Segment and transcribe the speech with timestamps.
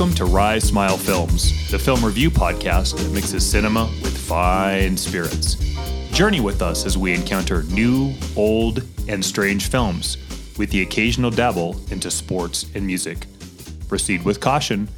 [0.00, 5.56] Welcome to Rye Smile Films, the film review podcast that mixes cinema with fine spirits.
[6.10, 10.16] Journey with us as we encounter new, old, and strange films,
[10.56, 13.26] with the occasional dabble into sports and music.
[13.88, 14.88] Proceed with caution,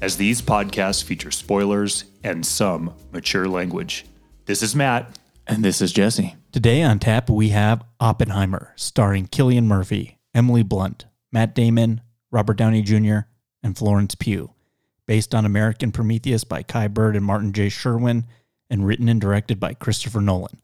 [0.00, 4.06] as these podcasts feature spoilers and some mature language.
[4.46, 5.18] This is Matt.
[5.44, 6.36] And this is Jesse.
[6.52, 12.82] Today on tap, we have Oppenheimer, starring Cillian Murphy, Emily Blunt, Matt Damon, Robert Downey
[12.82, 13.22] Jr.,
[13.64, 14.51] and Florence Pugh.
[15.12, 17.68] Based on American Prometheus by Kai Bird and Martin J.
[17.68, 18.24] Sherwin,
[18.70, 20.56] and written and directed by Christopher Nolan.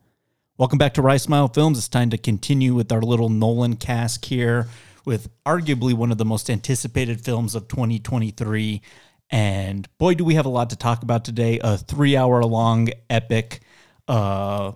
[0.57, 1.77] Welcome back to Rye Smile Films.
[1.77, 4.66] It's time to continue with our little Nolan cast here
[5.05, 8.80] with arguably one of the most anticipated films of 2023.
[9.29, 11.60] And boy, do we have a lot to talk about today.
[11.62, 13.60] A three hour long epic.
[14.09, 14.73] Uh,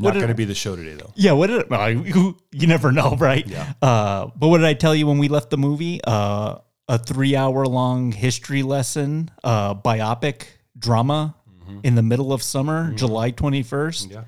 [0.00, 1.12] Not going to be the show today, though.
[1.14, 3.46] yeah, what did well, you, you never know, right?
[3.46, 3.72] Yeah.
[3.80, 6.00] Uh, but what did I tell you when we left the movie?
[6.02, 6.56] Uh,
[6.88, 10.46] a three hour long history lesson, uh, biopic
[10.78, 11.36] drama
[11.82, 14.12] in the middle of summer, July 21st.
[14.12, 14.24] Yeah.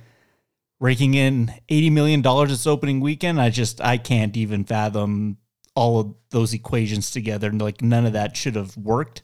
[0.80, 3.40] Raking in $80 million this opening weekend.
[3.40, 5.38] I just, I can't even fathom
[5.74, 7.48] all of those equations together.
[7.48, 9.22] And like none of that should have worked.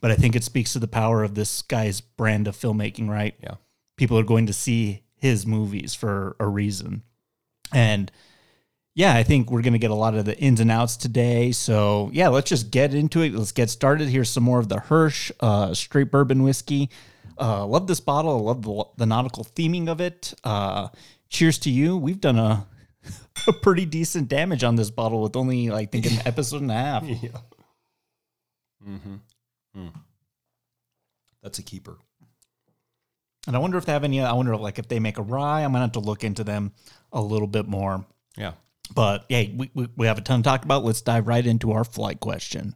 [0.00, 3.34] But I think it speaks to the power of this guy's brand of filmmaking, right?
[3.42, 3.54] Yeah.
[3.96, 7.02] People are going to see his movies for a reason.
[7.72, 8.12] And
[8.94, 11.50] yeah, I think we're going to get a lot of the ins and outs today.
[11.52, 13.34] So yeah, let's just get into it.
[13.34, 14.08] Let's get started.
[14.08, 16.90] Here's some more of the Hirsch uh, straight bourbon whiskey.
[17.38, 18.38] Uh, love this bottle.
[18.38, 20.32] I love the, the nautical theming of it.
[20.44, 20.88] Uh,
[21.28, 21.96] cheers to you.
[21.96, 22.66] We've done a,
[23.48, 26.74] a pretty decent damage on this bottle with only, I think, an episode and a
[26.74, 27.04] half.
[27.22, 27.30] Yeah.
[28.86, 29.88] Mm-hmm.
[31.42, 31.96] That's a keeper.
[33.46, 34.20] And I wonder if they have any.
[34.20, 35.62] I wonder, like, if they make a rye.
[35.62, 36.72] I'm gonna have to look into them
[37.12, 38.04] a little bit more.
[38.36, 38.52] Yeah.
[38.92, 40.84] But hey, we, we, we have a ton to talk about.
[40.84, 42.74] Let's dive right into our flight question.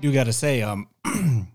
[0.00, 0.88] Do got to say, um,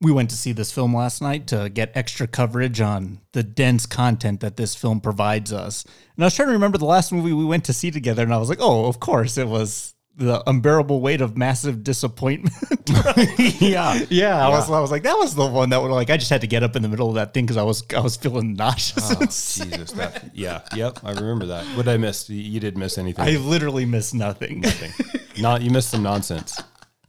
[0.00, 3.86] we went to see this film last night to get extra coverage on the dense
[3.86, 5.84] content that this film provides us.
[6.16, 8.32] And I was trying to remember the last movie we went to see together, and
[8.34, 12.54] I was like, oh, of course, it was the unbearable weight of massive disappointment.
[13.62, 13.98] yeah.
[14.10, 16.28] yeah, I was, I was like, that was the one that would like, I just
[16.28, 18.16] had to get up in the middle of that thing because I was, I was
[18.16, 19.10] feeling nauseous.
[19.16, 19.70] Oh, sick.
[19.70, 19.92] Jesus.
[19.92, 20.60] That, yeah.
[20.76, 20.98] Yep.
[21.02, 21.64] I remember that.
[21.76, 22.28] What did I miss?
[22.28, 23.24] You- You didn't miss anything.
[23.24, 24.60] I literally missed nothing.
[24.60, 24.92] nothing.
[25.40, 25.62] Not.
[25.62, 26.60] You missed some nonsense.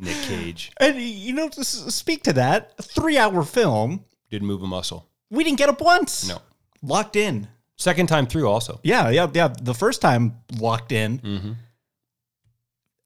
[0.04, 5.08] Nick Cage and you know, to speak to that, three-hour film, didn't move a muscle.
[5.30, 6.28] we didn't get up once.
[6.28, 6.40] No.
[6.82, 7.48] locked in.
[7.78, 8.80] Second time through, also.
[8.84, 9.48] Yeah, yeah, yeah.
[9.62, 11.52] The first time locked in, Mm-hmm.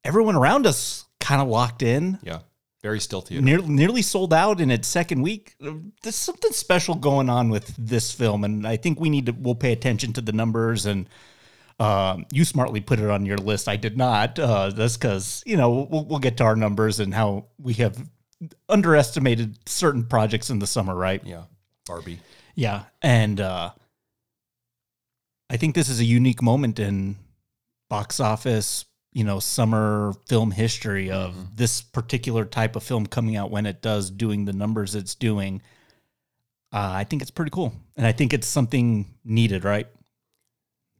[0.03, 2.19] everyone around us kind of locked in.
[2.23, 2.39] Yeah.
[2.83, 3.43] Very still theater.
[3.43, 5.55] Near, nearly sold out in its second week.
[6.03, 9.31] There's something special going on with this film, and I think we need to.
[9.31, 10.85] We'll pay attention to the numbers.
[10.85, 11.09] And
[11.79, 13.67] um, you smartly put it on your list.
[13.67, 14.39] I did not.
[14.39, 17.97] Uh, that's because you know we'll, we'll get to our numbers and how we have
[18.67, 21.21] underestimated certain projects in the summer, right?
[21.25, 21.43] yeah.
[21.85, 22.19] Barbie.
[22.55, 23.71] Yeah, and uh,
[25.49, 27.15] I think this is a unique moment in
[27.89, 33.51] box office, you know, summer film history of this particular type of film coming out
[33.51, 35.61] when it does, doing the numbers it's doing.
[36.73, 39.87] Uh, I think it's pretty cool, and I think it's something needed, right?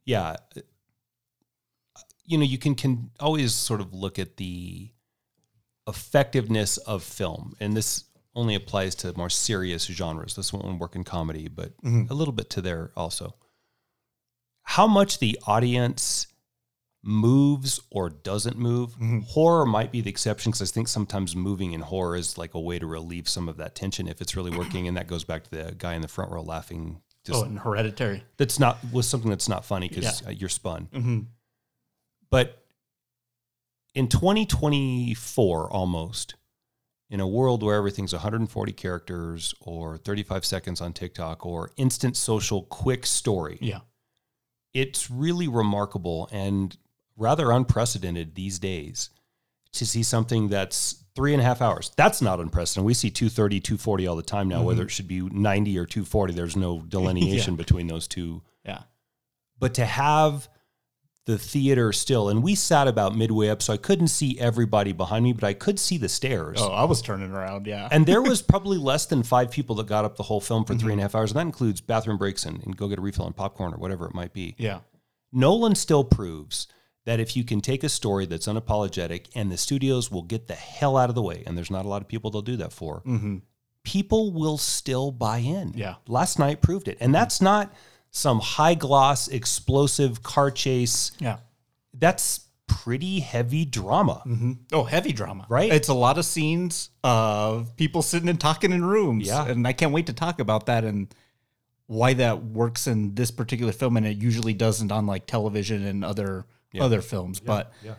[0.08, 0.36] yeah
[2.28, 4.90] you know you can can always sort of look at the
[5.88, 11.02] effectiveness of film and this only applies to more serious genres this won't work in
[11.02, 13.34] comedy but a little bit to there also
[14.62, 16.26] how much the audience
[17.02, 18.94] moves or doesn't move
[19.28, 22.60] horror might be the exception because i think sometimes moving in horror is like a
[22.60, 25.42] way to relieve some of that tension if it's really working and that goes back
[25.44, 28.22] to the guy in the front row laughing just oh, and Hereditary.
[28.36, 30.30] that's not was something that's not funny because Yeah.
[30.30, 30.88] you're spun.
[30.94, 31.20] Mm-hmm.
[32.30, 32.64] But
[33.94, 36.34] in 2024, almost
[37.10, 42.62] in a world where everything's 140 characters or 35 seconds on TikTok or instant social
[42.64, 43.80] quick story, Yeah,
[44.74, 46.76] it's really remarkable and
[47.16, 49.10] rather unprecedented these days
[49.72, 51.90] to see something that's three and a half hours.
[51.96, 52.86] That's not unprecedented.
[52.86, 54.86] We see 230, 240 all the time now, whether mm-hmm.
[54.86, 56.32] it should be 90 or 240.
[56.32, 58.42] There's no delineation between those two.
[58.64, 58.82] yeah.
[59.58, 60.48] But to have
[61.28, 65.24] the theater still, and we sat about midway up, so I couldn't see everybody behind
[65.24, 66.56] me, but I could see the stairs.
[66.58, 67.66] Oh, I was turning around.
[67.66, 67.86] Yeah.
[67.92, 70.74] And there was probably less than five people that got up the whole film for
[70.74, 71.12] three and a mm-hmm.
[71.12, 73.74] half hours, and that includes bathroom breaks and, and go get a refill and popcorn
[73.74, 74.54] or whatever it might be.
[74.56, 74.80] yeah.
[75.30, 76.66] Nolan still proves
[77.04, 80.54] that if you can take a story that's unapologetic and the studios will get the
[80.54, 82.72] hell out of the way, and there's not a lot of people they'll do that
[82.72, 83.36] for, mm-hmm.
[83.82, 85.74] people will still buy in.
[85.74, 85.96] Yeah.
[86.06, 86.96] Last night proved it.
[87.00, 87.12] And mm-hmm.
[87.12, 87.74] that's not
[88.10, 91.12] some high gloss, explosive car chase.
[91.18, 91.38] Yeah.
[91.94, 94.22] That's pretty heavy drama.
[94.72, 95.46] Oh, heavy drama.
[95.48, 95.72] Right?
[95.72, 99.26] It's a lot of scenes of people sitting and talking in rooms.
[99.26, 99.46] Yeah.
[99.46, 101.12] And I can't wait to talk about that and
[101.86, 106.04] why that works in this particular film and it usually doesn't on like television and
[106.04, 106.44] other
[106.78, 107.40] other films.
[107.40, 107.94] But yeah.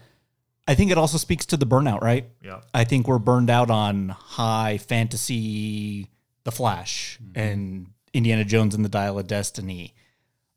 [0.68, 2.30] I think it also speaks to the burnout, right?
[2.44, 2.62] Yeah.
[2.72, 6.10] I think we're burned out on high fantasy,
[6.44, 7.40] The Flash, Mm-hmm.
[7.40, 9.94] and Indiana Jones and the Dial of Destiny.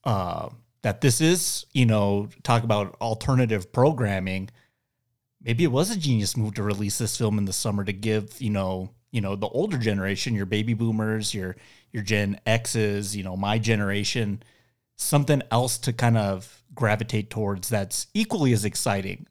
[0.05, 0.51] Uh,
[0.83, 4.51] that this is, you know, talk about alternative programming.
[5.41, 8.41] Maybe it was a genius move to release this film in the summer to give,
[8.41, 11.57] you know, you know, the older generation, your baby boomers, your
[11.93, 14.43] your Gen X's, you know, my generation,
[14.97, 19.27] something else to kind of gravitate towards that's equally as exciting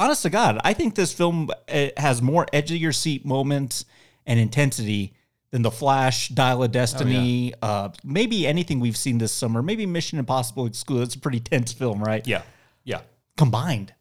[0.00, 3.84] honest to God, I think this film uh, has more edge of your seat moments
[4.26, 5.12] and intensity
[5.50, 9.62] than The Flash, Dial of Destiny, uh, maybe anything we've seen this summer.
[9.62, 11.04] Maybe Mission Impossible excluded.
[11.04, 12.26] It's a pretty tense film, right?
[12.26, 12.42] Yeah.
[12.84, 13.00] Yeah.
[13.36, 13.92] Combined.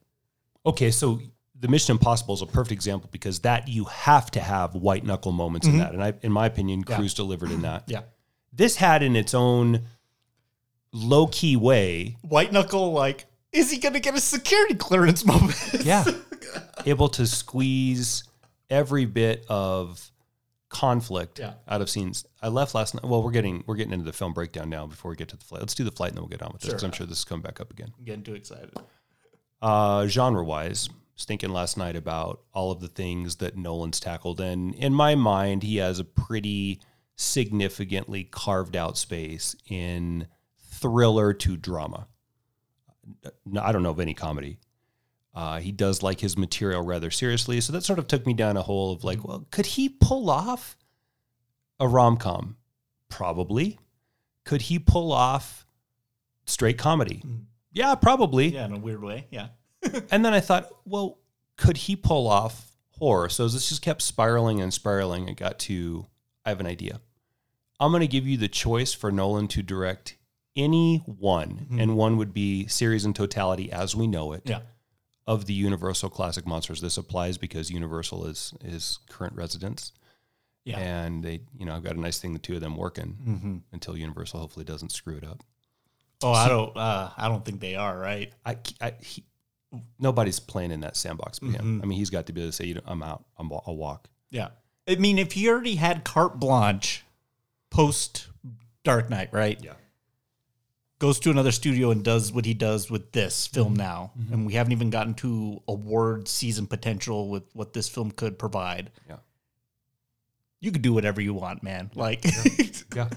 [0.65, 1.19] Okay, so
[1.59, 5.31] the Mission Impossible is a perfect example because that you have to have white knuckle
[5.31, 7.83] moments in that, and I, in my opinion, Cruise delivered in that.
[7.87, 8.01] Yeah.
[8.53, 9.81] This had in its own
[10.91, 15.55] low key way, White Knuckle, like, is he going to get a security clearance moment?
[15.83, 16.03] yeah,
[16.85, 18.23] able to squeeze
[18.69, 20.11] every bit of
[20.69, 21.53] conflict Yeah.
[21.67, 22.25] out of scenes.
[22.41, 23.03] I left last night.
[23.03, 25.43] Well, we're getting we're getting into the film breakdown now before we get to the
[25.43, 25.61] flight.
[25.61, 27.17] Let's do the flight and then we'll get on with this because I'm sure this
[27.19, 27.91] is coming back up again.
[27.97, 28.71] I'm getting too excited.
[29.61, 34.39] uh, genre wise, was thinking last night about all of the things that Nolan's tackled,
[34.39, 36.79] and in my mind, he has a pretty
[37.15, 40.27] significantly carved out space in
[40.71, 42.07] thriller to drama.
[43.45, 44.59] No, I don't know of any comedy.
[45.33, 48.57] Uh, he does like his material rather seriously, so that sort of took me down
[48.57, 50.75] a hole of like, well, could he pull off
[51.79, 52.57] a rom com?
[53.09, 53.79] Probably.
[54.43, 55.65] Could he pull off
[56.45, 57.23] straight comedy?
[57.71, 58.47] Yeah, probably.
[58.49, 59.27] Yeah, in a weird way.
[59.29, 59.49] Yeah.
[60.11, 61.19] And then I thought, well,
[61.55, 63.29] could he pull off horror?
[63.29, 66.05] So this just kept spiraling and spiraling, it got to
[66.45, 66.99] I have an idea.
[67.79, 70.17] I'm going to give you the choice for Nolan to direct
[70.55, 74.61] any one, and one would be series in totality as we know it Yeah.
[75.29, 76.81] Of the Universal classic monsters.
[76.81, 79.93] This applies because Universal is is current residents.
[80.65, 80.79] Yeah.
[80.79, 83.95] And they, you know, I've got a nice thing, the two of them working until
[83.95, 85.43] Universal hopefully doesn't screw it up.
[86.21, 86.75] Oh, I don't.
[86.75, 88.33] Uh, I don't think they are right.
[88.45, 89.23] I, I he,
[89.99, 91.79] nobody's playing in that sandbox but him.
[91.81, 93.23] I mean, he's got to be able to say, I'm out.
[93.37, 94.09] I'm, I'll walk.
[94.31, 94.49] Yeah.
[94.87, 97.05] I mean, if he already had carte blanche
[97.69, 98.27] post
[98.83, 99.59] Dark Knight, right?
[99.63, 99.73] Yeah.
[100.99, 103.77] Goes to another studio and does what he does with this film mm-hmm.
[103.77, 104.11] now.
[104.19, 104.33] Mm-hmm.
[104.33, 108.91] And we haven't even gotten to award season potential with what this film could provide.
[109.07, 109.17] Yeah.
[110.59, 111.89] You could do whatever you want, man.
[111.95, 112.25] Like,
[112.95, 113.07] Yeah.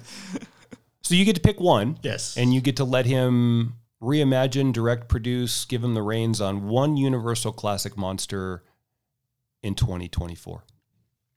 [1.02, 1.98] so you get to pick one.
[2.02, 2.36] yes.
[2.36, 6.96] And you get to let him reimagine, direct, produce, give him the reins on one
[6.96, 8.62] Universal classic monster
[9.62, 10.64] in 2024.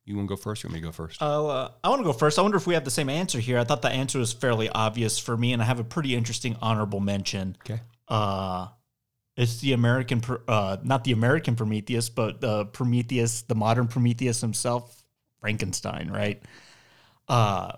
[0.06, 1.18] You want to go first or you want me to go first?
[1.20, 2.38] Oh, uh, I want to go first.
[2.38, 3.58] I wonder if we have the same answer here.
[3.58, 6.56] I thought the answer was fairly obvious for me, and I have a pretty interesting
[6.62, 7.56] honorable mention.
[7.64, 7.80] okay.
[8.08, 8.68] uh
[9.36, 15.02] it's the American uh not the American Prometheus but uh Prometheus the modern Prometheus himself
[15.40, 16.42] Frankenstein right
[17.28, 17.72] uh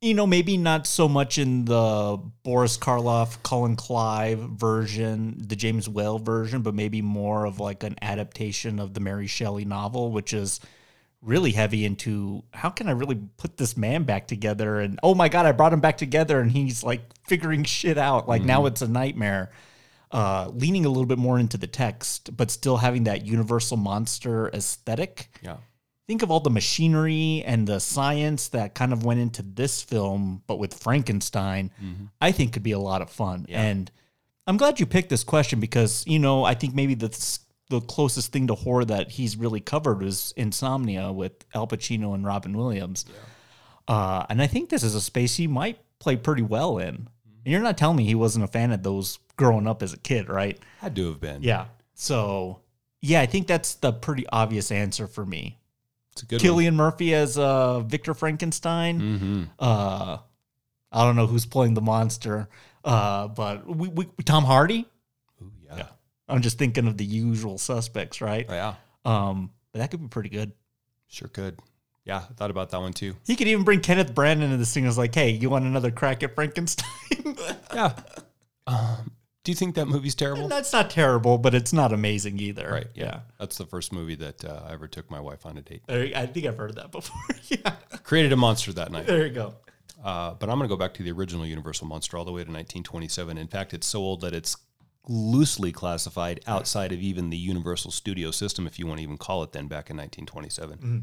[0.00, 5.88] you know maybe not so much in the Boris Karloff Colin Clive version the James
[5.88, 10.32] Whale version but maybe more of like an adaptation of the Mary Shelley novel which
[10.32, 10.60] is
[11.20, 14.80] really heavy into how can I really put this man back together?
[14.80, 18.28] And oh my god I brought him back together and he's like figuring shit out.
[18.28, 19.50] Like now it's a nightmare.
[20.12, 24.48] Uh leaning a little bit more into the text but still having that universal monster
[24.50, 25.28] aesthetic.
[25.42, 25.56] Yeah.
[26.06, 30.42] think of all the machinery and the science that kind of went into this film
[30.46, 31.70] but with Frankenstein.
[32.20, 33.44] I think could be a lot of fun.
[33.48, 33.90] And
[34.46, 37.10] I'm glad you picked this question because you know I think maybe the
[37.68, 42.24] the closest thing to horror that he's really covered was Insomnia with Al Pacino and
[42.24, 43.04] Robin Williams.
[43.86, 46.94] Uh, and I think this is a space he might play pretty well in.
[46.94, 49.98] And you're not telling me he wasn't a fan of those growing up as a
[49.98, 50.58] kid, right?
[50.80, 51.42] Had to have been.
[51.42, 51.66] Yeah.
[51.94, 52.60] So,
[53.00, 55.58] yeah, I think that's the pretty obvious answer for me.
[56.12, 59.00] It's a good Cillian Murphy as uh, Victor Frankenstein.
[59.00, 59.42] Mm-hmm.
[59.58, 60.18] Uh,
[60.90, 62.48] I don't know who's playing the monster,
[62.84, 64.88] uh, but we, we Tom Hardy.
[65.42, 65.86] Oh yeah.
[66.28, 68.46] I'm just thinking of the usual suspects, right?
[68.48, 68.74] Oh, yeah.
[69.04, 70.52] Um, but that could be pretty good.
[71.08, 71.58] Sure could.
[72.04, 73.16] Yeah, I thought about that one too.
[73.26, 74.86] He could even bring Kenneth Branagh into this thing.
[74.86, 76.86] As like, hey, you want another crack at Frankenstein?
[77.74, 77.92] Yeah.
[78.66, 79.12] Um,
[79.44, 80.48] do you think that movie's terrible?
[80.48, 82.68] That's not terrible, but it's not amazing either.
[82.70, 82.86] Right.
[82.94, 83.20] Yeah.
[83.38, 85.82] That's the first movie that uh, I ever took my wife on a date.
[85.88, 87.20] I think I've heard that before.
[87.48, 87.76] yeah.
[88.02, 89.06] Created a monster that night.
[89.06, 89.54] There you go.
[90.02, 92.40] Uh, but I'm going to go back to the original Universal monster all the way
[92.40, 93.38] to 1927.
[93.38, 94.56] In fact, it's so old that it's
[95.08, 99.42] loosely classified outside of even the Universal Studio system, if you want to even call
[99.42, 100.78] it then, back in 1927.
[100.78, 100.98] Mm-hmm.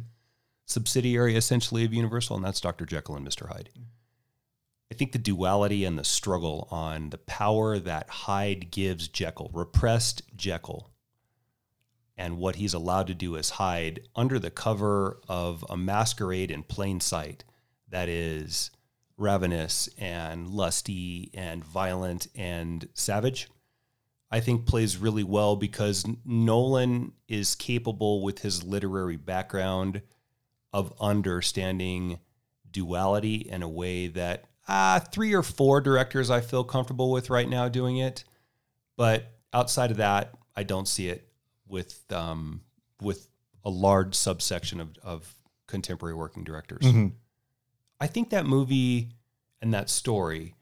[0.66, 2.86] Subsidiary essentially of Universal, and that's Dr.
[2.86, 3.48] Jekyll and Mr.
[3.48, 3.70] Hyde.
[3.74, 3.84] Mm-hmm.
[4.92, 10.22] I think the duality and the struggle on the power that Hyde gives Jekyll, repressed
[10.36, 10.92] Jekyll,
[12.16, 16.64] and what he's allowed to do as Hyde under the cover of a masquerade in
[16.64, 17.44] plain sight
[17.90, 18.70] that is
[19.18, 23.50] ravenous and lusty and violent and savage,
[24.36, 30.02] I think plays really well because Nolan is capable with his literary background
[30.74, 32.20] of understanding
[32.70, 37.48] duality in a way that uh, three or four directors I feel comfortable with right
[37.48, 38.26] now doing it.
[38.98, 41.30] But outside of that, I don't see it
[41.66, 42.60] with um,
[43.00, 43.30] with
[43.64, 45.34] a large subsection of, of
[45.66, 46.86] contemporary working directors.
[48.02, 49.12] I think that movie
[49.62, 50.56] and that story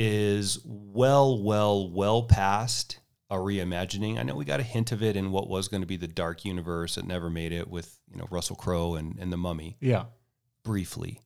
[0.00, 3.00] is well, well, well past
[3.30, 4.16] a reimagining.
[4.18, 6.06] I know we got a hint of it in what was going to be the
[6.06, 9.76] dark universe that never made it with, you know, Russell Crowe and, and the mummy
[9.80, 10.04] Yeah.
[10.62, 11.20] briefly.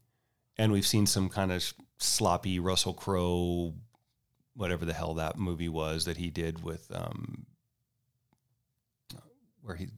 [0.56, 3.74] And we've seen some kind of sloppy Russell Crowe,
[4.54, 7.44] whatever the hell that movie was that he did with, um,
[9.62, 9.88] where he,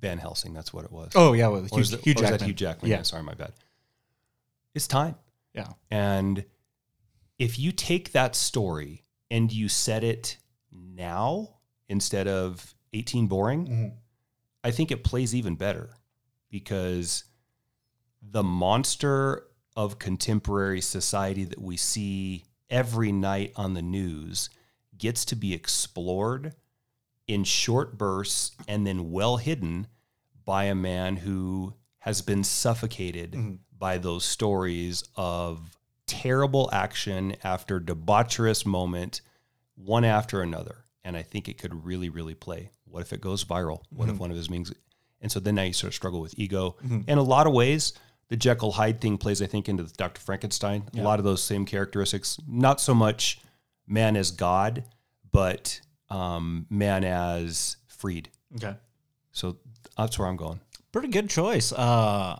[0.00, 1.12] Van Helsing, that's what it was.
[1.14, 2.90] Oh yeah, with Or Hugh, is it- Hugh is that Hugh Jackman?
[2.90, 2.98] Yeah.
[2.98, 3.02] Yeah.
[3.02, 3.52] sorry, my bad.
[4.74, 5.14] It's time.
[5.54, 5.68] Yeah.
[5.90, 6.44] And
[7.40, 10.36] if you take that story and you set it
[10.70, 11.56] now
[11.88, 13.96] instead of 18 boring, Mhm.
[14.62, 15.96] I think it plays even better
[16.50, 17.24] because
[18.20, 24.50] the monster of contemporary society that we see every night on the news
[24.98, 26.54] gets to be explored
[27.26, 29.86] in short bursts and then well hidden
[30.44, 33.58] by a man who has been suffocated Mhm.
[33.78, 35.78] by those stories of
[36.10, 39.20] terrible action after debaucherous moment,
[39.76, 40.84] one after another.
[41.04, 42.70] And I think it could really, really play.
[42.84, 43.82] What if it goes viral?
[43.90, 44.72] What if one of his means?
[45.20, 46.76] And so then now you sort of struggle with ego.
[47.06, 47.92] In a lot of ways,
[48.28, 50.20] the Jekyll Hyde thing plays, I think, into the Dr.
[50.20, 50.84] Frankenstein.
[50.94, 52.38] A lot of those same characteristics.
[52.46, 53.40] Not so much
[53.86, 54.84] man as God,
[55.32, 58.28] but um, man as freed.
[58.56, 58.74] Okay.
[59.32, 59.56] So
[59.96, 60.60] that's where I'm going.
[60.92, 61.72] Pretty good choice.
[61.72, 62.38] Uh,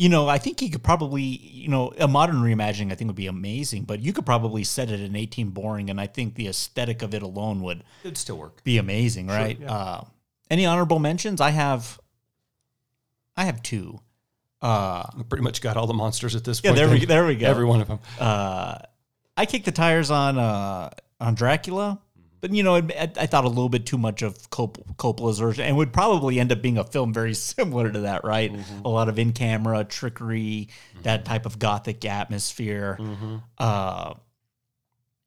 [0.00, 3.16] you know, I think he could probably, you know, a modern reimagining I think would
[3.16, 6.48] be amazing, but you could probably set it in 18 boring, and I think the
[6.48, 8.64] aesthetic of it alone would It'd still work.
[8.64, 9.62] be amazing, right?
[9.62, 10.00] Uh,
[10.50, 11.38] any honorable mentions?
[11.38, 12.00] I have,
[13.36, 14.00] I have two.
[14.62, 16.78] Uh, I pretty much got all the monsters at this yeah, point.
[16.78, 17.46] there we there we go.
[17.46, 17.98] Every one of them.
[18.18, 18.78] uh,
[19.36, 20.88] I kicked the tires on uh,
[21.20, 22.00] on Dracula,
[22.40, 25.64] but you know, I, I thought a little bit too much of Cop- Coppola's version,
[25.64, 28.52] and would probably end up being a film very similar to that, right?
[28.84, 30.68] A lot of in camera trickery,
[31.02, 32.98] that type of gothic atmosphere.
[33.58, 34.14] Uh,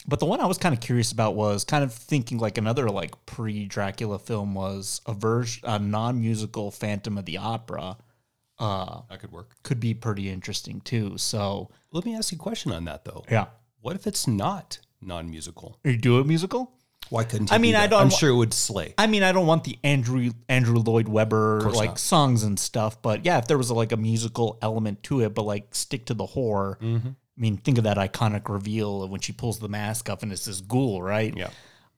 [0.06, 2.90] but the one I was kind of curious about was kind of thinking like another
[2.90, 7.98] like pre Dracula film was a version, a non musical Phantom of the Opera.
[8.60, 9.56] Uh, That could work.
[9.64, 11.18] could be pretty interesting too.
[11.18, 13.24] So Let me ask you a question on that though.
[13.32, 13.46] yeah,
[13.82, 15.80] What if it's not non-musical?
[15.84, 16.72] Are you do a musical?
[17.10, 17.90] Why couldn't I you do mean, I that?
[17.92, 18.94] don't I'm wa- sure it would slay.
[18.98, 22.00] I mean, I don't want the Andrew Andrew Lloyd Webber course like not.
[22.00, 25.44] songs and stuff, but yeah, if there was like a musical element to it, but
[25.44, 26.78] like stick to the horror.
[26.82, 27.10] Mm-hmm.
[27.10, 30.32] I mean, think of that iconic reveal of when she pulls the mask off and
[30.32, 31.36] it's this ghoul, right?
[31.36, 31.50] Yeah.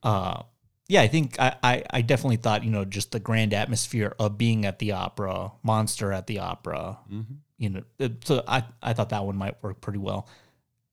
[0.02, 0.42] Uh,
[0.88, 4.38] yeah, I think I, I, I definitely thought you know just the grand atmosphere of
[4.38, 6.98] being at the opera, monster at the opera.
[7.12, 7.34] Mm-hmm.
[7.58, 10.28] You know, it- so I I thought that one might work pretty well.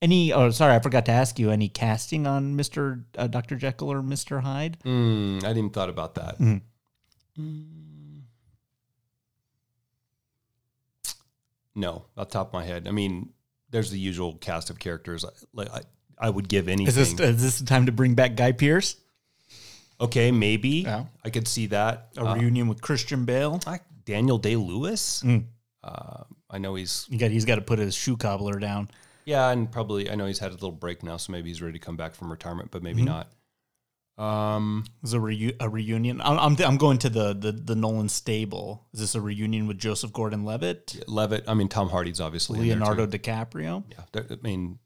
[0.02, 0.32] Any?
[0.32, 1.50] Oh, sorry, I forgot to ask you.
[1.50, 4.78] Any casting on Mister uh, Doctor Jekyll or Mister Hyde?
[4.84, 6.38] Mm, I didn't thought about that.
[6.38, 6.60] Mhm.
[7.38, 8.20] Mm.
[11.74, 12.86] No, off the top of my head.
[12.86, 13.30] I mean,
[13.70, 15.24] there's the usual cast of characters.
[15.52, 15.80] Like I,
[16.18, 16.86] I would give anything.
[16.86, 18.96] Is this is this the time to bring back Guy Pearce?
[20.00, 21.04] okay, maybe Yeah.
[21.24, 22.08] I could see that.
[22.16, 23.60] A Uh, reunion with Christian Bale.
[23.66, 25.22] like Daniel Day Lewis.
[25.24, 25.44] Mm.
[25.82, 28.90] Uh, I know he's You got he's got to put his shoe cobbler down.
[29.24, 31.78] Yeah, and probably I know he's had a little break now, so maybe he's ready
[31.78, 33.06] to come back from retirement, but maybe Mhm.
[33.06, 33.30] not.
[34.16, 36.20] Um, Is a, reu- a reunion?
[36.20, 38.86] I'm I'm, I'm going to the, the the Nolan stable.
[38.92, 41.44] Is this a reunion with Joseph Gordon-Levitt, Levitt.
[41.48, 42.76] I mean, Tom Hardy's obviously in there.
[42.78, 43.82] Leonardo DiCaprio?
[43.90, 44.78] Yeah, there, I mean,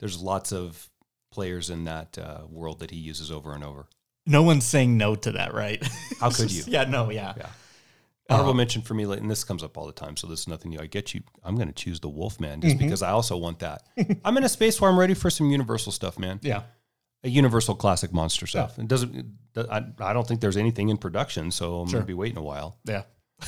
[0.00, 0.90] there's lots of
[1.30, 3.86] players in that uh, world that he uses over and over.
[4.26, 5.80] No one's saying no to that, right?
[6.18, 6.64] How could you?
[6.66, 7.34] Yeah, no, yeah.
[7.36, 7.48] Yeah.
[8.30, 10.70] Honorable mention for me, and this comes up all the time, so this is nothing
[10.70, 10.78] new.
[10.78, 11.22] I get you.
[11.44, 13.82] I'm going to choose the Wolfman just because I also want that.
[14.24, 16.38] I'm in a space where I'm ready for some Universal stuff, man.
[16.42, 16.62] Yeah.
[17.24, 18.78] A Universal classic monster stuff.
[18.78, 19.26] It doesn't.
[19.56, 22.42] I, I don't think there's anything in production, so I'm going to be waiting a
[22.42, 22.78] while.
[22.84, 23.02] Yeah.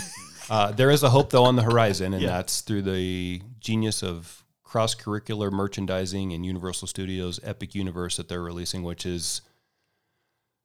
[0.51, 4.45] Uh, there is a hope though on the horizon, and that's through the genius of
[4.63, 9.41] cross curricular merchandising and Universal Studios Epic Universe that they're releasing, which is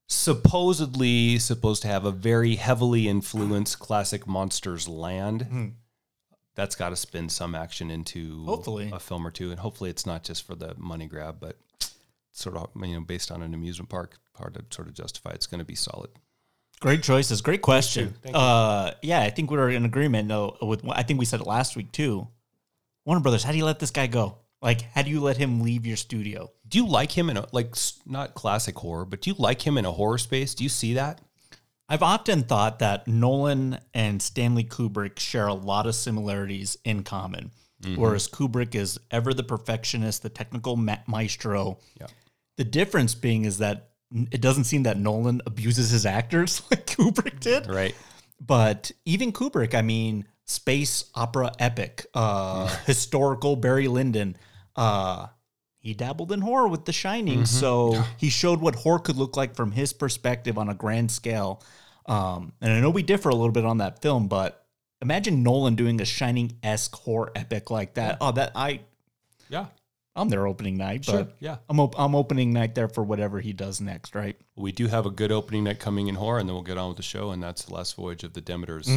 [0.10, 5.76] supposedly supposed to have a very heavily influenced classic monsters land.
[6.56, 8.90] That's got to spin some action into Hopefully.
[8.92, 11.56] a film or two, and hopefully it's not just for the money grab, but
[12.32, 15.32] sort of you know based on an amusement park, hard to sort of justify.
[15.32, 16.10] It's going to be solid.
[16.82, 17.42] Great choices.
[17.42, 18.16] Great question.
[18.34, 20.28] Uh, yeah, I think we're in agreement.
[20.28, 22.28] No, with I think we said it last week too.
[23.06, 24.38] Warner Brothers, how do you let this guy go?
[24.62, 26.52] Like, how do you let him leave your studio?
[26.68, 27.76] Do you like him in a like
[28.06, 30.54] not classic horror, but do you like him in a horror space?
[30.54, 31.22] Do you see that?
[31.88, 37.52] I've often thought that Nolan and Stanley Kubrick share a lot of similarities in common.
[37.96, 41.78] Whereas Kubrick is ever the perfectionist, the technical ma- maestro.
[42.00, 42.08] Yeah.
[42.58, 43.92] The difference being is that
[44.32, 47.68] it doesn't seem that Nolan abuses his actors like Kubrick did.
[47.68, 47.96] Right.
[48.42, 54.36] But even Kubrick, I mean, space opera epic, uh, historical Barry Lyndon.
[54.80, 55.28] Uh,
[55.78, 59.56] he dabbled in horror with The Shining, so he showed what horror could look like
[59.56, 61.62] from his perspective on a grand scale.
[62.06, 64.66] Um, and I know we differ a little bit on that film, but
[65.02, 68.18] imagine Nolan doing a Shining esque horror epic like that.
[68.20, 68.82] Oh, that I
[69.50, 69.68] Yeah.
[70.16, 71.24] I'm there opening night, Sure.
[71.24, 71.58] but Yeah.
[71.70, 74.36] I'm op- I'm opening night there for whatever he does next, right?
[74.58, 76.90] We do have a good opening night coming in horror, and then we'll get on
[76.90, 78.90] with the show, and that's the last voyage of the Demeters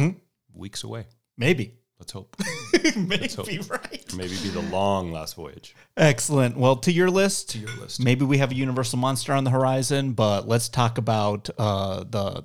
[0.53, 1.05] weeks away.
[1.37, 2.35] Maybe, Let's hope.
[2.97, 4.13] maybe right.
[4.13, 5.73] Maybe be the long last voyage.
[5.95, 6.57] Excellent.
[6.57, 8.03] Well, to your list, to your list.
[8.03, 12.43] Maybe we have a universal monster on the horizon, but let's talk about uh, the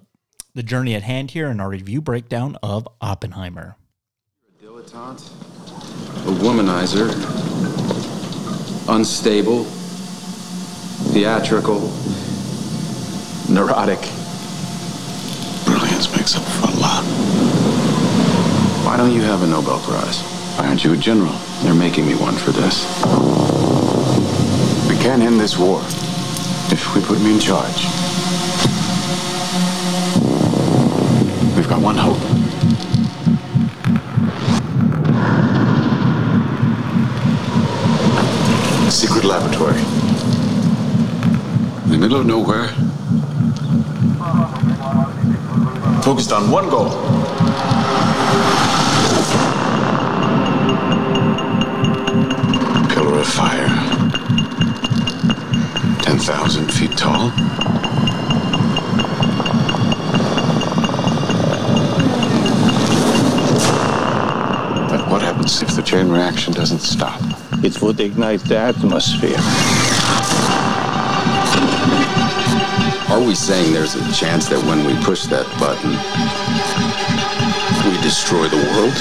[0.54, 3.76] the journey at hand here in our review breakdown of Oppenheimer.
[4.46, 7.08] A Dilettante, a womanizer,
[8.88, 9.64] unstable,
[11.12, 11.80] theatrical,
[13.48, 13.98] neurotic.
[15.64, 17.27] Brilliance makes up for a lot.
[18.98, 20.22] Don't you have a Nobel Prize?
[20.58, 21.30] Why aren't you a general?
[21.62, 22.84] They're making me one for this.
[24.88, 25.80] We can't end this war
[26.72, 27.84] if we put me in charge.
[31.54, 32.18] We've got one hope.
[38.90, 39.78] Secret laboratory.
[41.84, 42.66] In the middle of nowhere.
[46.02, 47.07] Focused on one goal.
[56.18, 57.30] 10,000 feet tall.
[64.88, 67.20] But what happens if the chain reaction doesn't stop?
[67.62, 69.38] It would ignite the atmosphere.
[73.14, 75.92] Are we saying there's a chance that when we push that button,
[77.88, 78.96] we destroy the world?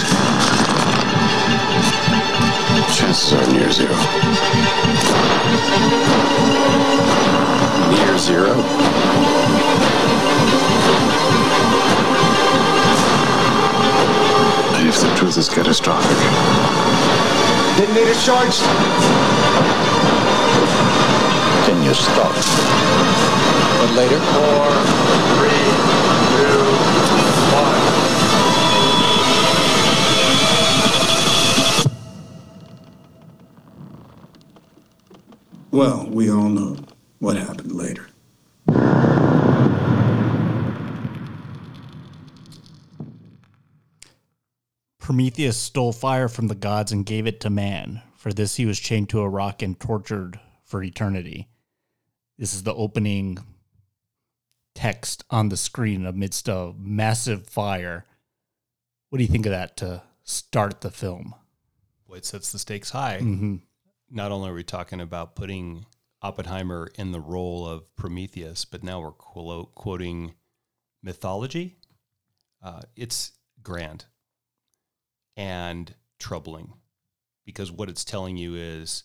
[2.96, 3.96] Chances are near zero.
[8.18, 8.54] Near zero?
[14.74, 16.18] And if the truth is catastrophic,
[17.78, 18.64] Detonator charged.
[21.68, 22.34] Then you stop.
[23.78, 24.20] But later?
[24.34, 24.72] Four,
[25.38, 25.66] three,
[26.34, 26.64] two,
[27.54, 27.82] one.
[35.70, 36.78] Well, we all know
[37.20, 38.08] what happened later.
[45.48, 48.02] Prometheus stole fire from the gods and gave it to man.
[48.18, 51.48] For this, he was chained to a rock and tortured for eternity.
[52.38, 53.38] This is the opening
[54.76, 58.06] text on the screen amidst a massive fire.
[59.08, 61.34] What do you think of that to start the film?
[62.10, 63.20] Boy, it sets the stakes high.
[63.22, 63.56] Mm-hmm.
[64.10, 65.86] Not only are we talking about putting
[66.22, 70.34] Oppenheimer in the role of Prometheus, but now we're quote, quoting
[71.02, 71.78] mythology.
[72.62, 73.32] Uh, it's
[73.64, 74.08] grand
[75.38, 76.74] and troubling
[77.46, 79.04] because what it's telling you is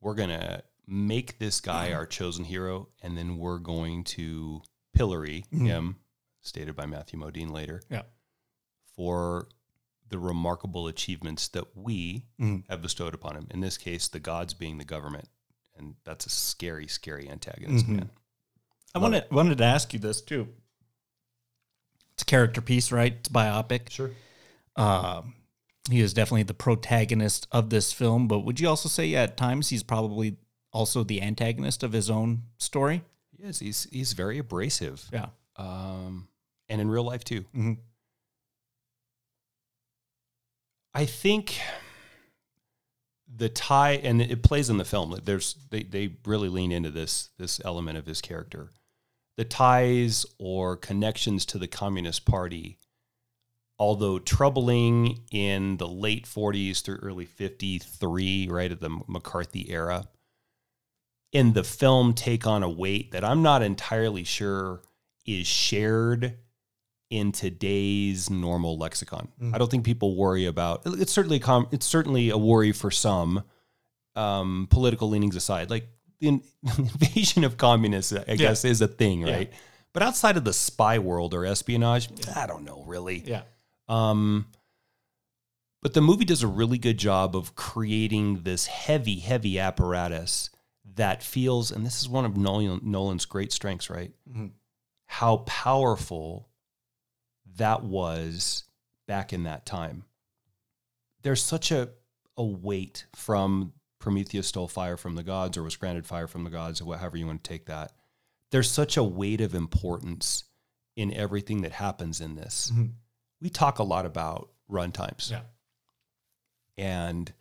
[0.00, 4.60] we're going to make this guy our chosen hero and then we're going to
[4.94, 5.96] pillory him,
[6.40, 8.02] stated by Matthew Modine later, Yeah.
[8.96, 9.46] for
[10.08, 12.64] the remarkable achievements that we Mhm.
[12.68, 13.46] have bestowed upon him.
[13.50, 15.28] In this case, the gods being the government.
[15.76, 17.96] And that's a scary, scary antagonist, Mhm.
[17.96, 18.10] man.
[18.94, 20.52] I wanted wanted to ask you this too.
[22.12, 23.14] It's a character piece, right?
[23.14, 23.88] It's biopic.
[23.88, 24.10] Sure.
[24.76, 25.34] Um,
[25.90, 29.68] he is definitely the protagonist of this film, but would you also say at times
[29.70, 30.36] he's probably
[30.72, 33.02] also the antagonist of his own story?
[33.36, 33.58] He is.
[33.58, 35.04] He's he's very abrasive.
[35.12, 35.26] Yeah.
[35.56, 36.28] Um,
[36.68, 37.44] and in real life too.
[37.54, 37.78] Mhm.
[40.94, 41.58] I think
[43.34, 45.18] the tie, and it plays in the film.
[45.24, 48.70] There's they they really lean into this this element of his character.
[49.36, 52.78] The ties or connections to the Communist Party,
[53.82, 60.04] although troubling in the late 40s through early 53, right at the McCarthy era,
[61.32, 64.82] in the film take on a weight that I'm not entirely sure
[65.26, 66.36] is shared
[67.10, 69.26] in today's normal lexicon.
[69.52, 73.42] I don't think people worry about it's certainly com, it's certainly a worry for some
[74.14, 75.70] um, political leanings aside.
[75.70, 75.88] Like
[76.20, 76.42] the in-
[76.78, 79.52] invasion of communists, I guess, is a thing, right?
[79.92, 83.24] But outside of the spy world or espionage, I don't know really.
[83.26, 83.42] Yeah.
[83.88, 84.46] Um,
[85.82, 90.50] but the movie does a really good job of creating this heavy, heavy apparatus
[90.94, 94.12] that feels, and this is one of Nolan, Nolan's great strengths, right?
[95.06, 96.48] How powerful
[97.56, 98.64] that was
[99.06, 100.04] back in that time.
[101.22, 101.90] There's such a,
[102.36, 106.50] a weight from Prometheus stole fire from the gods or was granted fire from the
[106.50, 107.92] gods, or however you want to take that.
[108.50, 110.44] There's such a weight of importance
[110.96, 112.72] in everything that happens in this.
[113.42, 115.30] We talk a lot about runtimes.
[115.30, 115.40] Yeah.
[116.78, 117.32] And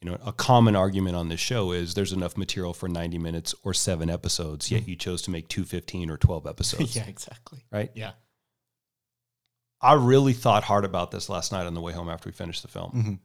[0.00, 3.54] you know, a common argument on this show is there's enough material for 90 minutes
[3.62, 7.64] or 7 episodes, yet you chose to make 215 or 12 episodes, yeah, exactly.
[7.72, 7.90] right?
[7.94, 8.12] Yeah.
[9.80, 12.60] I really thought hard about this last night on the way home after we finished
[12.62, 12.90] the film.
[12.92, 13.18] Mhm.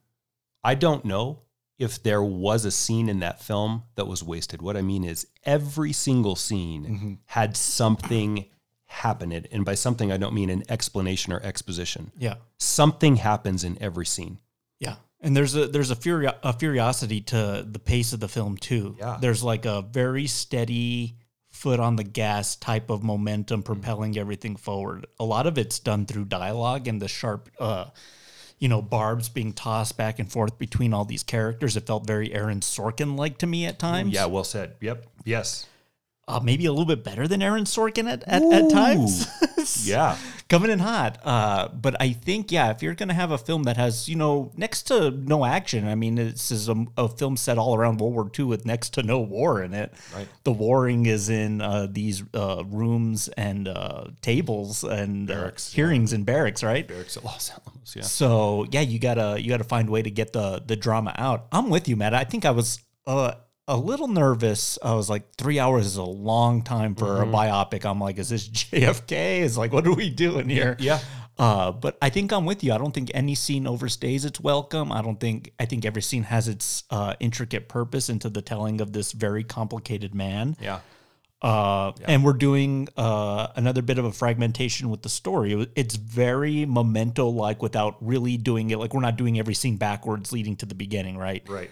[0.64, 1.40] I don't know
[1.78, 4.62] if there was a scene in that film that was wasted.
[4.62, 8.46] What I mean is every single scene had something
[8.92, 12.12] happen it and by something I don't mean an explanation or exposition.
[12.18, 12.36] Yeah.
[12.58, 14.40] Something happens in every scene.
[14.80, 18.58] Yeah, and there's a there's a, furio- a curiosity to the pace of the film
[18.58, 18.96] too.
[19.00, 19.18] Yeah.
[19.22, 21.16] there's like a very steady
[21.52, 23.74] foot on the gas type of momentum Mm-hmm.
[23.74, 25.06] propelling everything forward.
[25.20, 27.86] A lot of it's done through dialogue and the sharp, uh,
[28.60, 31.76] you know, barbs being tossed back and forth between all these characters.
[31.78, 34.14] It felt very Aaron Sorkin like to me at times.
[34.14, 34.76] Yeah, well said.
[34.82, 35.06] Yep.
[35.26, 35.66] Yes.
[36.30, 39.28] Uh, maybe a little bit better than Aaron Sorkin at, at, at times.
[39.84, 40.18] Yeah.
[40.50, 41.20] coming in hot.
[41.24, 44.16] Uh, but I think, yeah, if you're going to have a film that has, you
[44.16, 48.00] know, next to no action, I mean, this is a, a film set all around
[48.00, 49.94] World War II with next to no war in it.
[50.14, 50.28] Right.
[50.44, 56.14] The warring is in uh, these uh, rooms and uh, tables and uh, Barracks, hearings
[56.14, 56.88] and barracks, right?
[56.88, 57.96] Barracks at Los Alamos.
[57.96, 58.04] Yeah.
[58.04, 61.48] So yeah, you gotta you gotta find a way to get the the drama out.
[61.52, 62.14] I'm with you, Matt.
[62.14, 63.34] I think I was uh,
[63.70, 64.78] a little nervous.
[64.84, 67.34] I was like, three hours is a long time for Mm-hmm.
[67.34, 67.86] a biopic.
[67.86, 69.40] I'm like, is this JFK?
[69.40, 70.76] Is like, what are we doing here?
[70.80, 71.00] Yeah.
[71.38, 72.74] Uh, but I think I'm with you.
[72.74, 74.92] I don't think any scene overstays its welcome.
[74.92, 78.82] I don't think I think every scene has its uh, intricate purpose into the telling
[78.82, 80.58] of this very complicated man.
[80.60, 80.80] Yeah.
[81.42, 85.70] Uh, And we're doing uh, another bit of a fragmentation with the story.
[85.78, 88.78] It's very memento like without really doing it.
[88.78, 91.42] Like we're not doing every scene backwards leading to the beginning, right?
[91.48, 91.72] Right.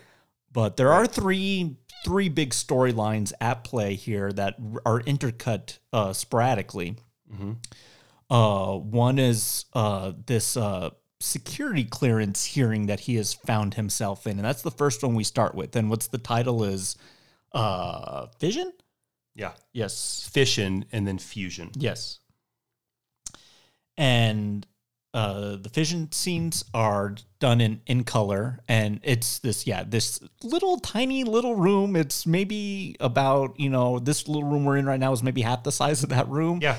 [0.57, 4.55] But there are three three big storylines at play here that
[4.87, 6.95] are intercut uh, sporadically.
[8.27, 10.89] Uh, one is uh, this uh,
[11.19, 15.23] security clearance hearing that he has found himself in, and that's the first one we
[15.23, 15.75] start with.
[15.75, 16.95] And what's the title is
[17.51, 18.73] uh, Fission.
[19.35, 19.51] Yeah.
[19.73, 20.27] Yes.
[20.33, 21.69] Fission and then fusion.
[21.75, 22.17] Yes.
[23.95, 24.65] And
[25.17, 30.77] uh, the fission scenes are done in, in color, and it's this yeah this little
[30.77, 31.95] tiny little room.
[31.95, 35.63] It's maybe about you know this little room we're in right now is maybe half
[35.63, 36.59] the size of that room.
[36.61, 36.77] Yeah.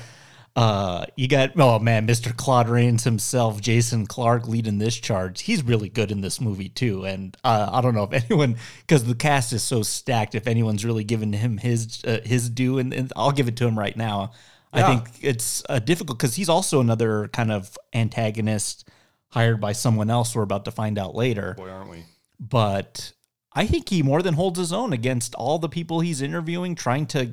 [0.55, 2.33] Uh, you got oh man, Mr.
[2.33, 5.41] Claude Rains himself, Jason Clarke leading this charge.
[5.41, 8.55] He's really good in this movie too, and uh, I don't know if anyone
[8.87, 10.33] because the cast is so stacked.
[10.33, 13.67] If anyone's really given him his uh, his due, and, and I'll give it to
[13.67, 14.31] him right now.
[14.71, 18.87] I think it's uh, difficult because he's also another kind of antagonist
[19.29, 20.35] hired by someone else.
[20.35, 22.03] We're about to find out later Boy, aren't we?
[22.39, 23.13] but
[23.53, 27.07] I think he more than holds his own against all the people he's interviewing, trying
[27.07, 27.31] to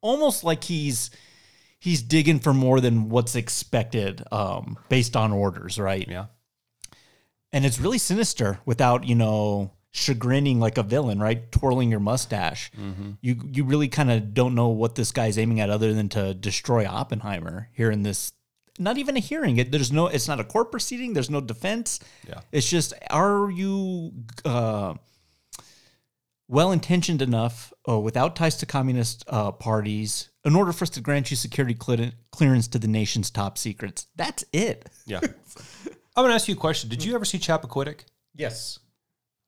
[0.00, 1.10] almost like he's
[1.78, 6.06] he's digging for more than what's expected um, based on orders, right?
[6.08, 6.26] Yeah.
[7.52, 11.50] And it's really sinister without you know chagrining like a villain, right?
[11.50, 12.70] Twirling your mustache.
[13.20, 16.34] You you really kind of don't know what this guy's aiming at other than to
[16.34, 18.32] destroy Oppenheimer here in this.
[18.78, 19.56] Not even a hearing.
[19.56, 20.06] It, there's no.
[20.06, 21.14] It's not a court proceeding.
[21.14, 21.98] There's no defense.
[22.28, 22.40] Yeah.
[22.52, 24.12] It's just, are you?
[24.44, 24.94] Uh,
[26.48, 31.00] well intentioned enough, uh, without ties to communist uh, parties, in order for us to
[31.00, 34.06] grant you security clear- clearance to the nation's top secrets.
[34.14, 34.88] That's it.
[35.06, 35.20] Yeah.
[36.16, 36.88] I'm going to ask you a question.
[36.88, 38.00] Did you ever see Chappaquiddick?
[38.36, 38.78] Yes.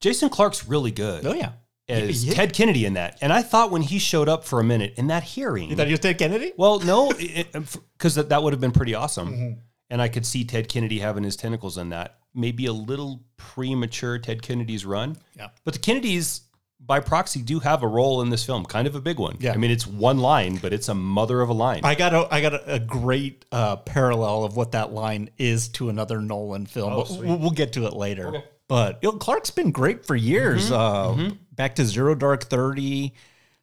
[0.00, 1.52] Jason Clarke's really good Oh yeah.
[1.88, 2.34] as Yeah.
[2.34, 3.18] Ted Kennedy in that.
[3.20, 5.86] And I thought when he showed up for a minute in that hearing, You thought
[5.88, 6.52] you was Ted Kennedy?
[6.56, 9.32] well, no, because that, that would have been pretty awesome.
[9.32, 9.60] Mm-hmm.
[9.90, 12.18] And I could see Ted Kennedy having his tentacles in that.
[12.34, 15.16] Maybe a little premature Ted Kennedy's run.
[15.36, 15.48] Yeah.
[15.64, 16.42] But the Kennedys,
[16.78, 19.38] by proxy, do have a role in this film, kind of a big one.
[19.40, 19.54] Yeah.
[19.54, 21.80] I mean, it's one line, but it's a mother of a line.
[21.84, 25.68] I got a I got a, a great uh, parallel of what that line is
[25.70, 26.94] to another Nolan film.
[26.94, 28.42] but we'll, we'll get to it later.
[28.68, 30.70] But you know, Clarke's been great for years.
[30.70, 33.14] Uh, Back to Zero Dark Thirty,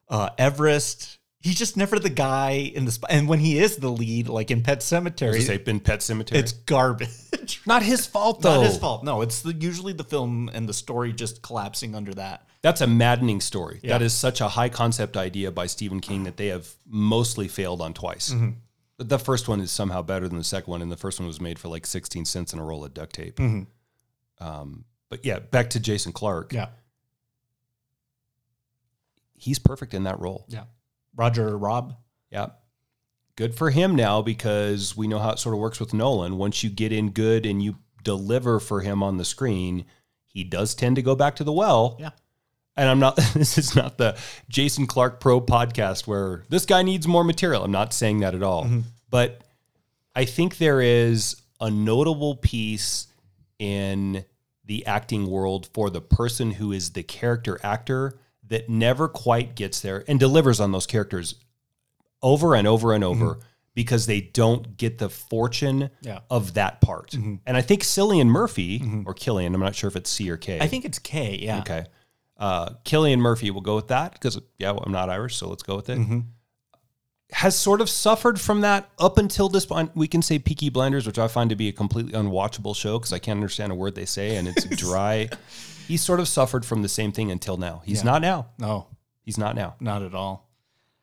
[0.10, 1.20] uh, Everest.
[1.40, 3.12] He's just never the guy in the spot.
[3.12, 6.34] And when he is the lead, like in Pet Sematary, Say in Pet Sematary.
[6.38, 7.62] it's garbage.
[7.68, 8.62] not his fault, though.
[8.62, 9.04] Not his fault.
[9.04, 12.48] No, it's the, usually the film and the story just collapsing under that.
[12.64, 13.80] That's a maddening story.
[13.84, 13.92] Yeah.
[13.92, 17.80] That is such a high concept idea by Stephen King that they have mostly failed
[17.80, 18.32] on twice.
[18.32, 18.50] Mm-hmm.
[18.98, 21.40] The first one is somehow better than the second one, and the first one was
[21.40, 23.40] made for like 16 cents and a roll of duct tape.
[24.40, 26.50] Um, but yeah, back to Jason Clarke.
[26.50, 26.58] Mm-hmm.
[26.58, 26.68] Yeah.
[29.38, 30.46] He's perfect in that role.
[30.50, 30.64] Yeah.
[31.16, 31.96] Roger Robb.
[32.32, 32.48] Yeah.
[33.36, 36.38] Good for him now because we know how it sort of works with Nolan.
[36.38, 39.86] Once you get in good and you deliver for him on the screen,
[40.26, 41.98] he does tend to go back to the well.
[42.00, 42.12] Yeah.
[42.78, 44.18] And I'm not, this is not the
[44.50, 47.64] Jason Clarke Pro podcast where this guy needs more material.
[47.64, 48.68] I'm not saying that at all.
[49.10, 49.42] But
[50.16, 53.08] I think there is a notable piece
[53.60, 54.26] in
[54.66, 59.82] the acting world for the person who is the character actor that never quite gets
[59.82, 61.36] there and delivers on those characters
[62.22, 63.42] over and over and over mm-hmm.
[63.74, 66.20] because they don't get the fortune Yeah.
[66.30, 67.12] of that part.
[67.12, 67.36] Mm-hmm.
[67.46, 69.04] And I think Cillian Murphy mm-hmm.
[69.06, 70.60] or Killian, I'm not sure if it's C or K.
[70.60, 71.40] I think it's K.
[71.42, 71.60] Yeah.
[71.60, 71.86] Okay.
[72.38, 75.64] Uh, Killian Murphy, we'll go with that because, yeah, well, I'm not Irish, so let's
[75.64, 75.98] go with it.
[77.32, 79.92] Has sort of suffered from that up until this point.
[79.96, 83.12] We can say Peaky Blinders, which I find to be a completely unwatchable show because
[83.12, 85.30] I can't understand a word they say and it's dry.
[85.88, 87.82] He's sort of suffered from the same thing until now.
[87.84, 88.12] He's Yeah.
[88.12, 88.48] not now.
[88.60, 88.88] No,
[89.24, 89.76] He's not now.
[89.80, 90.50] not at all.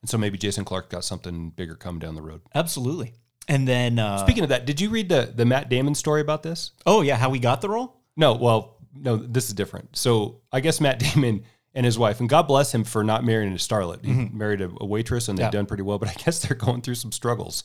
[0.01, 2.41] And so maybe Jason Clarke got something bigger coming down the road.
[2.55, 3.15] Absolutely.
[3.49, 6.43] And then, uh, Speaking of that, did you read the the Matt Damon story about
[6.45, 6.71] this?
[6.87, 7.97] oh yeah, how he got the role?
[8.17, 9.97] No, well, no, this is different.
[9.97, 13.53] So I guess Matt Damon and his wife, and God bless him for not marrying
[13.53, 14.05] a starlet.
[14.05, 15.51] He married a, a waitress and they've Yeah.
[15.51, 17.65] done pretty well, but I guess they're going through some struggles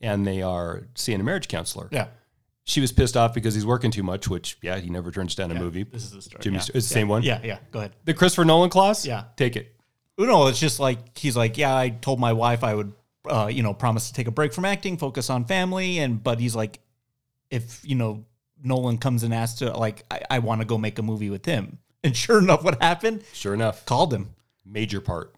[0.00, 1.88] and they are seeing a marriage counselor.
[1.90, 2.08] Yeah.
[2.64, 5.52] She was pissed off because he's working too much, which, yeah, he never turns down
[5.52, 5.84] a movie.
[5.84, 6.42] This is the story.
[6.42, 6.60] Jimmy, yeah.
[6.62, 7.22] St- it's the same one?
[7.22, 7.58] Yeah, yeah.
[7.70, 7.92] Go ahead.
[8.04, 9.06] The Christopher Nolan clause?
[9.06, 9.24] Yeah.
[9.36, 9.72] Take it.
[10.18, 12.92] No, it's just like he's like, yeah, I told my wife I would,
[13.28, 16.40] uh, you know, promise to take a break from acting, focus on family, and but
[16.40, 16.80] he's like,
[17.50, 18.24] if you know
[18.62, 21.44] Nolan comes and asks to like, I, I want to go make a movie with
[21.44, 23.22] him, and sure enough, what happened?
[23.32, 23.84] Sure enough.
[23.84, 24.30] Called him,
[24.64, 25.34] Major part.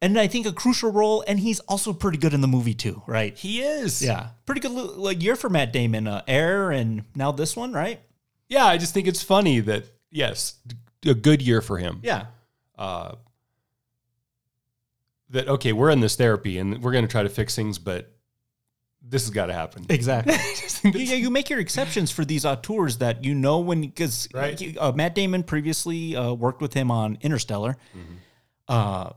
[0.00, 3.02] and I think a crucial role, and he's also pretty good in the movie too,
[3.06, 3.36] right?
[3.36, 4.00] He is.
[4.02, 7.72] Yeah, pretty good li- like year for Matt Damon, uh, Air, and now this one,
[7.72, 8.00] right?
[8.48, 10.54] Yeah, I just think it's funny that, yes,
[11.04, 12.00] a good year for him.
[12.02, 12.26] Yeah,
[12.78, 13.16] uh,
[15.30, 18.10] that okay, we're in this therapy and we're going to try to fix things, but
[19.08, 19.86] this has got to happen.
[19.88, 20.34] Exactly.
[20.84, 24.76] yeah, you make your exceptions for these auteurs that you know when because Right.
[24.78, 27.76] uh, Matt Damon previously uh, worked with him on Interstellar.
[27.96, 28.14] Mm-hmm.
[28.68, 29.10] Uh,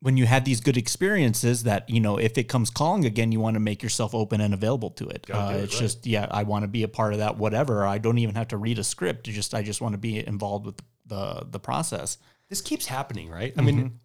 [0.00, 3.40] when you had these good experiences, that you know, if it comes calling again, you
[3.40, 5.26] want to make yourself open and available to it.
[5.32, 5.80] Uh, it, it's right.
[5.80, 7.38] just yeah, I want to be a part of that.
[7.38, 7.86] Whatever.
[7.86, 9.24] I don't even have to read a script.
[9.24, 12.18] Just I just want to be involved with the the process.
[12.48, 13.52] This keeps happening, right?
[13.56, 13.98] I mean,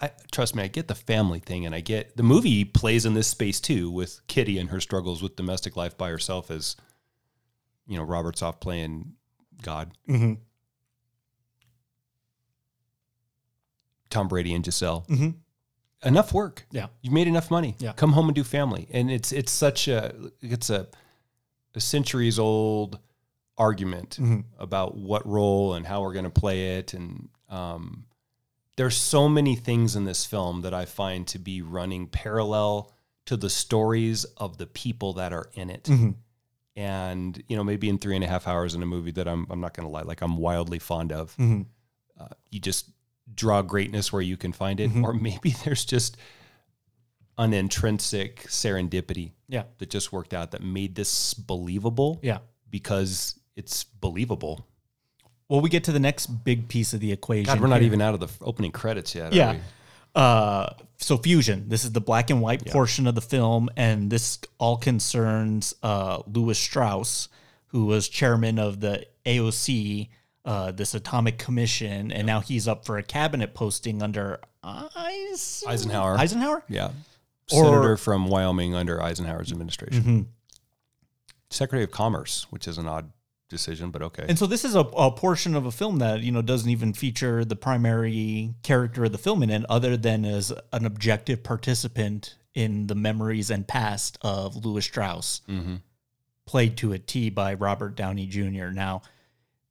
[0.00, 3.14] I, trust me, I get the family thing, and I get the movie plays in
[3.14, 6.76] this space too, with Kitty and her struggles with domestic life by herself, as
[7.88, 9.14] you know, Robert's off playing
[9.62, 9.90] God.
[10.08, 10.34] Mm-hmm.
[14.10, 15.04] Tom Brady and Gisele.
[15.08, 15.34] Mhm.
[16.04, 16.66] Enough work.
[16.70, 16.86] Yeah.
[17.02, 17.74] You've made enough money.
[17.78, 17.92] Yeah.
[17.92, 18.88] Come home and do family.
[18.90, 20.86] And it's it's such a it's a
[21.74, 22.98] a centuries old
[23.56, 24.44] argument Mhm.
[24.58, 28.04] about what role and how we're going to play it and um
[28.78, 32.92] there's so many things in this film that I find to be running parallel
[33.26, 35.84] to the stories of the people that are in it.
[35.84, 36.14] Mhm.
[36.76, 39.46] And, you know, maybe in three and a half hours in a movie that I'm,
[39.50, 41.66] I'm not going to lie, like I'm wildly fond of, Mhm.
[42.18, 42.90] uh, you just
[43.34, 44.92] draw greatness where you can find it.
[44.92, 45.02] Mhm.
[45.02, 46.16] Or maybe there's just
[47.36, 49.64] an intrinsic serendipity Yeah.
[49.78, 52.38] that just worked out that made this believable Yeah.
[52.70, 54.64] because it's believable.
[55.48, 57.46] Well, we get to the next big piece of the equation.
[57.46, 57.86] God, we're not here.
[57.86, 59.32] even out of the opening credits yet.
[59.32, 59.52] are Yeah.
[59.52, 59.58] we?
[60.14, 61.68] Uh, so fusion.
[61.68, 66.22] This is the black and white portion of the film, and this all concerns uh,
[66.26, 67.28] Lewis Strauss,
[67.68, 70.08] who was chairman of the AOC,
[70.44, 76.16] uh, this atomic commission, and now he's up for a cabinet posting under Eis- Eisenhower.
[76.18, 76.62] Eisenhower.
[76.68, 76.88] Yeah.
[77.52, 80.00] Or- Senator from Wyoming under Eisenhower's administration.
[80.02, 80.20] Mm-hmm.
[81.50, 83.10] Secretary of Commerce, which is an odd
[83.48, 84.26] decision, but okay.
[84.28, 86.92] And so this is a, a portion of a film that you know doesn't even
[86.92, 92.36] feature the primary character of the film in it, other than as an objective participant
[92.54, 95.42] in the memories and past of Lewis Strauss,
[96.46, 98.68] played to a T by Robert Downey Jr.
[98.68, 99.02] Now,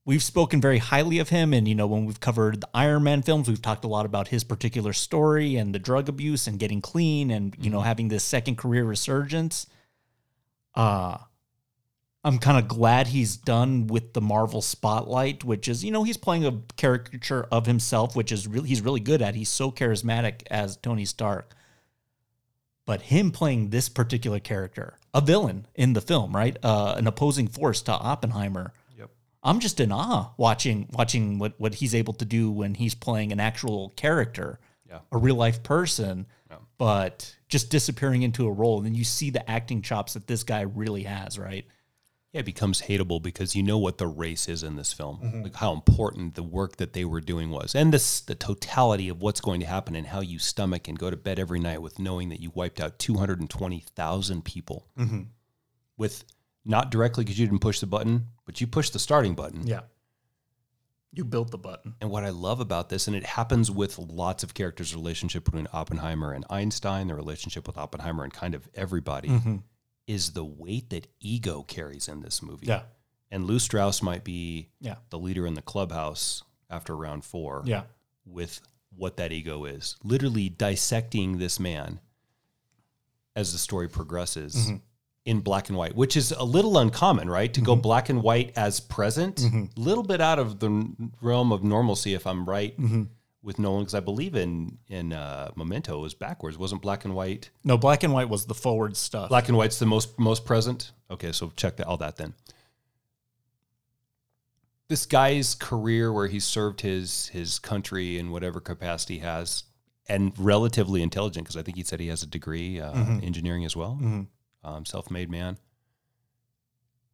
[0.05, 3.21] we've spoken very highly of him, and you know when we've covered the Iron Man
[3.21, 6.81] films, we've talked a lot about his particular story and the drug abuse and getting
[6.81, 9.67] clean, and you know having this second career resurgence.
[10.75, 11.17] Uh
[12.27, 16.17] I'm kind of glad he's done with the Marvel spotlight, which is, you know, he's
[16.17, 19.33] playing a caricature of himself, which is really he's really good at.
[19.33, 21.55] He's so charismatic as Tony Stark.
[22.85, 26.57] But him playing this particular character, a villain in the film, right?
[26.61, 28.73] Uh, an opposing force to Oppenheimer.
[28.97, 29.09] Yep.
[29.43, 33.31] I'm just in awe watching watching what what he's able to do when he's playing
[33.31, 34.59] an actual character,
[34.89, 34.99] Yeah.
[35.13, 36.57] a real life person, Yeah.
[36.77, 38.77] but just disappearing into a role.
[38.79, 41.65] And then you see the acting chops that this guy really has, right?
[42.37, 45.43] It becomes hateable because you know what the race is in this film, Mm-hmm.
[45.43, 49.21] like how important the work that they were doing was, and this the totality of
[49.21, 51.99] what's going to happen and how you stomach and go to bed every night with
[51.99, 55.21] knowing that you wiped out two hundred and twenty thousand people, Mm-hmm.
[55.97, 56.23] with
[56.65, 59.65] not directly because you didn't push the button, but you pushed the starting button.
[59.65, 59.81] Yeah.
[61.13, 61.95] You built the button.
[62.01, 65.67] And what I love about this, and it happens with lots of characters' relationship between
[65.73, 69.55] Oppenheimer and Einstein, the relationship with Oppenheimer and kind of everybody, Mm-hmm.
[70.07, 72.67] Is the weight that ego carries in this movie.
[72.67, 72.83] Yeah.
[73.29, 74.95] And Lou Strauss might be Yeah.
[75.09, 77.83] the leader in the clubhouse after round four Yeah.
[78.25, 78.61] with
[78.95, 79.97] what that ego is.
[80.03, 81.99] Literally dissecting this man
[83.35, 84.75] as the story progresses Mm-hmm.
[85.25, 87.53] in black and white, which is a little uncommon, right?
[87.53, 87.81] To go Mm-hmm.
[87.81, 92.25] black and white as present, a little bit out of the realm of normalcy, if
[92.25, 92.75] I'm right.
[93.47, 93.59] Mm-hmm.
[93.59, 97.49] With Nolan, because I believe in in uh, Memento was backwards, wasn't black and white.
[97.63, 99.29] No, black and white was the forward stuff.
[99.29, 100.91] Black and white's the most most present.
[101.09, 102.33] Okay, so check that all that then.
[104.89, 109.63] This guy's career, where he served his his country in whatever capacity he has,
[110.09, 113.75] and relatively intelligent, because I think he said he has a degree, uh, engineering as
[113.75, 113.97] well,
[114.63, 115.57] um, self made man,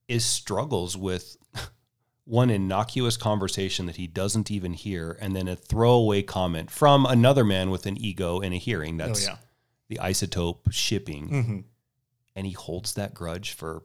[0.08, 1.38] is struggles with
[2.26, 7.44] one innocuous conversation that he doesn't even hear, and then a throwaway comment from another
[7.44, 8.98] man with an ego in a hearing.
[8.98, 9.38] That's Oh, yeah.
[9.90, 11.60] the isotope shipping Mm-hmm.
[12.36, 13.84] and he holds that grudge for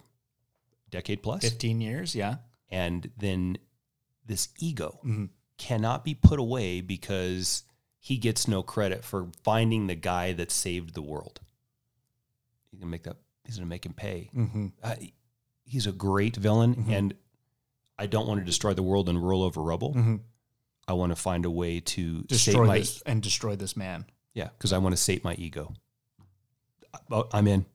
[0.90, 2.36] decade 15 years, yeah.
[2.70, 3.58] And then
[4.24, 5.24] this ego Mm-hmm.
[5.58, 7.64] cannot be put away because
[7.98, 11.40] he gets no credit for finding the guy that saved the world.
[12.70, 13.16] He's gonna make that.
[13.44, 14.30] He's gonna make him pay.
[14.34, 14.66] Mm-hmm.
[14.82, 14.94] Uh,
[15.64, 17.14] he's a great villain, and
[17.98, 19.94] I don't want to destroy the world and roll over rubble.
[19.94, 20.20] Mhm.
[20.86, 24.06] I want to find a way to Destroy my this and destroy this man.
[24.34, 25.74] yeah, because I want to sate my ego.
[27.12, 27.66] I- I'm in.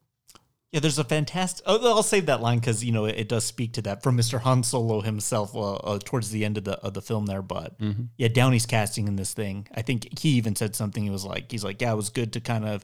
[0.71, 1.63] Yeah, there's a fantastic.
[1.67, 4.17] Oh, I'll save that line because you know it, it does speak to that from
[4.17, 4.39] Mr.
[4.41, 7.43] Han Solo himself uh, uh, towards the end of the of the film there.
[7.43, 7.75] But
[8.17, 9.67] yeah, Downey's casting in this thing.
[9.75, 11.03] I think he even said something.
[11.03, 12.83] He was like, he's like, yeah, it was good to kind of.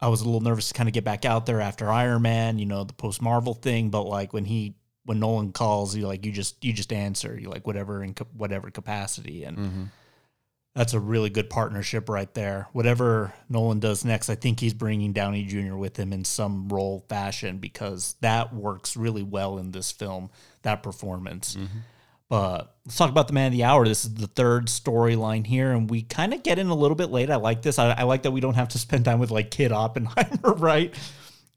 [0.00, 2.58] I was a little nervous to kind of get back out there after Iron Man,
[2.58, 3.88] you know, the post Marvel thing.
[3.88, 7.48] But like when he when Nolan calls, you like you just you just answer, you
[7.50, 9.90] like whatever in whatever capacity, and
[10.74, 12.68] that's a really good partnership right there.
[12.72, 15.74] Whatever Nolan does next, I think he's bringing Downey Jr.
[15.74, 20.30] with him in some role fashion because that works really well in this film,
[20.62, 21.56] that performance.
[22.28, 23.86] But let's talk about the man of the hour.
[23.86, 27.10] This is the third storyline here, and we kind of get in a little bit
[27.10, 27.28] late.
[27.28, 27.78] I like this.
[27.78, 30.94] I, I like that we don't have to spend time with like Kid Oppenheimer, right?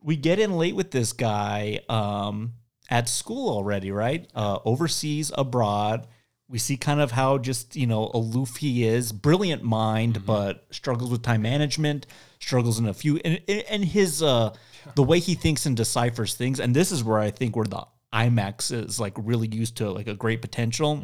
[0.01, 2.55] We get in late with this guy um,
[2.89, 4.29] at school already, right?
[4.35, 6.07] Uh, overseas, abroad.
[6.47, 11.09] We see kind of how just you know aloof he is, brilliant mind, but struggles
[11.09, 12.05] with time management,
[12.39, 14.53] struggles in a few, and and his uh,
[14.93, 16.59] the way he thinks and deciphers things.
[16.59, 20.07] And this is where I think where the IMAX is like really used to like
[20.07, 21.03] a great potential.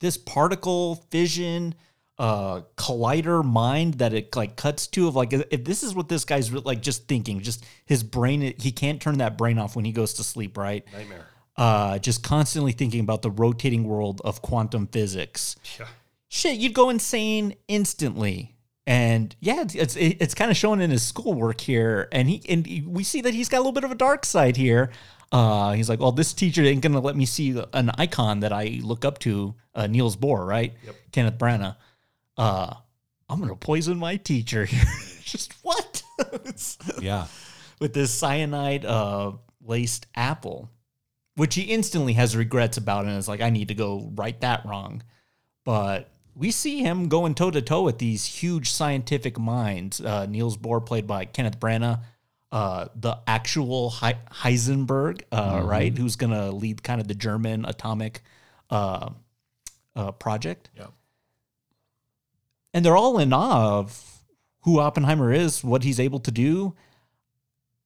[0.00, 1.74] This particle fission
[2.18, 6.24] uh collider mind that it like cuts to of like if this is what this
[6.24, 9.92] guy's like just thinking just his brain he can't turn that brain off when he
[9.92, 10.84] goes to sleep right?
[10.92, 11.24] Nightmare.
[11.56, 15.56] uh just constantly thinking about the rotating world of quantum physics.
[15.78, 15.86] Yeah.
[16.28, 18.56] shit you'd go insane instantly.
[18.86, 22.08] And yeah it's it's, it's kind of shown in his schoolwork here.
[22.12, 24.56] And he and we see that he's got a little bit of a dark side
[24.58, 24.90] here.
[25.32, 28.80] Uh he's like well this teacher ain't gonna let me see an icon that i
[28.82, 30.74] look up to uh niels bohr right?
[30.84, 30.94] Yep.
[31.10, 31.74] kenneth branagh
[32.42, 32.74] uh
[33.28, 34.84] i'm gonna poison my teacher here
[35.22, 36.02] just what
[37.00, 37.26] Yeah.
[37.80, 39.32] with this cyanide uh
[39.64, 40.70] laced apple
[41.34, 44.66] which he instantly has regrets about and is like, I need to go right that
[44.66, 45.02] wrong.
[45.64, 49.98] But we see him going toe to toe with these huge scientific minds.
[49.98, 52.00] Uh, Niels Bohr, played by Kenneth Branagh,
[52.52, 57.64] uh, the actual He- Heisenberg, uh, right, who's going to lead kind of the German
[57.64, 58.20] atomic
[58.68, 59.08] uh,
[59.96, 60.68] uh, project.
[60.76, 60.88] Yeah.
[62.74, 64.22] And they're all in awe of
[64.62, 66.74] who Oppenheimer is, what he's able to do.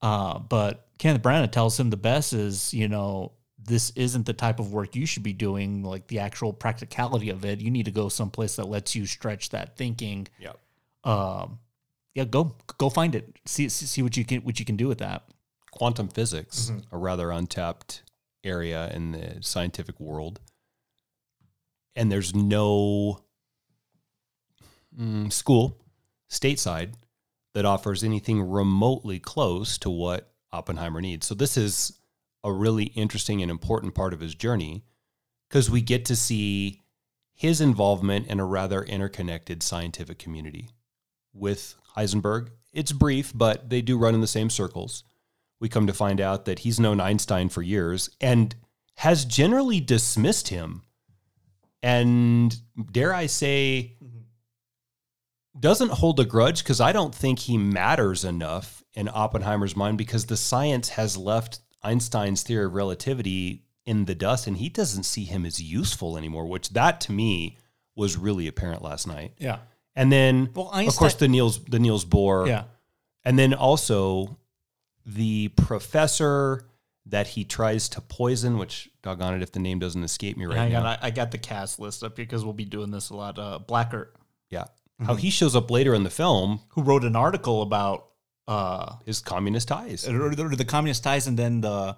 [0.01, 4.61] Uh, but Kenneth Branagh tells him the best is, you know, this isn't the type
[4.61, 7.61] of work you should be doing, like the actual practicality of it.
[7.61, 10.29] You need to go someplace that lets you stretch that thinking.
[10.39, 10.53] Yeah.
[11.05, 11.59] Um,
[12.15, 13.39] yeah, go go find it.
[13.45, 15.25] See see see what you can what you can do with that.
[15.71, 18.03] Quantum physics, a rather untapped
[18.43, 20.41] area in the scientific world.
[21.95, 23.21] And there's no
[24.99, 25.79] mm, school
[26.31, 26.95] stateside
[27.55, 31.27] that offers anything remotely close to what Oppenheimer needs.
[31.27, 31.99] So this is
[32.45, 34.85] a really interesting and important part of his journey
[35.49, 36.83] because we get to see
[37.33, 40.71] his involvement in a rather interconnected scientific community
[41.35, 42.49] with Heisenberg.
[42.73, 45.05] It's brief, but they do run in the same circles.
[45.61, 48.55] We come to find out that he's known Einstein for years and
[48.97, 50.83] has generally dismissed him.
[51.83, 52.57] And
[52.91, 53.96] dare I say,
[55.59, 60.27] doesn't hold a grudge because I don't think he matters enough in Oppenheimer's mind because
[60.27, 65.25] the science has left Einstein's theory of relativity in the dust and he doesn't see
[65.25, 67.57] him as useful anymore, which that to me
[67.95, 69.33] was really apparent last night.
[69.39, 69.59] Yeah.
[69.95, 72.65] And then Well, of course the Niels the Niels Bohr Yeah.
[73.25, 74.39] and then also
[75.05, 76.65] the professor
[77.09, 80.57] that he tries to poison, which doggone it if the name doesn't escape me right
[80.59, 80.81] Hang now.
[80.81, 83.39] on, I, I got the cast list up because we'll be doing this a lot.
[83.39, 84.09] Uh, Blackett,
[84.51, 84.65] yeah.
[85.05, 88.07] How he shows up later in the film, who wrote an article about
[88.49, 90.09] uh, his communist ties.
[90.09, 91.97] or the, or the communist ties and then the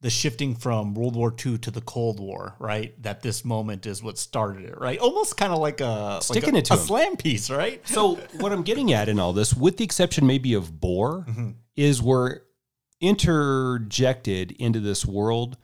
[0.00, 3.00] the shifting from World War II to the Cold War, right?
[3.02, 4.96] That this moment is what started it, right?
[4.98, 6.82] Almost kind of like a Sticking like a, it to a him.
[6.84, 7.86] slam piece, right?
[7.86, 12.00] So what I'm getting at in all this, with the exception maybe of Bohr, is
[12.00, 12.40] we're
[13.00, 15.56] interjected into this world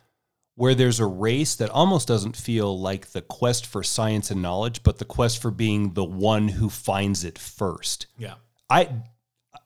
[0.56, 4.82] where there's a race that almost doesn't feel like the quest for science and knowledge,
[4.82, 8.06] but the quest for being the one who finds it first.
[8.18, 8.34] Yeah.
[8.70, 8.88] I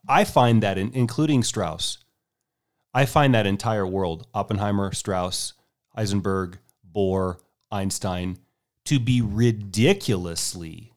[0.08, 1.98] I find that in, including Strauss,
[2.94, 5.52] I find that entire world, Oppenheimer, Strauss,
[5.96, 6.56] Heisenberg,
[6.94, 7.38] Bohr,
[7.70, 8.38] Einstein,
[8.84, 10.94] to be ridiculously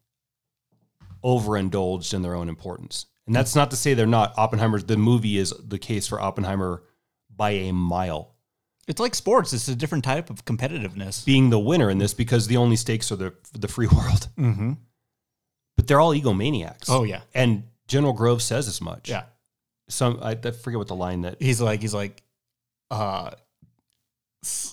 [1.23, 3.07] overindulged in their own importance.
[3.27, 4.33] And that's not to say they're not.
[4.37, 6.83] Oppenheimer's the movie is the case for Oppenheimer
[7.35, 8.30] by a mile.
[8.91, 9.53] It's like sports.
[9.53, 11.25] It's a different type of competitiveness.
[11.25, 14.27] Being the winner in this because the only stakes are the the free world.
[14.37, 14.73] Mm-hmm.
[15.77, 16.89] But they're all egomaniacs.
[16.89, 19.09] Oh yeah, And General Grove says as much.
[19.09, 19.23] yeah.
[19.89, 22.21] Some I, I forget what the line that He's like, he's like,
[22.91, 23.31] uh,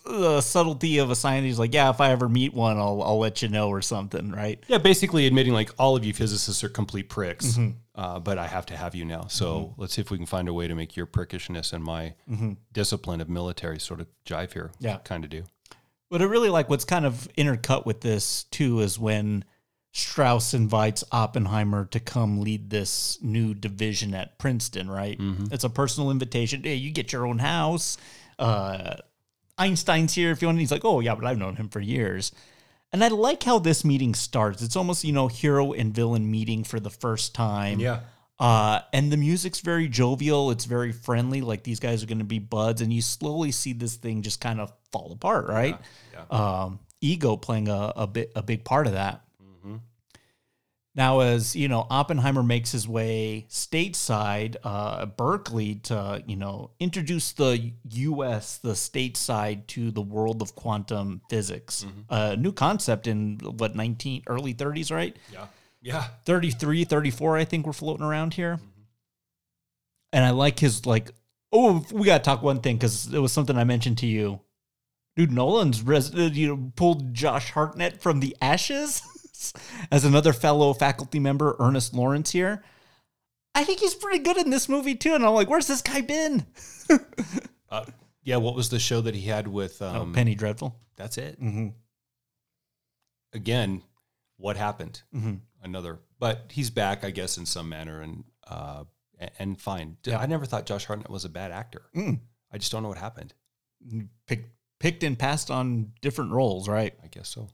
[0.04, 1.46] the subtlety of a scientist.
[1.46, 4.30] He's like, yeah, if I ever meet one, I'll I'll let you know or something,
[4.32, 4.62] right?
[4.66, 7.70] Yeah, basically admitting like all of you physicists are complete pricks, Mm-hmm.
[7.94, 9.26] uh, but I have to have you now.
[9.28, 12.14] So let's see if we can find a way to make your prickishness and my
[12.72, 14.70] discipline of military sort of jive here.
[14.74, 14.84] Mm-hmm.
[14.86, 14.96] Yeah.
[14.98, 15.44] kind of do.
[16.10, 19.44] But I really like what's kind of intercut with this too is when
[19.92, 25.18] Strauss invites Oppenheimer to come lead this new division at Princeton, right?
[25.50, 26.62] It's a personal invitation.
[26.62, 27.98] Hey, you get your own house.
[28.38, 28.96] Uh,
[29.58, 30.56] Einstein's here if you want.
[30.56, 32.32] And he's like, oh, yeah, but I've known him for years.
[32.92, 34.62] And I like how this meeting starts.
[34.62, 37.80] It's almost, you know, hero and villain meeting for the first time.
[37.80, 38.00] Yeah.
[38.40, 40.50] Uh, and the music's very jovial.
[40.52, 41.40] It's very friendly.
[41.40, 44.40] Like these guys are going to be buds, and you slowly see this thing just
[44.40, 45.76] kind of fall apart, right?
[46.30, 49.22] Um, ego playing a, a bit a big part of that.
[50.94, 57.32] Now, as you know, Oppenheimer makes his way stateside, uh, Berkeley, to you know introduce
[57.32, 58.58] the U.S.
[58.58, 61.86] the stateside to the world of quantum physics.
[62.10, 65.16] A new concept in what nineteen early thirties, right?
[65.32, 65.46] Yeah,
[65.80, 66.04] yeah.
[66.24, 68.58] 33, 34, I think we're floating around here.
[70.12, 71.12] And I like his like,
[71.52, 74.40] oh, we got to talk one thing because it was something I mentioned to you.
[75.16, 79.02] Dude, Nolan's res- you know, pulled Josh Hartnett from the ashes
[79.90, 82.62] as another fellow faculty member, Ernest Lawrence here.
[83.54, 85.14] I think he's pretty good in this movie too.
[85.14, 86.46] And I'm like, where's this guy been?
[87.70, 87.84] Uh,
[88.22, 88.36] yeah.
[88.36, 89.82] What was the show that he had with?
[89.82, 90.74] Um, oh, Penny Dreadful.
[90.96, 91.38] That's it.
[91.38, 91.68] Mm-hmm.
[93.34, 93.82] Again,
[94.38, 95.02] what happened?
[95.14, 95.34] Mm-hmm.
[95.62, 98.84] Another, but he's back, I guess, in some manner, and uh,
[99.38, 99.98] and fine.
[100.04, 100.18] Yeah.
[100.18, 101.82] I never thought Josh Hartnett was a bad actor.
[101.94, 102.20] Mm.
[102.52, 103.34] I just don't know what happened.
[104.26, 104.48] Picked,
[104.80, 106.94] picked and passed on different roles, right?
[107.02, 107.48] I guess so.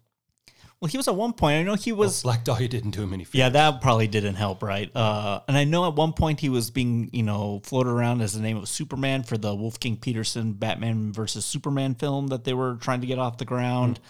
[0.84, 1.54] Well, he was at one point.
[1.58, 2.22] I know he was.
[2.22, 3.38] Oh, Black Dahlia didn't do him any favors.
[3.38, 4.94] Yeah, that probably didn't help, right?
[4.94, 8.34] Uh, and I know at one point he was being, you know, floated around as
[8.34, 12.74] the name of Superman for the Wolfgang Petersen Batman versus Superman film that they were
[12.82, 13.98] trying to get off the ground.
[13.98, 14.02] Mm.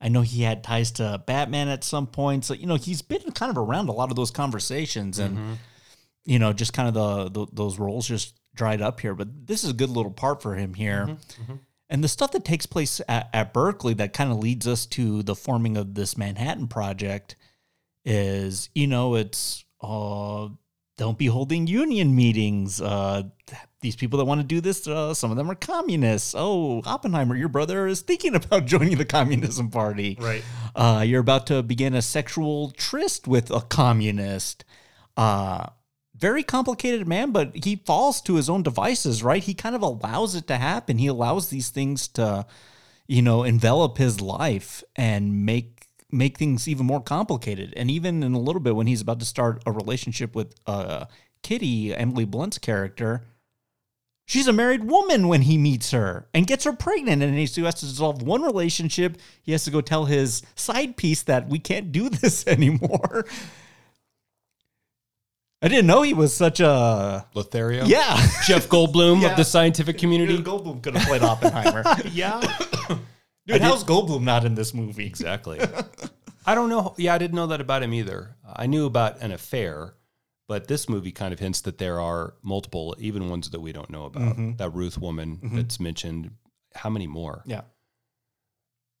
[0.00, 3.30] I know he had ties to Batman at some point, so you know he's been
[3.32, 5.52] kind of around a lot of those conversations, and mm-hmm.
[6.24, 9.14] you know, just kind of the, the those roles just dried up here.
[9.14, 11.02] But this is a good little part for him here.
[11.02, 11.42] Mm-hmm.
[11.42, 11.54] Mm-hmm.
[11.94, 15.22] And the stuff that takes place at, at Berkeley that kind of leads us to
[15.22, 17.36] the forming of this Manhattan Project
[18.04, 20.48] is, you know, it's uh,
[20.98, 22.80] don't be holding union meetings.
[22.80, 23.22] Uh,
[23.80, 26.34] these people that want to do this, uh, some of them are communists.
[26.36, 30.18] Oh, Oppenheimer, your brother is thinking about joining the Communism Party.
[30.20, 30.42] Right.
[30.74, 34.64] Uh, you're about to begin a sexual tryst with a communist.
[35.16, 35.68] Uh,
[36.16, 39.42] very complicated man, but he falls to his own devices, right?
[39.42, 40.98] He kind of allows it to happen.
[40.98, 42.46] He allows these things to,
[43.06, 47.74] you know, envelop his life and make make things even more complicated.
[47.76, 51.06] And even in a little bit when he's about to start a relationship with uh
[51.42, 53.26] Kitty, Emily Blunt's character,
[54.24, 57.22] she's a married woman when he meets her and gets her pregnant.
[57.22, 59.18] And he has to dissolve one relationship.
[59.42, 63.26] He has to go tell his side piece that we can't do this anymore.
[65.64, 67.86] I didn't know he was such a Lothario.
[67.86, 68.16] yeah.
[68.46, 69.30] Jeff Goldblum Yeah.
[69.30, 70.36] of the scientific community.
[70.36, 71.82] Goldblum could have played Oppenheimer.
[72.12, 72.38] yeah.
[73.46, 75.06] Dude, how's Goldblum not in this movie?
[75.06, 75.60] Exactly.
[76.44, 76.94] I don't know.
[76.98, 78.36] Yeah, I didn't know that about him either.
[78.46, 79.94] I knew about an affair,
[80.48, 83.88] but this movie kind of hints that there are multiple, even ones that we don't
[83.88, 84.58] know about.
[84.58, 86.30] That Ruth woman that's mentioned.
[86.74, 87.42] How many more?
[87.46, 87.62] Yeah.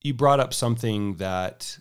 [0.00, 1.76] You brought up something that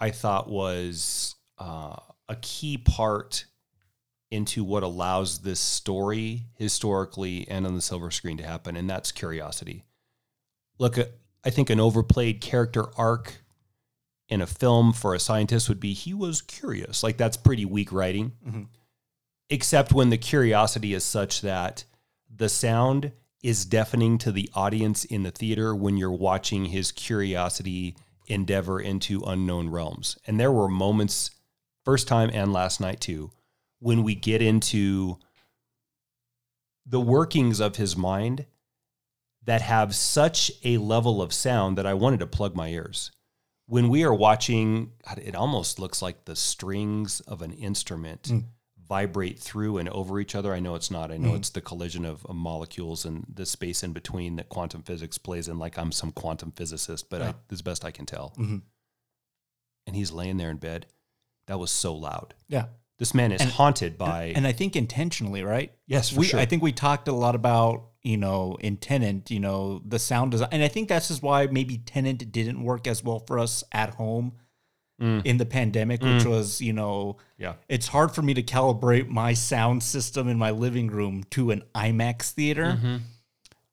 [0.00, 1.94] I thought was uh,
[2.28, 3.44] a key part
[4.32, 9.12] into what allows this story historically and on the silver screen to happen, and that's
[9.12, 9.84] curiosity.
[10.78, 11.04] Look, uh,
[11.44, 13.42] I think an overplayed character arc
[14.28, 17.02] in a film for a scientist would be he was curious.
[17.02, 18.32] Like that's pretty weak writing.
[19.50, 21.84] Except when the curiosity is such that
[22.34, 23.12] the sound
[23.42, 27.94] is deafening to the audience in the theater when you're watching his curiosity
[28.28, 30.16] endeavor into unknown realms.
[30.26, 31.32] And there were moments,
[31.84, 33.30] first time and last night too,
[33.82, 35.18] when we get into
[36.86, 38.46] the workings of his mind
[39.44, 43.10] that have such a level of sound that I wanted to plug my ears.
[43.66, 48.44] When we are watching, God, it almost looks like the strings of an instrument mm.
[48.88, 50.54] vibrate through and over each other.
[50.54, 51.10] I know it's not.
[51.10, 51.36] I know mm.
[51.36, 55.48] it's the collision of, of molecules and the space in between that quantum physics plays
[55.48, 58.32] in, like I'm some quantum physicist, but I, as best I can tell.
[58.38, 58.58] Mm-hmm.
[59.88, 60.86] And he's laying there in bed.
[61.48, 62.34] That was so loud.
[62.46, 62.66] Yeah.
[63.02, 64.32] This man is haunted by.
[64.36, 65.72] And I think intentionally, right?
[65.88, 66.38] Yes, for we, sure.
[66.38, 70.30] I think we talked a lot about, you know, in Tenet, you know, the sound
[70.30, 70.50] design.
[70.52, 73.90] And I think that's just why maybe Tenet didn't work as well for us at
[73.96, 74.34] home
[75.00, 75.20] mm.
[75.26, 76.26] in the pandemic, which mm.
[76.26, 77.54] was, you know, Yeah.
[77.68, 81.64] it's hard for me to calibrate my sound system in my living room to an
[81.74, 82.78] IMAX theater.
[82.78, 82.96] Mm-hmm.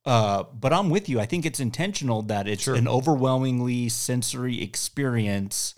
[0.05, 1.19] Uh, but I'm with you.
[1.19, 5.75] I think it's intentional that it's an overwhelmingly sensory experience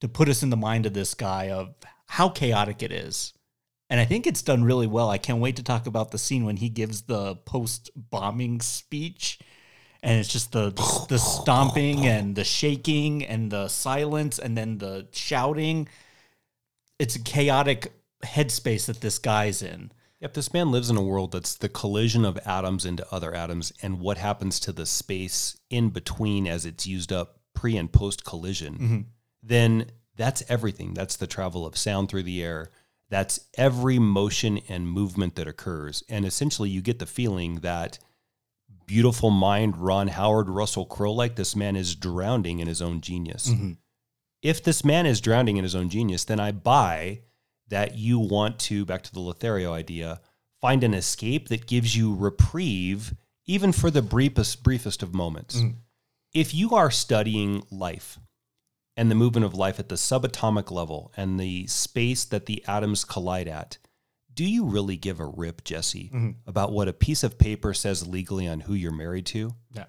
[0.00, 1.74] to put us in the mind of this guy of
[2.12, 3.32] how chaotic it is.
[3.88, 5.08] And I think it's done really well.
[5.08, 9.38] I can't wait to talk about the scene when he gives the post bombing speech.
[10.02, 10.72] And it's just the
[11.08, 15.88] the stomping and the shaking and the silence and then the shouting.
[16.98, 19.90] It's a chaotic headspace that this guy's in.
[20.20, 23.72] If this man lives in a world that's the collision of atoms into other atoms
[23.80, 28.22] and what happens to the space in between as it's used up pre and post
[28.22, 29.00] collision, mm-hmm.
[29.42, 29.86] then
[30.16, 30.94] that's everything.
[30.94, 32.70] That's the travel of sound through the air.
[33.08, 36.02] That's every motion and movement that occurs.
[36.08, 37.98] And essentially, you get the feeling that
[38.86, 43.50] beautiful mind, Ron Howard, Russell Crowe, like this man is drowning in his own genius.
[43.50, 43.72] Mm-hmm.
[44.42, 47.20] If this man is drowning in his own genius, then I buy
[47.68, 50.20] that you want to, back to the Lothario idea,
[50.60, 53.14] find an escape that gives you reprieve,
[53.46, 55.56] even for the briefest, briefest of moments.
[55.56, 55.76] Mm-hmm.
[56.34, 58.18] If you are studying life
[58.96, 63.04] and the movement of life at the subatomic level and the space that the atoms
[63.04, 63.78] collide at,
[64.34, 66.30] do you really give a rip, Jesse, mm-hmm.
[66.46, 69.54] about what a piece of paper says legally on who you're married to?
[69.72, 69.84] Yeah.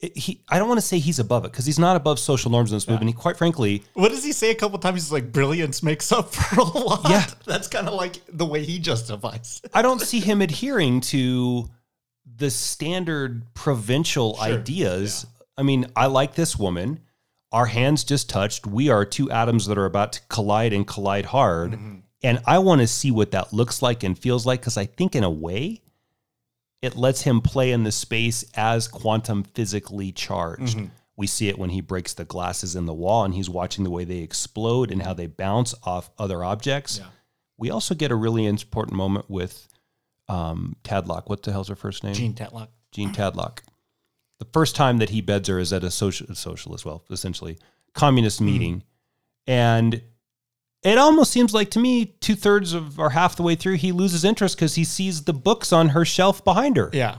[0.00, 2.50] It- he, I don't want to say he's above it because he's not above social
[2.50, 3.10] norms in this movement.
[3.10, 5.02] He, quite frankly, What does he say a couple times?
[5.02, 7.08] He's like, brilliance makes up for a lot.
[7.08, 7.26] Yeah.
[7.46, 9.60] That's kind of like the way he justifies.
[9.64, 9.70] it.
[9.74, 11.68] I don't see him adhering to
[12.36, 15.26] the standard provincial ideas.
[15.58, 17.00] I mean, I like this woman.
[17.52, 18.66] Our hands just touched.
[18.66, 21.78] We are two atoms that are about to collide and collide hard.
[22.22, 25.16] And I want to see what that looks like and feels like because I think,
[25.16, 25.80] in a way,
[26.82, 30.78] it lets him play in the space as quantum physically charged,
[31.16, 33.90] We see it when he breaks the glasses in the wall and he's watching the
[33.90, 37.00] way they explode and how they bounce off other objects.
[37.58, 39.68] We also get a really important moment with
[40.28, 41.28] um, Tatlock.
[41.28, 42.14] What the hell's her first name?
[42.14, 42.68] Jean Tatlock.
[42.92, 43.60] Jean Tatlock.
[44.40, 47.58] The first time that he beds her is at a social, socialist, well, essentially
[47.94, 48.46] communist hmm.
[48.46, 48.82] meeting,
[49.46, 50.02] and
[50.82, 53.92] it almost seems like to me two thirds of or half the way through he
[53.92, 57.16] loses interest because he sees the books on her shelf behind her, Yeah.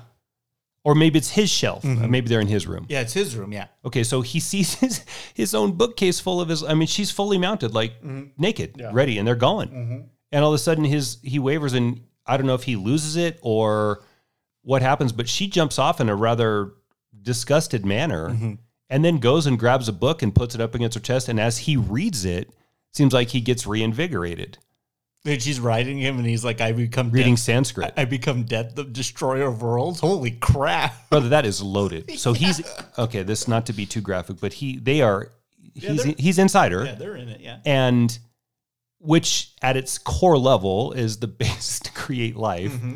[0.84, 2.88] or maybe it's his shelf, Uh, maybe they're in his room.
[2.90, 3.54] Yeah, it's his room.
[3.54, 3.68] Yeah.
[3.86, 5.06] Okay, so he sees his,
[5.36, 6.64] his own bookcase full of his.
[6.64, 8.30] I mean, she's fully mounted, like mm-hmm.
[8.36, 9.70] naked, ready, and they're going.
[9.70, 10.00] Mm-hmm.
[10.32, 13.16] And all of a sudden, his he wavers, and I don't know if he loses
[13.16, 14.02] it or
[14.64, 16.74] what happens, but she jumps off in a rather
[17.22, 18.58] disgusted manner,
[18.90, 21.30] and then goes and grabs a book and puts it up against her chest.
[21.30, 22.50] And as he reads it,
[22.94, 24.58] seems like he gets reinvigorated,
[25.26, 27.44] And she's riding him, and he's like, "I become reading death.
[27.44, 27.94] Sanskrit.
[27.96, 31.10] I become death, the destroyer of worlds." Holy crap!
[31.10, 32.20] Brother, that is loaded.
[32.20, 32.62] So he's
[32.98, 33.24] okay.
[33.24, 35.30] This not to be too graphic, but he they are
[35.74, 36.84] Yeah, he's he's insider.
[36.86, 37.40] Yeah, they're in it.
[37.40, 37.60] Yeah.
[37.66, 38.18] and
[39.00, 42.72] which at its core level is the basis to create life.
[42.72, 42.96] Mm-hmm.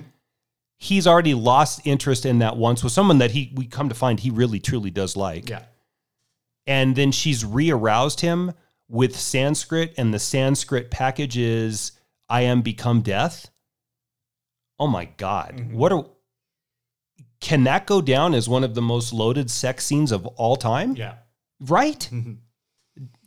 [0.86, 4.20] He's already lost interest in that once with someone that he we come to find
[4.20, 5.50] he really truly does like.
[5.50, 5.64] Yeah.
[6.68, 8.54] And then she's re-aroused him
[8.88, 11.94] with Sanskrit, and the Sanskrit package is
[12.30, 13.50] I am become death.
[14.78, 15.54] Oh my God.
[15.56, 15.76] Mm-hmm.
[15.76, 16.06] What a
[17.42, 20.96] can that go down as one of the most loaded sex scenes of all time?
[20.96, 21.16] Yeah.
[21.60, 22.10] Right?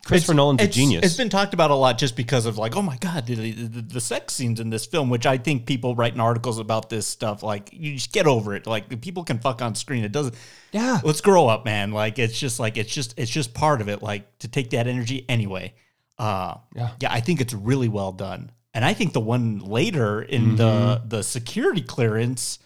[0.09, 1.05] Christopher Nolan's a genius.
[1.05, 3.81] It's been talked about a lot just because of like, oh my god, the, the,
[3.83, 7.43] the sex scenes in this film, which I think people writing articles about this stuff,
[7.43, 8.67] like you just get over it.
[8.67, 10.05] Like people can fuck on screen.
[10.05, 10.35] It doesn't.
[10.73, 10.99] Yeah.
[11.05, 11.93] Let's grow up, man.
[11.93, 14.03] Like it's just like it's just it's just part of it.
[14.03, 15.75] Like to take that energy anyway.
[16.19, 16.91] Uh, Yeah.
[17.01, 17.13] yeah.
[17.13, 20.65] I think it's really well done, and I think the one later in the
[20.99, 21.09] Mm-hmm.
[21.09, 22.59] the security clearance,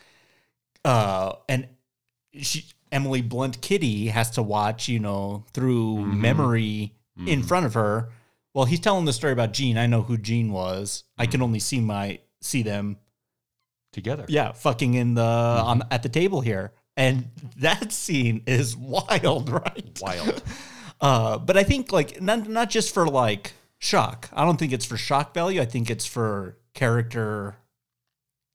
[0.85, 1.69] uh, and
[2.41, 6.21] she Emily Blunt Kitty has to watch, you know, through Mm-hmm.
[6.21, 6.93] memory
[7.27, 8.09] in front of her.
[8.55, 9.79] Well, he's telling the story about Jean.
[9.79, 11.05] I know who Jean was.
[11.17, 11.31] I Mm-hmm.
[11.33, 12.99] can only see my see them,
[13.93, 14.25] Together.
[14.29, 15.67] yeah, fucking in the Mm-hmm.
[15.69, 19.99] on at the table here, and that scene is wild, right?
[20.01, 20.43] Wild.
[21.01, 24.29] Uh, but I think like not not just for like shock.
[24.33, 25.61] I don't think it's for shock value.
[25.61, 27.57] I think it's for character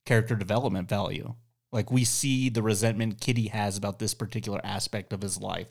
[0.05, 1.35] character development value.
[1.73, 5.67] Like we see the resentment Kitty has about this particular aspect of his life.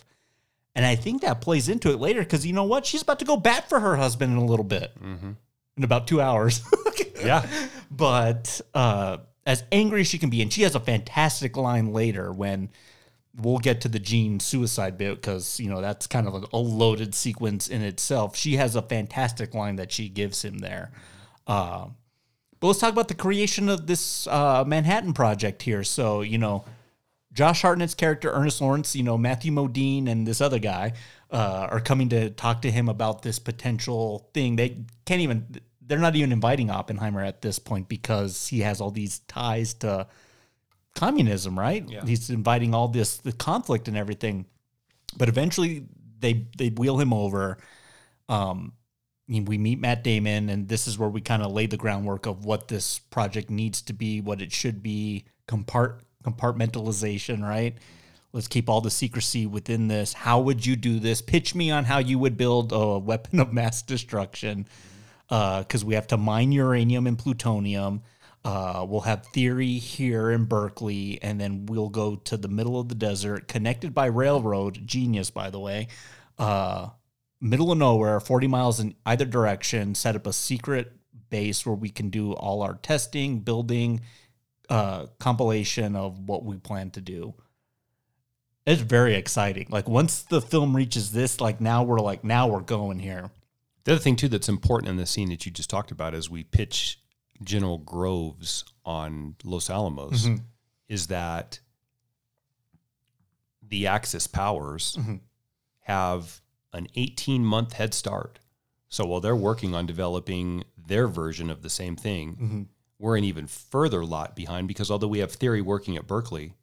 [0.77, 2.85] And I think that plays into it later because you know what?
[2.85, 4.93] She's about to go bat for her husband in a little bit.
[5.77, 6.61] In about two hours.
[7.25, 7.47] Yeah.
[7.91, 9.17] but uh,
[9.47, 12.69] as angry as she can be, and she has a fantastic line later when
[13.35, 16.59] we'll get to the Jean suicide bit because you know that's kind of a, a
[16.59, 18.37] loaded sequence in itself.
[18.37, 20.93] She has a fantastic line that she gives him there.
[21.47, 21.87] Uh,
[22.61, 25.83] but let's talk about the creation of this uh, Manhattan project here.
[25.85, 26.67] So you know.
[27.37, 30.95] Josh Hartnett's character, Ernest Lawrence, you know, Matthew Modine and this other guy
[31.31, 34.57] uh, are coming to talk to him about this potential thing.
[34.57, 35.47] They can't even,
[35.83, 40.07] they're not even inviting Oppenheimer at this point because he has all these ties to
[40.95, 41.87] communism, right?
[42.07, 44.47] He's inviting all this, the conflict and everything.
[45.19, 45.85] But eventually
[46.19, 47.59] they, they wheel him over.
[48.31, 48.73] Um,
[49.29, 52.47] we meet Matt Damon, and this is where we kind of lay the groundwork of
[52.47, 57.77] what this project needs to be, what it should be, compart compartmentalization, right?
[58.33, 60.13] Let's keep all the secrecy within this.
[60.13, 61.23] How would you do this?
[61.23, 64.67] Pitch me on how you would build a weapon of mass destruction,
[65.29, 68.03] because we have to mine uranium and plutonium.
[68.45, 72.89] Uh, we'll have theory here in Berkeley, and then we'll go to the middle of
[72.89, 74.87] the desert, connected by railroad.
[74.87, 75.89] Genius, by the way.
[76.39, 76.91] Uh,
[77.41, 80.93] middle of nowhere, 40 miles in either direction, set up a secret
[81.29, 84.01] base where we can do all our testing, building,
[84.69, 87.35] uh, compilation of what we plan to do.
[88.67, 89.69] It's very exciting.
[89.71, 93.31] Like once the film reaches this, like now we're like, now we're going here.
[93.85, 96.29] The other thing too that's important in the scene that you just talked about is
[96.29, 96.99] we pitch
[97.45, 100.27] General Groves on Los Alamos
[100.89, 101.61] is that
[103.63, 104.99] the Axis powers
[105.81, 106.41] have
[106.73, 108.41] an 18 month head start.
[108.89, 113.47] So while they're working on developing their version of the same thing, we're an even
[113.47, 116.55] further lot behind because although we have theory working at Berkeley,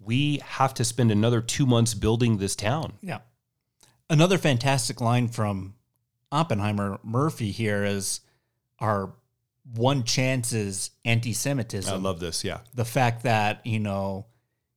[0.00, 2.94] we have to spend another two months building this town.
[3.00, 3.20] Yeah.
[4.10, 5.74] Another fantastic line from
[6.32, 8.20] Oppenheimer Murphy here is
[8.80, 9.12] our
[9.74, 11.92] one chance is anti Semitism.
[11.94, 12.44] I love this.
[12.44, 12.58] Yeah.
[12.74, 14.26] the fact that, you know,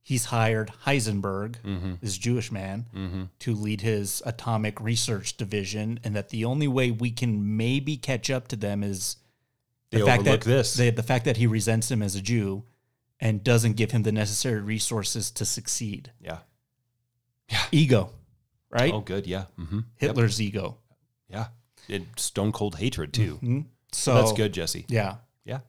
[0.00, 1.94] he's hired Heisenberg, Mm-hmm.
[2.00, 7.10] this Jewish man, to lead his atomic research division, and that the only way we
[7.10, 9.16] can maybe catch up to them is
[9.90, 10.74] They fact overlook that this.
[10.74, 12.64] The, the fact that he resents him as a Jew
[13.20, 16.12] and doesn't give him the necessary resources to succeed.
[16.20, 16.38] yeah.
[17.50, 17.62] Yeah.
[17.72, 18.10] Ego.
[18.70, 18.92] right?
[18.92, 19.26] Oh, good.
[19.26, 19.44] Yeah.
[19.56, 20.76] hmm Hitler's ego.
[21.30, 21.46] Yeah.
[21.88, 23.64] It, stone cold hatred too.
[23.92, 24.84] So That's good, Jesse.
[24.88, 25.16] Yeah.
[25.46, 25.60] Yeah.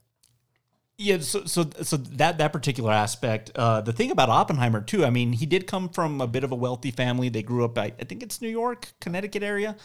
[0.97, 3.51] Yeah, so so so that that particular aspect.
[3.55, 5.05] Uh, the thing about Oppenheimer too.
[5.05, 7.29] I mean, he did come from a bit of a wealthy family.
[7.29, 9.77] They grew up, I, I think it's New York, Connecticut area,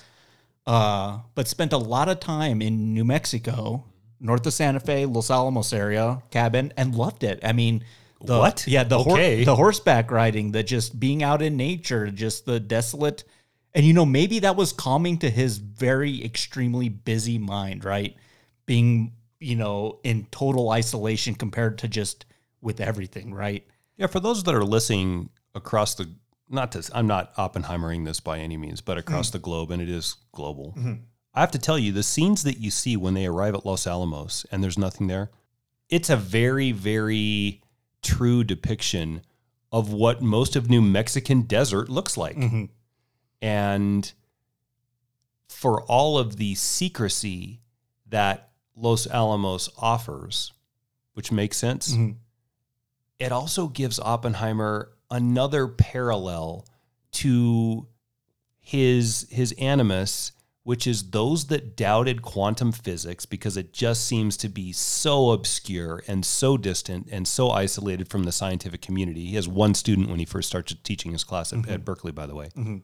[0.67, 3.85] uh, but spent a lot of time in New Mexico,
[4.25, 7.41] north of Santa Fe, Los Alamos area, cabin, and loved it.
[7.45, 7.85] I mean,
[8.21, 8.67] the, What?
[8.67, 13.25] Yeah, the hor- the horseback riding, the just being out in nature, just the desolate.
[13.75, 18.17] And you know, maybe that was calming to his very extremely busy mind, right?
[18.67, 22.25] Being, you know, in total isolation compared to just
[22.63, 23.67] with everything, right?
[23.99, 26.09] Yeah, for those that are listening across the
[26.49, 29.33] not to I'm not Oppenheimering this by any means, but across hmm.
[29.33, 30.75] the globe, and it is global.
[30.79, 30.95] Mm-hmm.
[31.35, 33.87] I have to tell you, the scenes that you see when they arrive at Los
[33.87, 35.31] Alamos and there's nothing there,
[35.89, 37.61] it's a very, very
[38.03, 39.23] true depiction
[39.73, 42.37] of what most of New Mexican desert looks like.
[42.37, 42.67] Mm-hmm.
[43.43, 44.13] And
[45.49, 47.61] for all of the secrecy
[48.07, 50.53] that Los Alamos offers,
[51.15, 52.13] which makes sense, mm-hmm.
[53.19, 56.67] it also gives Oppenheimer another parallel
[57.13, 57.87] to
[58.61, 60.33] his his animus,
[60.65, 66.03] which is those that doubted quantum physics because it just seems to be so obscure
[66.09, 69.27] and so distant and so isolated from the scientific community.
[69.27, 71.85] He has one student when he first starts teaching his class at, at mm-hmm.
[71.85, 72.49] Berkeley, by the way.
[72.57, 72.79] Mm-hmm.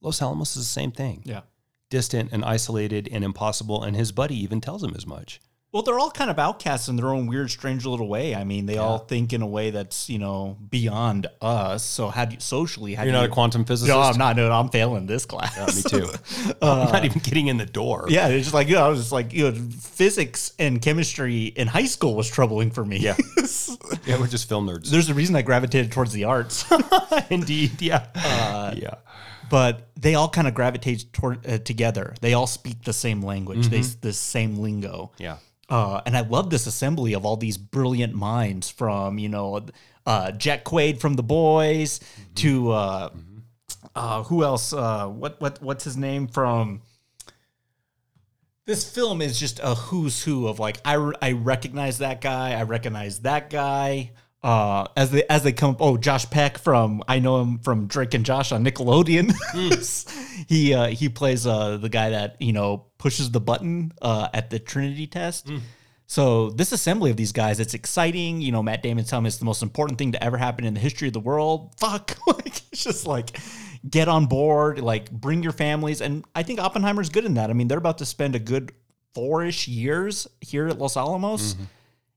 [0.00, 1.22] Los Alamos is the same thing.
[1.24, 1.42] Yeah.
[1.88, 5.40] Distant and isolated and impossible, and his buddy even tells him as much.
[5.72, 8.34] Well, they're all kind of outcasts in their own weird, strange little way.
[8.34, 11.84] I mean, they all think in a way that's you know beyond us.
[11.84, 12.94] So how do you socially?
[12.94, 13.94] How You're do not you, a quantum physicist?
[13.94, 14.36] No, I'm not.
[14.36, 15.54] No, I'm failing this class.
[15.56, 16.10] Yeah, me too.
[16.62, 18.06] I'm uh, not even getting in the door.
[18.08, 21.46] Yeah, it's just like you know, I was just like you know, physics and chemistry
[21.46, 22.98] in high school was troubling for me.
[22.98, 23.16] Yeah.
[24.04, 24.88] Yeah, we're just film nerds.
[24.88, 26.64] There's a reason I gravitated towards the arts,
[27.30, 28.06] Indeed, yeah.
[28.14, 28.94] Uh, yeah.
[29.50, 32.14] but they all kind of gravitate toward uh, together.
[32.20, 33.68] They all speak the same language.
[33.68, 34.00] They mm-hmm.
[34.00, 35.10] the same lingo.
[35.18, 35.38] Yeah.
[35.68, 39.66] Uh, and I love this assembly of all these brilliant minds from, you know,
[40.06, 42.00] uh, Jack Quaid from The Boys
[42.36, 43.10] to uh,
[43.94, 44.72] uh, who else?
[44.72, 46.82] Uh, what what what's his name from?
[48.66, 52.52] This film is just a who's who of like I, re- I recognize that guy,
[52.52, 54.12] I recognize that guy.
[54.42, 58.14] Uh, as they as they come, oh Josh Peck from I know him from Drake
[58.14, 59.34] and Josh on Nickelodeon.
[60.48, 64.50] he uh, he plays uh, the guy that you know pushes the button uh, at
[64.50, 65.48] the Trinity test.
[66.06, 68.40] So this assembly of these guys, it's exciting.
[68.40, 70.74] You know, Matt Damon's telling me it's the most important thing to ever happen in
[70.74, 71.74] the history of the world.
[71.78, 73.40] Fuck, like it's just like
[73.88, 77.50] get on board, like bring your families, and I think Oppenheimer's good in that.
[77.50, 78.72] I mean, they're about to spend a good
[79.14, 81.56] four-ish years here at Los Alamos.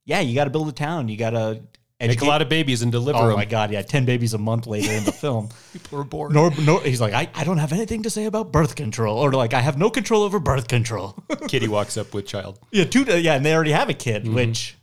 [0.05, 1.07] Yeah, you got to build a town.
[1.07, 1.61] You got to
[2.01, 3.35] Make a lot of babies and deliver Oh them.
[3.35, 5.49] my god, yeah, ten babies a month later in the film.
[5.73, 6.31] People are bored.
[6.33, 9.31] Nor, nor, he's like, I, I don't have anything to say about birth control, or
[9.33, 11.15] like, I have no control over birth control.
[11.49, 12.57] Kitty walks up with child.
[12.71, 14.23] yeah, two, yeah, and they already have a kid.
[14.23, 14.33] Mm-hmm.
[14.35, 14.77] Which,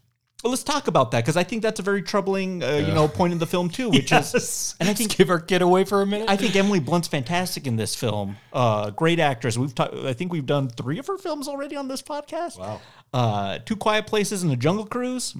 [0.44, 3.08] well, let's talk about that because I think that's a very troubling, uh, you know,
[3.08, 3.88] point in the film too.
[3.88, 6.28] Which is, and I think Give our kid away for a minute.
[6.28, 8.36] I think Emily Blunt's fantastic in this film.
[8.52, 9.56] Uh, great actress.
[9.56, 12.58] We've ta- I think we've done three of her films already on this podcast.
[12.58, 12.80] Wow.
[13.14, 15.34] Uh, Two Quiet Places and The Jungle Cruise.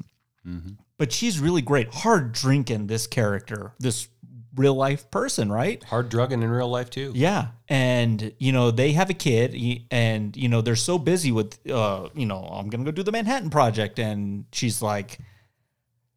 [0.99, 1.93] But she's really great.
[1.93, 4.09] Hard drinking this character, this
[4.55, 5.83] real life person, right?
[5.85, 7.13] Hard drugging in real life too.
[7.15, 9.55] Yeah, and you know they have a kid,
[9.91, 13.13] and you know they're so busy with, uh, you know, I'm gonna go do the
[13.13, 15.19] Manhattan Project, and she's like,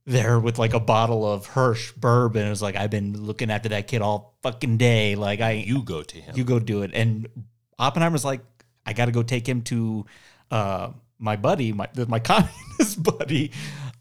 [0.06, 2.48] there with like a bottle of Hirsch bourbon.
[2.48, 5.16] It's like I've been looking after that kid all fucking day.
[5.16, 6.36] Like I, You go to him.
[6.38, 6.92] you go do it.
[6.94, 7.28] And
[7.78, 8.42] Oppenheimer's like,
[8.86, 10.06] I got to go take him to
[10.50, 13.52] uh, my buddy, my my communist buddy,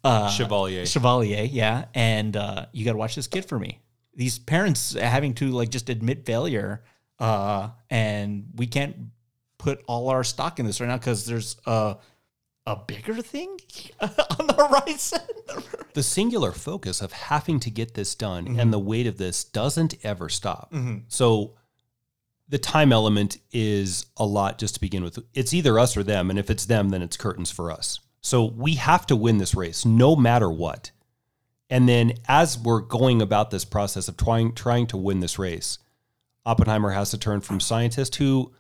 [0.04, 0.86] uh, Chevalier.
[0.86, 1.86] Chevalier, yeah.
[1.94, 3.80] And uh, you got to watch this kid for me.
[4.14, 6.82] These parents having to like just admit failure,
[7.20, 8.96] uh, and we can't
[9.58, 11.96] put all our stock in this right now because there's a
[12.66, 13.58] a bigger thing
[14.00, 15.20] on the horizon.
[15.94, 19.94] the singular focus of having to get this done and the weight of this doesn't
[20.04, 20.72] ever stop.
[21.08, 21.54] So
[22.48, 25.18] the time element is a lot just to begin with.
[25.34, 28.00] It's either us or them, and if it's them, then it's curtains for us.
[28.20, 30.90] So we have to win this race no matter what.
[31.70, 35.78] And then as we're going about this process of trying trying to win this race,
[36.46, 38.52] Oppenheimer has to turn from scientist who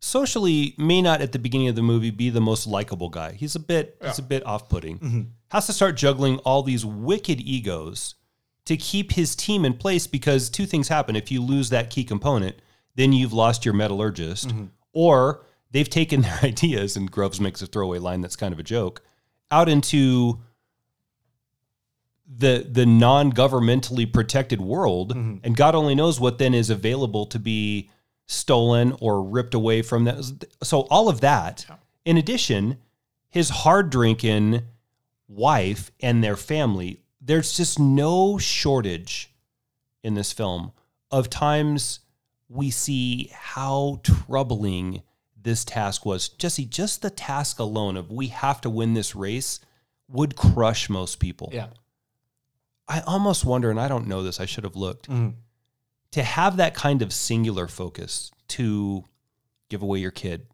[0.00, 3.32] socially may not at the beginning of the movie be the most likable guy.
[3.32, 4.98] He's a bit he's a bit off-putting.
[4.98, 5.22] Mm-hmm.
[5.50, 8.16] Has to start juggling all these wicked egos
[8.64, 11.16] to keep his team in place because two things happen.
[11.16, 12.56] If you lose that key component,
[12.96, 14.66] then you've lost your metallurgist mm-hmm.
[14.92, 18.64] or they've taken their ideas and Groves makes a throwaway line that's kind of a
[18.64, 19.02] joke
[19.50, 20.40] out into
[22.28, 25.38] the the non-governmentally protected world mm-hmm.
[25.42, 27.90] and god only knows what then is available to be
[28.26, 30.46] stolen or ripped away from that.
[30.62, 31.66] So all of that
[32.04, 32.78] in addition
[33.30, 34.62] his hard drinking
[35.26, 39.34] wife and their family there's just no shortage
[40.02, 40.72] in this film
[41.10, 42.00] of times
[42.48, 45.02] we see how troubling
[45.48, 49.60] this task was jesse just the task alone of we have to win this race
[50.08, 51.68] would crush most people Yeah.
[52.88, 55.30] I almost wonder, and I don't know this, I should have looked, mm-hmm.
[56.12, 59.04] to have that kind of singular focus to
[59.68, 60.46] give away your kid,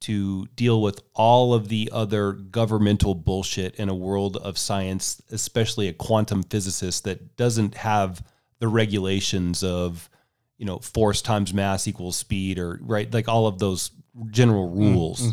[0.00, 5.88] to deal with all of the other governmental bullshit in a world of science, especially
[5.88, 8.22] a quantum physicist that doesn't have
[8.58, 10.10] the regulations of,
[10.58, 13.90] you know, force times mass equals speed or right, like all of those
[14.30, 15.32] general rules.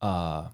[0.00, 0.48] Uh,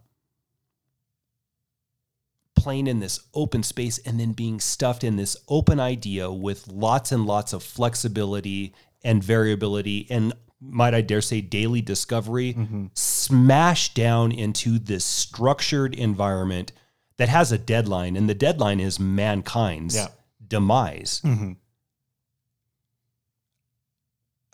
[2.54, 7.12] playing in this open space and then being stuffed in this open idea with lots
[7.12, 12.56] and lots of flexibility and variability and might I dare say daily discovery
[12.94, 16.72] smashed down into this structured environment
[17.16, 20.08] that has a deadline and the deadline is mankind's Yeah.
[20.46, 21.22] demise.
[21.24, 21.52] Mm-hmm.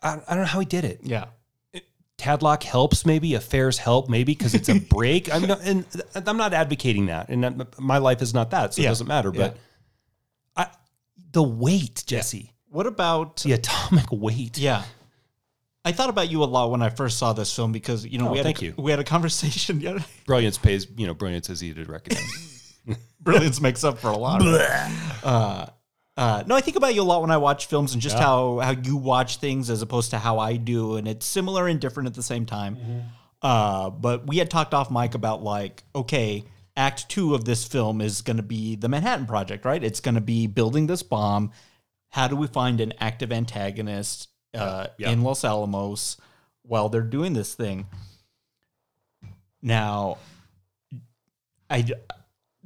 [0.02, 1.00] I, I don't know how he did it.
[1.02, 1.26] Yeah.
[2.18, 5.32] Tatlock helps maybe affairs help maybe because it's a break.
[5.34, 5.84] I'm not, and
[6.14, 8.88] I'm not advocating that, and that- my life is not that, so Yeah.
[8.88, 9.30] it doesn't matter.
[9.32, 9.56] But
[10.56, 10.68] I,
[11.32, 14.58] the weight, Jesse, What about the atomic weight.
[14.58, 14.84] Yeah.
[15.86, 18.28] I thought about you a lot when I first saw this film because you know
[18.28, 18.74] Oh, we had thank a, you.
[18.78, 19.80] we had a conversation.
[19.82, 22.74] Yeah, Brilliance pays, you know, brilliance is easy to recognize.
[23.20, 24.40] brilliance makes up for a lot.
[25.22, 25.66] uh,
[26.16, 28.58] uh, no, I think about you a lot when I watch films and just how
[28.60, 32.06] how you watch things as opposed to how I do, and it's similar and different
[32.08, 32.76] at the same time.
[33.42, 36.44] Uh, but we had talked off mic about like, okay,
[36.76, 39.82] Act Two of this film is going to be the Manhattan Project, right?
[39.82, 41.50] It's going to be building this bomb.
[42.10, 45.10] How do we find an active antagonist uh, Yeah.
[45.10, 46.16] in Los Alamos
[46.62, 47.86] while they're doing this thing?
[49.62, 50.18] Now,
[51.68, 51.84] I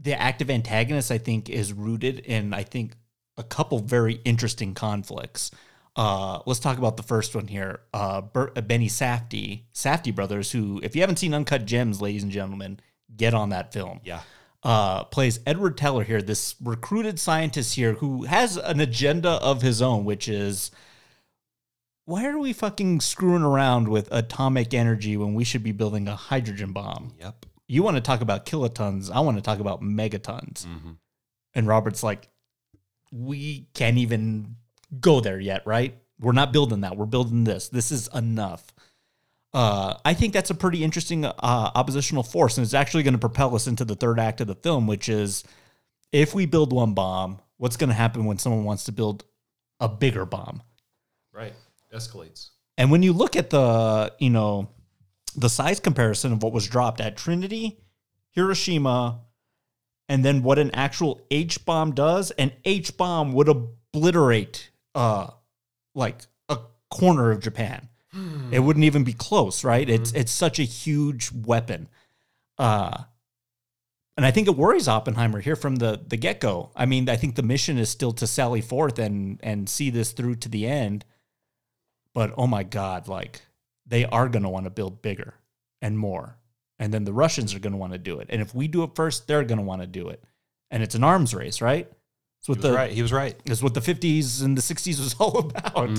[0.00, 2.94] the active antagonist I think is rooted in I think
[3.38, 5.50] a couple very interesting conflicts.
[5.96, 7.80] Uh, let's talk about the first one here.
[7.94, 12.22] Uh, Ber- uh, Benny Safdie, Safdie brothers, who if you haven't seen Uncut Gems, ladies
[12.22, 12.78] and gentlemen,
[13.16, 14.00] get on that film.
[14.04, 14.20] yeah,
[14.62, 19.80] Uh, plays Edward Teller here, this recruited scientist here who has an agenda of his
[19.82, 20.70] own, which is
[22.04, 26.16] why are we fucking screwing around with atomic energy when we should be building a
[26.16, 27.12] hydrogen bomb?
[27.20, 27.44] yep.
[27.66, 29.10] you want to talk about kilotons.
[29.10, 30.66] I want to talk about megatons.
[31.54, 32.28] And Robert's like,
[33.12, 34.56] we can't even
[35.00, 35.94] go there yet, right?
[36.20, 36.96] We're not building that.
[36.96, 37.68] We're building this.
[37.68, 38.72] This is enough.
[39.54, 43.18] Uh, I think that's a pretty interesting uh, oppositional force, and it's actually going to
[43.18, 45.44] propel us into the third act of the film, which is
[46.12, 49.24] if we build one bomb, what's going to happen when someone wants to build
[49.80, 50.62] a bigger bomb?
[51.32, 51.54] Right,
[51.94, 52.50] escalates.
[52.76, 54.68] And when you look at the, you know,
[55.34, 57.78] the size comparison of what was dropped at Trinity,
[58.30, 59.20] Hiroshima,
[60.08, 65.28] and then what an actual H bomb does, an H bomb would obliterate uh
[65.94, 66.58] like a
[66.90, 67.88] corner of Japan.
[68.50, 69.88] It wouldn't even be close, right?
[69.88, 71.88] It's it's such a huge weapon.
[72.56, 73.04] Uh
[74.16, 76.70] and I think it worries Oppenheimer here from the the get go.
[76.74, 80.12] I mean, I think the mission is still to sally forth and and see this
[80.12, 81.04] through to the end
[82.18, 83.42] but oh my god like
[83.86, 85.34] they are going to want to build bigger
[85.80, 86.36] and more
[86.78, 88.28] and then the russians are going to want to do it.
[88.30, 90.22] And if we do it first they're going to want to do it.
[90.70, 91.86] And it's an arms race right?
[92.40, 92.90] It's He what was the right.
[92.92, 93.36] He was right.
[93.46, 95.98] it's what the 50s and the 60s was all about.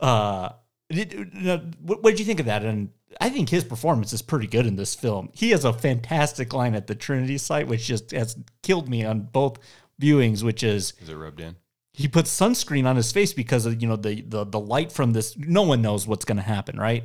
[0.00, 0.52] Uh
[0.90, 1.34] did,
[1.82, 2.64] what, what did you think of that?
[2.64, 2.90] And
[3.20, 5.30] i think his performance is pretty good in this film.
[5.34, 9.20] He has a fantastic line at the trinity site which just has killed me on
[9.32, 9.58] both
[10.00, 11.56] viewings which is Is it rubbed in?
[11.92, 15.12] he puts sunscreen on his face because of you know the the, the light from
[15.12, 17.04] this no one knows what's going to happen right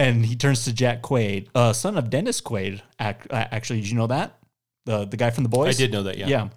[0.00, 3.90] and he turns to jack quaid uh, son of dennis quaid ac- uh, actually did
[3.90, 4.38] you know that
[4.86, 6.16] the the guy from the boys I did know that.
[6.18, 6.28] Yeah.
[6.28, 6.48] yeah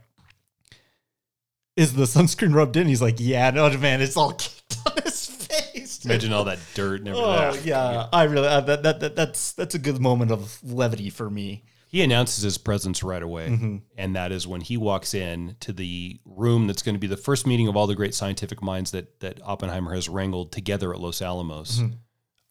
[1.76, 5.28] is the sunscreen rubbed in he's like yeah no man it's all kicked on his
[5.28, 7.30] face dude." Imagine all that dirt and everything.
[7.30, 11.10] oh yeah i really uh, that, that, that that's that's a good moment of levity
[11.10, 13.50] for me He announces his presence right away.
[13.50, 13.78] Mm-hmm.
[14.00, 17.18] And that is when he walks in to the room that's going to be the
[17.18, 21.00] first meeting of all the great scientific minds that, that Oppenheimer has wrangled together at
[21.00, 21.78] Los Alamos.
[21.78, 21.94] Mm-hmm.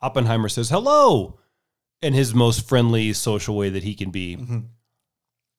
[0.03, 1.39] Oppenheimer says, hello,
[2.01, 4.37] in his most friendly, social way that he can be.
[4.37, 4.59] Mm-hmm.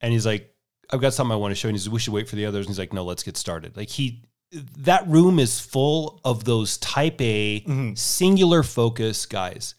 [0.01, 0.53] And he's like,
[0.91, 1.69] I've got something I want to show.
[1.69, 2.65] And he says, we should wait for the others.
[2.65, 3.77] And he's like, no, let's get started.
[3.77, 7.93] Like he, that room is full of those type A Mm-hmm.
[7.95, 9.75] singular focus guys.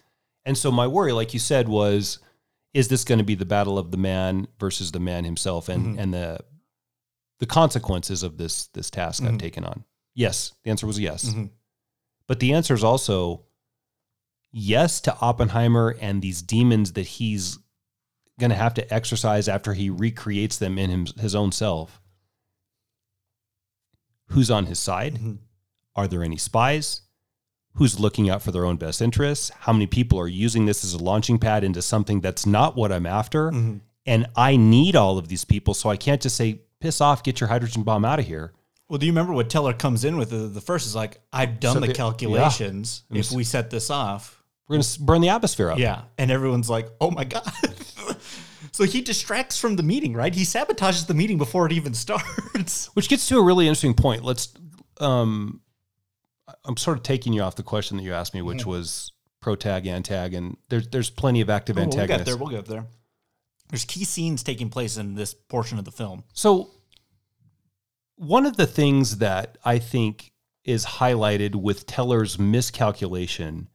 [0.46, 2.18] And so my worry, like you said, was
[2.72, 5.98] is this going to be the battle of the man versus the man himself and
[5.98, 6.40] and the
[7.38, 9.84] the consequences of this this task I've taken on?
[10.14, 11.32] Yes, the answer was yes.
[12.26, 13.43] But the answer is also
[14.56, 17.58] yes to Oppenheimer and these demons that he's
[18.38, 22.00] going to have to exercise after he recreates them in him, his own self.
[24.28, 25.14] Who's on his side?
[25.14, 25.34] Mm-hmm.
[25.96, 27.02] Are there any spies?
[27.74, 29.50] Who's looking out for their own best interests?
[29.50, 32.92] How many people are using this as a launching pad into something that's not what
[32.92, 33.50] I'm after?
[33.50, 33.78] Mm-hmm.
[34.06, 37.40] And I need all of these people, so I can't just say, piss off, get
[37.40, 38.52] your hydrogen bomb out of here.
[38.88, 40.30] Well, do you remember what Teller comes in with?
[40.30, 43.02] The, the first is like, I've done So the the- calculations.
[43.10, 43.20] yeah.
[43.20, 45.78] If we set this off, We're going to burn the atmosphere up.
[45.78, 47.50] yeah, and everyone's like, oh my god.
[48.72, 50.34] so he distracts from the meeting, right?
[50.34, 52.86] He sabotages the meeting before it even starts.
[52.94, 54.24] Which gets to a really interesting point.
[54.24, 54.52] Let's.
[55.00, 55.60] Um,
[56.64, 59.56] I'm sort of taking you off the question that you asked me, which was pro
[59.56, 62.08] tag, antag, and there's there's plenty of active antagonists.
[62.08, 62.36] we'll get there.
[62.36, 62.86] We'll get there.
[63.70, 66.24] There's key scenes taking place in this portion of the film.
[66.32, 66.70] So,
[68.16, 70.32] one of the things that I think
[70.64, 73.68] is highlighted with Teller's miscalculation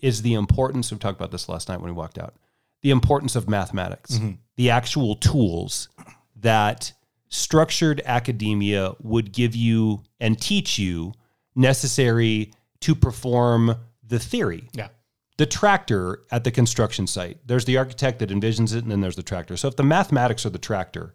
[0.00, 0.90] is the importance.
[0.90, 2.34] We talked about this last night when we walked out.
[2.82, 4.32] The importance of mathematics, mm-hmm.
[4.56, 5.88] the actual tools
[6.36, 6.92] that
[7.28, 11.12] structured academia would give you and teach you
[11.54, 13.74] necessary to perform
[14.06, 14.88] the theory Yeah.
[15.36, 17.38] the tractor at the construction site.
[17.46, 19.56] There's the architect that envisions it, and then there's the tractor.
[19.56, 21.14] So if the mathematics are the tractor,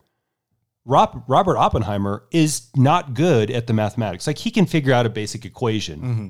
[0.85, 4.27] Rob, Robert Oppenheimer is not good at the mathematics.
[4.27, 6.27] Like he can figure out a basic equation, mm-hmm.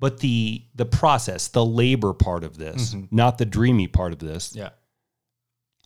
[0.00, 3.14] But the the process, the labor part of this, mm-hmm.
[3.14, 4.54] not the dreamy part of this.
[4.54, 4.70] Yeah.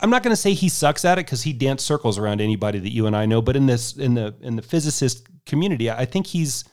[0.00, 2.80] I'm not going to say he sucks at it because he danced circles around anybody
[2.80, 3.40] that you and I know.
[3.40, 6.64] But in this in the in the physicist community, I think he's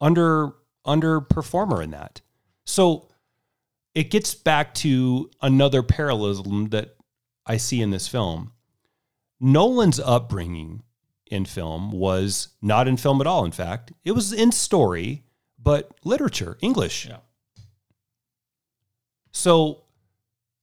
[0.00, 0.52] under
[0.86, 2.20] underperformer in that.
[2.64, 3.08] So
[3.94, 6.96] it gets back to another parallelism that
[7.44, 8.52] I see in this film.
[9.40, 10.82] Nolan's upbringing
[11.26, 13.44] in film was not in film at all.
[13.44, 15.24] In fact, it was in story,
[15.66, 17.06] but literature, English.
[17.06, 17.16] Yeah.
[19.32, 19.82] So,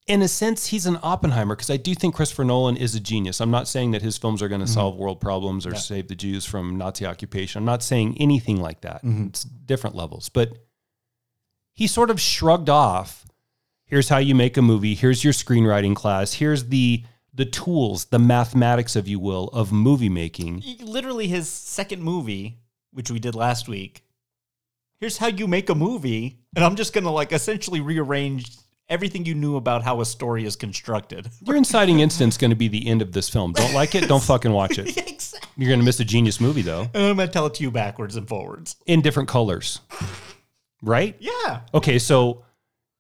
[0.08, 3.42] in a sense, he's an Oppenheimer because I do think Christopher Nolan is a genius.
[3.42, 4.74] I'm not saying that his films are going to mm-hmm.
[4.74, 7.60] solve world problems or save the Jews from Nazi occupation.
[7.60, 9.04] I'm not saying anything like that.
[9.04, 9.28] Mm-hmm.
[9.28, 10.30] It's different levels.
[10.30, 10.54] But
[11.74, 13.26] he sort of shrugged off
[13.84, 18.20] here's how you make a movie, here's your screenwriting class, here's the the tools, the
[18.20, 20.64] mathematics, if you will, of movie making.
[20.80, 22.60] Literally his second movie,
[22.92, 24.03] which we did last week.
[25.04, 28.56] Here's how you make a movie, and I'm just gonna like essentially rearrange
[28.88, 31.30] everything you knew about how a story is constructed.
[31.42, 33.52] Your inciting incident's going to be the end of this film.
[33.52, 34.08] Don't like it?
[34.08, 34.96] Don't fucking watch it.
[35.10, 35.50] exactly.
[35.58, 37.70] You're going to miss a genius movie, though, And I'm gonna tell it to you
[37.70, 38.78] backwards and forwards.
[38.86, 39.82] in different colors.
[40.82, 41.18] Right?
[41.20, 41.62] Yeah.
[41.74, 42.46] Okay, so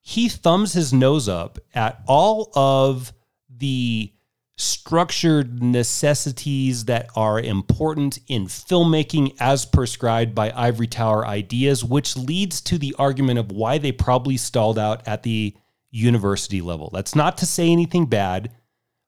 [0.01, 3.13] he thumbs his nose up at all of
[3.49, 4.11] the
[4.57, 12.61] structured necessities that are important in filmmaking as prescribed by Ivory Tower ideas, which leads
[12.61, 15.55] to the argument of why they probably stalled out at the
[15.89, 16.89] university level.
[16.93, 18.51] That's not to say anything bad,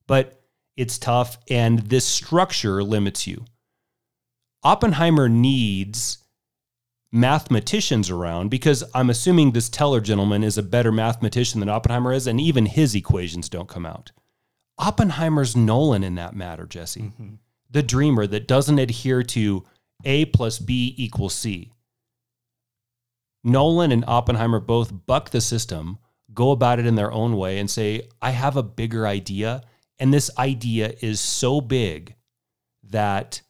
[0.07, 0.41] but
[0.77, 3.45] it's tough, and this structure limits you.
[4.63, 6.17] Oppenheimer needs
[7.11, 12.27] mathematicians around because I'm assuming this Teller gentleman is a better mathematician than Oppenheimer is,
[12.27, 14.11] and even his equations don't come out.
[14.77, 17.01] Oppenheimer's Nolan in that matter, Jesse.
[17.01, 17.35] Mm-hmm.
[17.71, 19.63] The dreamer that doesn't adhere to
[20.03, 21.71] A plus B equals C.
[23.43, 25.99] Nolan and Oppenheimer both buck the system,
[26.33, 29.63] go about it in their own way, and say, I have a bigger idea.
[29.99, 32.15] And this idea is so big
[32.83, 33.41] that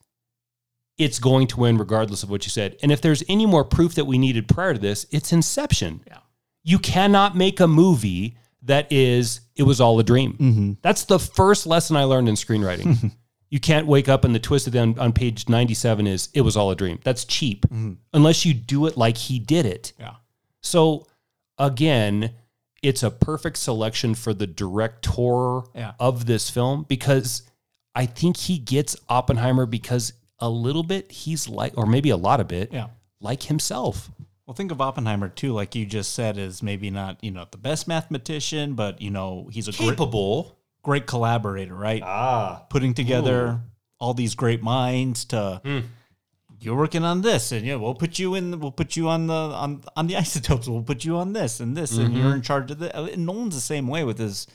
[0.98, 2.76] it's going to win regardless of what you said.
[2.82, 6.02] And if there's any more proof that we needed prior to this, it's Inception.
[6.06, 6.18] Yeah.
[6.62, 8.36] You cannot make a movie
[8.66, 10.34] that is, it was all a dream.
[10.34, 10.72] Mm-hmm.
[10.82, 13.12] That's the first lesson I learned in screenwriting.
[13.50, 16.40] you can't wake up and the twist at the end on page 97 is, it
[16.42, 16.98] was all a dream.
[17.04, 17.94] That's cheap mm-hmm.
[18.12, 19.92] unless you do it like he did it.
[19.98, 20.14] Yeah.
[20.62, 21.06] So
[21.58, 22.32] again,
[22.82, 25.92] it's a perfect selection for the director Yeah.
[25.98, 27.42] of this film because
[27.94, 32.40] I think he gets Oppenheimer because a little bit he's like, or maybe a lot
[32.40, 32.88] of it, Yeah.
[33.20, 34.10] like himself.
[34.46, 37.58] Well, think of Oppenheimer too, like you just said, is maybe not you know the
[37.58, 40.56] best mathematician, but you know he's a great, Capable.
[40.82, 42.02] great collaborator, right?
[42.04, 42.64] Ah.
[42.70, 43.60] Putting together
[43.98, 45.60] all these great minds to.
[45.64, 45.78] Hmm.
[46.58, 48.58] You're working on this, and yeah, we'll put you in.
[48.60, 50.66] We'll put you on the on on the isotopes.
[50.68, 52.16] We'll put you on this and this, and Mm-hmm.
[52.16, 52.96] you're in charge of the.
[52.98, 54.46] And Nolan's the same way with his.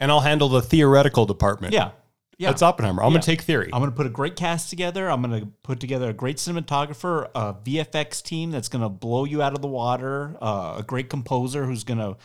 [0.00, 1.74] And I'll handle the theoretical department.
[1.74, 1.90] Yeah,
[2.38, 2.48] yeah.
[2.48, 3.02] That's Oppenheimer.
[3.02, 3.14] I'm Yeah.
[3.14, 3.68] going to take theory.
[3.72, 5.10] I'm going to put a great cast together.
[5.10, 9.24] I'm going to put together a great cinematographer, a VFX team that's going to blow
[9.24, 12.16] you out of the water, uh, a great composer who's going to.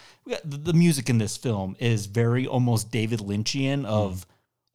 [0.46, 4.26] The, music in this film is very almost David Lynchian of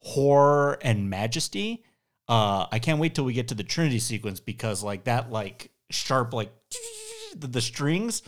[0.01, 1.83] horror and majesty.
[2.27, 5.71] Uh, I can't wait till we get to the Trinity sequence because like that like
[5.89, 6.51] sharp like
[7.35, 8.21] the, the strings.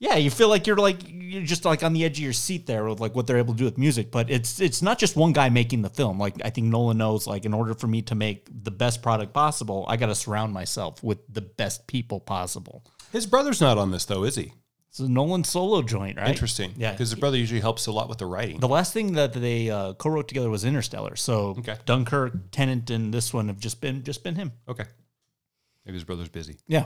[0.00, 2.66] Yeah, you feel like you're like you're just like on the edge of your seat
[2.66, 4.10] there with like what they're able to do with music.
[4.10, 6.18] But it's it's not just one guy making the film.
[6.18, 9.32] Like I think Nolan knows like in order for me to make the best product
[9.32, 12.84] possible, I got to surround myself with the best people possible.
[13.12, 14.52] His brother's not on this though, is he?
[14.90, 16.28] It's a Nolan solo joint, right?
[16.28, 16.72] Interesting.
[16.76, 16.92] Yeah.
[16.92, 18.60] Because his brother usually helps a lot with the writing.
[18.60, 21.16] The last thing that they uh, co-wrote together was Interstellar.
[21.16, 21.76] So Okay.
[21.84, 24.52] Dunkirk, Tenet, and this one have just been just been him.
[24.68, 24.84] okay.
[25.84, 26.58] Maybe his brother's busy.
[26.66, 26.84] Yeah.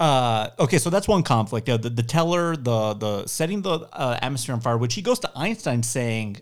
[0.00, 1.68] Uh, okay, so that's one conflict.
[1.68, 5.18] Uh, the, the teller, the the setting the uh, atmosphere on fire, which he goes
[5.20, 6.38] to Einstein saying,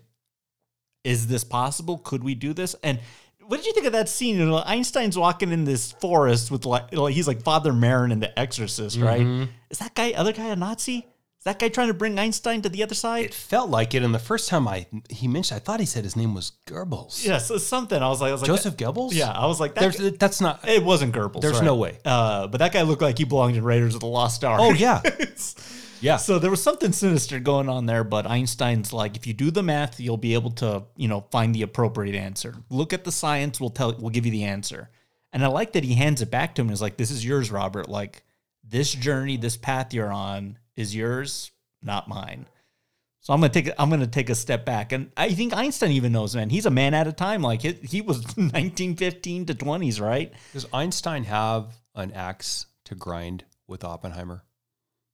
[1.03, 1.97] "Is this possible?
[1.97, 2.99] Could we do this?" And
[3.45, 4.37] what did you think of that scene?
[4.37, 8.19] You know, Einstein's walking in this forest with like, like he's like Father Merrin in
[8.21, 9.21] The Exorcist, right?
[9.69, 11.05] Is that guy, other guy, a Nazi?
[11.39, 13.23] Is that guy trying to bring Einstein to the other side?
[13.23, 16.03] It felt like it, and the first time I he mentioned, I thought he said
[16.03, 17.25] his name was Goebbels.
[17.25, 18.03] yeah, so something.
[18.03, 19.13] I was like, I was like, Joseph Goebbels.
[19.13, 20.67] Yeah, I was like, that There's, that's not.
[20.67, 21.39] It wasn't Goebbels.
[21.39, 21.63] There's right.
[21.63, 21.97] no way.
[22.03, 24.59] Uh, but that guy looked like he belonged in Raiders of the Lost Ark.
[24.61, 25.01] Oh yeah,
[26.01, 26.17] yeah.
[26.17, 29.63] So there was something sinister going on there, but Einstein's like, if you do the
[29.63, 32.53] math, you'll be able to, you know, find the appropriate answer.
[32.69, 34.89] Look at the science, we'll tell we'll give you the answer.
[35.31, 37.23] And I like that he hands it back to him and is like, This is
[37.23, 37.87] yours, Robert.
[37.87, 38.23] Like,
[38.61, 41.51] this journey, this path you're on is yours,
[41.81, 42.47] not mine.
[43.19, 46.13] So I'm gonna take I'm gonna take a step back, and I think Einstein even
[46.13, 46.49] knows, man.
[46.49, 47.41] He's a man at a time.
[47.41, 50.33] Like he, he was 1915 to 20s, right?
[50.53, 54.43] Does Einstein have an axe to grind with Oppenheimer?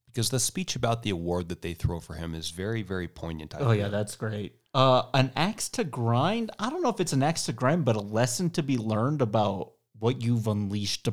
[0.05, 3.55] Because the speech about the award that they throw for him is very, very poignant.
[3.55, 4.55] I Oh yeah, that's great.
[4.73, 6.51] Uh, an axe to grind.
[6.59, 9.21] I don't know if it's an axe to grind, but a lesson to be learned
[9.21, 11.07] about what you've unleashed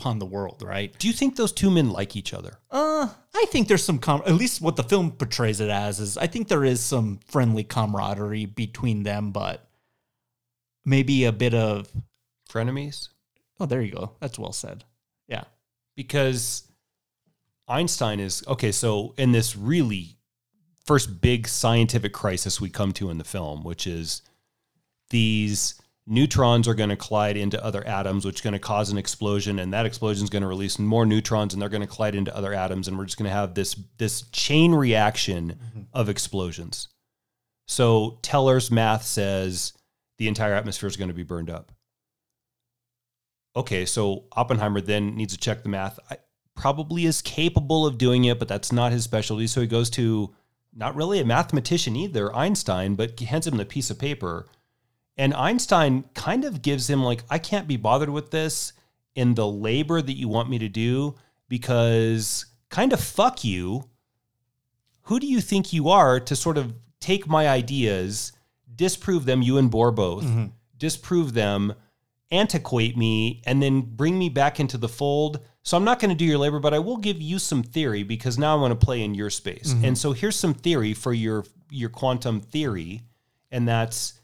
[0.00, 0.98] upon the world, right?
[0.98, 2.58] Do you think those two men like each other?
[2.70, 6.16] Uh, I think there's some com- at least what the film portrays it as is
[6.16, 9.68] I think there is some friendly camaraderie between them, but
[10.86, 11.88] maybe a bit of
[12.50, 13.08] Frenemies?
[13.60, 14.12] oh, there you go.
[14.20, 14.84] That's well said.
[15.28, 15.44] Yeah.
[15.96, 16.64] because
[17.68, 18.72] Einstein is okay.
[18.72, 20.16] So in this really
[20.86, 24.22] first big scientific crisis we come to in the film, which is
[25.10, 28.98] these neutrons are going to collide into other atoms, which is going to cause an
[28.98, 32.14] explosion, and that explosion is going to release more neutrons, and they're going to collide
[32.14, 35.80] into other atoms, and we're just going to have this this chain reaction mm-hmm.
[35.92, 36.88] of explosions.
[37.68, 39.72] So Teller's math says
[40.18, 41.72] the entire atmosphere is going to be burned up
[43.56, 45.98] okay, so Oppenheimer then needs to check the math.
[46.10, 46.18] I,
[46.56, 49.46] probably is capable of doing it, but that's not his specialty.
[49.46, 50.34] So he goes to
[50.74, 54.46] not really a mathematician either, Einstein, but he hands him the piece of paper.
[55.20, 58.72] And Einstein kind of gives him, like, I can't be bothered with this
[59.14, 61.14] in the labor that you want me to do
[61.46, 63.84] because kind of fuck you.
[65.02, 68.32] Who do you think you are to sort of take my ideas,
[68.74, 70.46] disprove them, you and Bohr both, mm-hmm.
[70.78, 71.74] disprove them,
[72.32, 75.40] antiquate me, and then bring me back into the fold?
[75.64, 78.04] So I'm not going to do your labor, but I will give you some theory
[78.04, 79.74] because now I want to play in your space.
[79.74, 79.84] Mm-hmm.
[79.84, 83.02] And so here's some theory for your your quantum theory,
[83.50, 84.14] and that's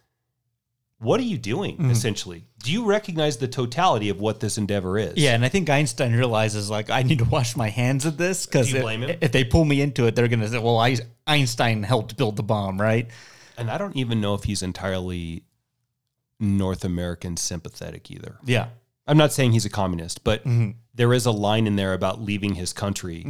[0.99, 2.45] what are you doing essentially?
[2.63, 5.15] Do you recognize the totality of what this endeavor is?
[5.17, 8.47] Yeah, and I think Einstein realizes like I need to wash my hands of this
[8.47, 8.83] because if,
[9.23, 12.43] if they pull me into it, they're gonna say, "Well, I, Einstein helped build the
[12.43, 13.09] bomb, right?"
[13.59, 15.45] And I don't even know if he's entirely
[16.41, 18.37] North American sympathetic either.
[18.45, 18.69] Yeah,
[19.07, 20.71] I'm not saying he's a communist, but Mm-hmm.
[20.95, 23.25] there is a line in there about leaving his country.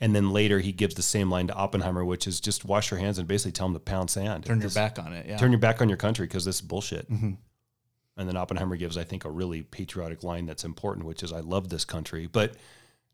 [0.00, 2.98] And then later he gives the same line to Oppenheimer, which is just wash your
[2.98, 4.46] hands and basically tell him to pound sand.
[4.46, 5.26] turn your back on it.
[5.26, 7.10] Yeah, Turn your back on your country because this is bullshit.
[7.10, 7.32] Mm-hmm.
[8.16, 11.40] And then Oppenheimer gives, I think, a really patriotic line that's important, which is, I
[11.40, 12.26] love this country.
[12.26, 12.54] But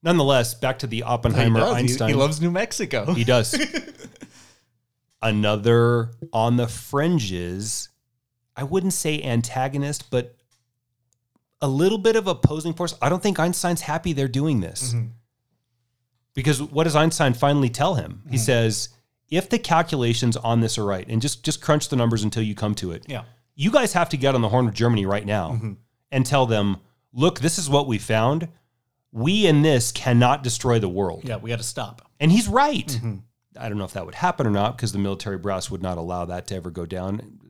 [0.03, 1.61] nonetheless, back to the Oppenheimer.
[1.61, 2.09] He- Einstein.
[2.09, 3.13] He, loves New Mexico.
[3.13, 3.55] He does.
[5.23, 7.89] Another on the fringes,
[8.55, 10.37] I wouldn't say antagonist, but
[11.61, 12.95] a little bit of opposing force.
[13.01, 14.95] I don't think Einstein's happy they're doing this.
[16.37, 18.23] Because what does Einstein finally tell him?
[18.29, 18.45] He mm-hmm.
[18.45, 18.91] says,
[19.31, 22.55] if the calculations on this are right, and just just crunch the numbers until you
[22.55, 23.05] come to it.
[23.09, 23.25] Yeah.
[23.55, 25.73] You guys have to get on the horn of Germany right now mm-hmm.
[26.13, 26.77] and tell them,
[27.15, 28.49] look, this is what we found.
[29.13, 31.23] We in this cannot destroy the world.
[31.25, 32.03] yeah, we got to stop.
[32.21, 32.87] And he's right.
[32.87, 33.17] Mm-hmm.
[33.59, 35.97] I don't know if that would happen or not because the military brass would not
[35.97, 37.41] allow that to ever go down.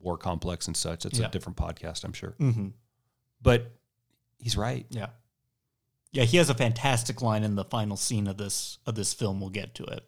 [0.00, 1.04] War complex and such.
[1.04, 1.26] It's Yeah.
[1.26, 2.36] a different podcast, I'm sure.
[3.42, 3.72] But
[4.38, 4.86] he's right.
[4.90, 5.08] Yeah.
[6.14, 9.40] Yeah, he has a fantastic line in the final scene of this of this film.
[9.40, 10.04] We'll get to it.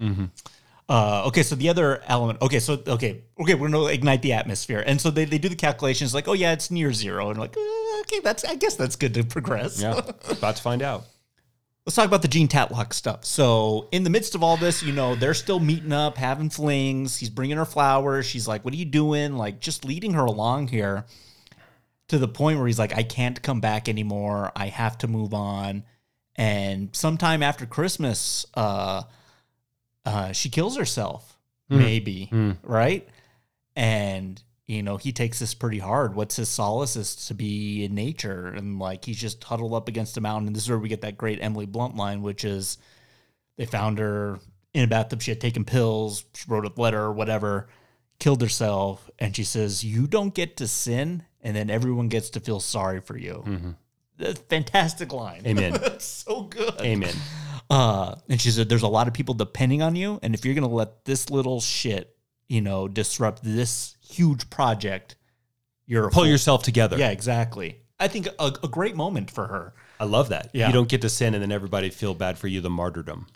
[0.88, 2.40] Uh, okay, so the other element.
[2.40, 5.56] Okay, so okay, okay, we're gonna ignite the atmosphere, and so they, they do the
[5.56, 8.94] calculations like, oh yeah, it's near zero, and like, uh, okay, that's I guess that's
[8.94, 9.82] good to progress.
[9.82, 9.98] Yeah.
[10.30, 11.04] About to find out.
[11.84, 13.24] Let's talk about the Jean Tatlock stuff.
[13.24, 17.16] So, in the midst of all this, you know, they're still meeting up, having flings.
[17.16, 18.26] He's bringing her flowers.
[18.26, 21.04] She's like, "What are you doing?" Like, just leading her along here.
[22.08, 24.52] to the point where he's like, I can't come back anymore.
[24.54, 25.82] I have to move on.
[26.36, 29.02] And sometime after Christmas, uh,
[30.04, 31.38] uh, she kills herself,
[31.68, 32.28] maybe,
[32.62, 33.08] right?
[33.74, 36.14] And you know, he takes this pretty hard.
[36.16, 40.16] What's his solace is to be in nature, and like he's just huddled up against
[40.16, 40.48] a mountain.
[40.48, 42.78] And this is where we get that great Emily Blunt line, which is,
[43.56, 44.40] they found her
[44.74, 45.22] in a bathtub.
[45.22, 46.24] She had taken pills.
[46.34, 47.68] She wrote a letter or whatever,
[48.18, 52.40] killed herself, and she says, "You don't get to sin, and then everyone gets to
[52.40, 53.76] feel sorry for you." A
[54.48, 55.42] fantastic line.
[55.46, 55.72] Amen.
[55.80, 56.80] That's so good.
[56.80, 57.14] Amen.
[57.68, 60.54] Uh, and she said, "There's a lot of people depending on you, and if you're
[60.54, 62.16] gonna let this little shit,
[62.48, 65.16] you know, disrupt this huge project,
[65.86, 66.96] you're Pull fool." yourself together.
[66.96, 67.80] Yeah, exactly.
[67.98, 69.72] I think a, a great moment for her.
[69.98, 70.50] I love that.
[70.52, 70.66] Yeah.
[70.66, 73.26] You don't get to sin and then everybody feel bad for you, the martyrdom.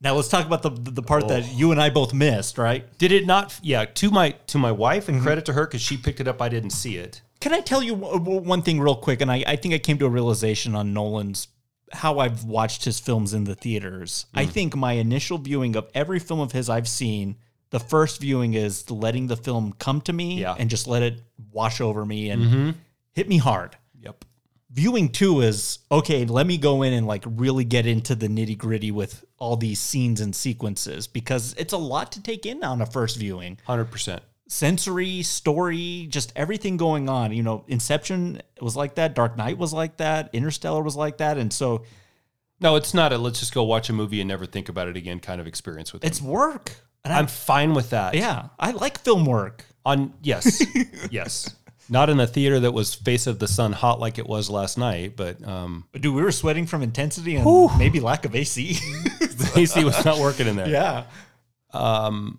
[0.00, 2.56] Now let's talk about the the part that you and I both missed.
[2.58, 2.86] Right?
[2.98, 3.58] Did it not?
[3.62, 5.14] Yeah, to my to my wife, Mm-hmm.
[5.16, 6.40] and credit to her because she picked it up.
[6.40, 7.20] I didn't see it.
[7.42, 9.20] Can I tell you w- w- one thing real quick?
[9.20, 11.48] And I, I think I came to a realization on Nolan's
[11.90, 14.26] how I've watched his films in the theaters.
[14.32, 14.50] I mm.
[14.50, 17.34] think my initial viewing of every film of his I've seen,
[17.70, 20.54] the first viewing is letting the film come to me Yeah.
[20.56, 21.20] and just let it
[21.50, 22.70] wash over me and mm-hmm.
[23.12, 23.76] hit me hard.
[24.00, 24.24] Yep.
[24.70, 28.56] Viewing two is okay, let me go in and like really get into the nitty
[28.56, 32.80] gritty with all these scenes and sequences because it's a lot to take in on
[32.80, 34.22] a first viewing Hundred percent.
[34.52, 39.72] Sensory story just everything going on you know inception was like that dark knight was
[39.72, 41.84] like that interstellar was like that and so
[42.60, 44.96] No, it's not a let's just go watch a movie and never think about it
[44.96, 46.06] again kind of experience with it.
[46.08, 48.14] it's work and I'm I'm, fine with that.
[48.14, 50.62] yeah i like film work On yes,
[51.10, 51.56] yes.
[51.88, 54.78] Not in a theater that was face of the sun hot like it was last
[54.78, 57.44] night, but um, dude we were sweating from intensity and
[57.78, 58.74] maybe lack of ac
[59.20, 60.68] the AC was not working in there.
[60.80, 61.04] yeah
[61.72, 62.38] Um,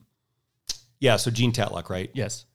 [1.03, 1.17] yeah.
[1.17, 2.09] So Jean Tatlock, right?
[2.13, 2.45] yes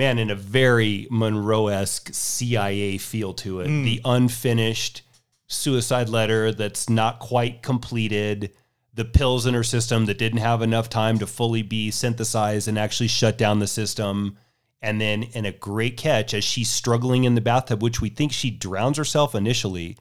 [0.00, 3.68] man, in a very Monroe esque CIA feel to it.
[3.68, 3.84] Mm.
[3.84, 5.02] The unfinished
[5.46, 8.52] suicide letter that's not quite completed,
[8.94, 12.78] the pills in her system that didn't have enough time to fully be synthesized and
[12.78, 14.38] actually shut down the system.
[14.80, 18.32] And then, in a great catch, as she's struggling in the bathtub, which we think
[18.32, 19.98] she drowns herself initially,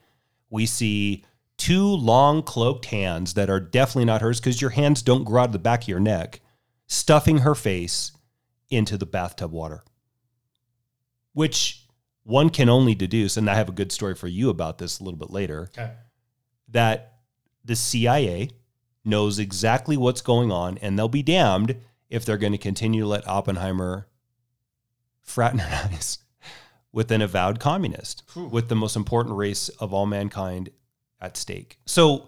[0.50, 1.26] we see
[1.58, 5.50] two long cloaked hands that are definitely not hers because your hands don't grow out
[5.50, 6.40] of the back of your neck,
[6.90, 8.12] stuffing her face
[8.70, 9.84] into the bathtub water.
[11.32, 11.86] Which
[12.24, 15.04] one can only deduce, and I have a good story for you about this a
[15.06, 15.94] little bit later, okay
[16.72, 17.20] that
[17.64, 18.50] the CIA
[19.04, 21.78] knows exactly what's going on, and they'll be damned
[22.10, 24.08] if they're going to continue to let Oppenheimer
[25.22, 26.20] fraternize
[26.92, 30.70] with an avowed communist, with the most important race of all mankind
[31.22, 31.80] at stake.
[31.86, 32.28] So,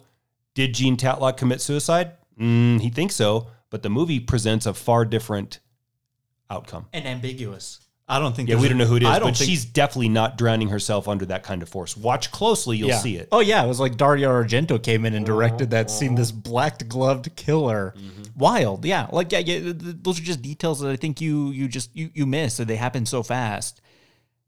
[0.54, 2.12] did Jean Tatlock commit suicide?
[2.40, 5.60] Mm, he thinks so, but the movie presents a far different
[6.52, 6.86] outcome.
[6.94, 9.38] and ambiguous i don't think Yeah, we don't know who it is, I don't but
[9.38, 11.96] think, she's definitely not drowning herself under that kind of force.
[11.96, 13.00] Watch closely, you'll yeah.
[13.00, 13.30] see it.
[13.32, 16.16] Oh yeah, it was like Dario Argento came in and directed that scene.
[16.16, 16.36] This oh.
[16.36, 18.24] black gloved killer, mm-hmm.
[18.38, 18.84] wild.
[18.84, 19.60] Yeah, like yeah, yeah.
[19.60, 22.60] th- th- Those are just details that I think you you just you you miss,
[22.60, 23.82] and they happen so fast.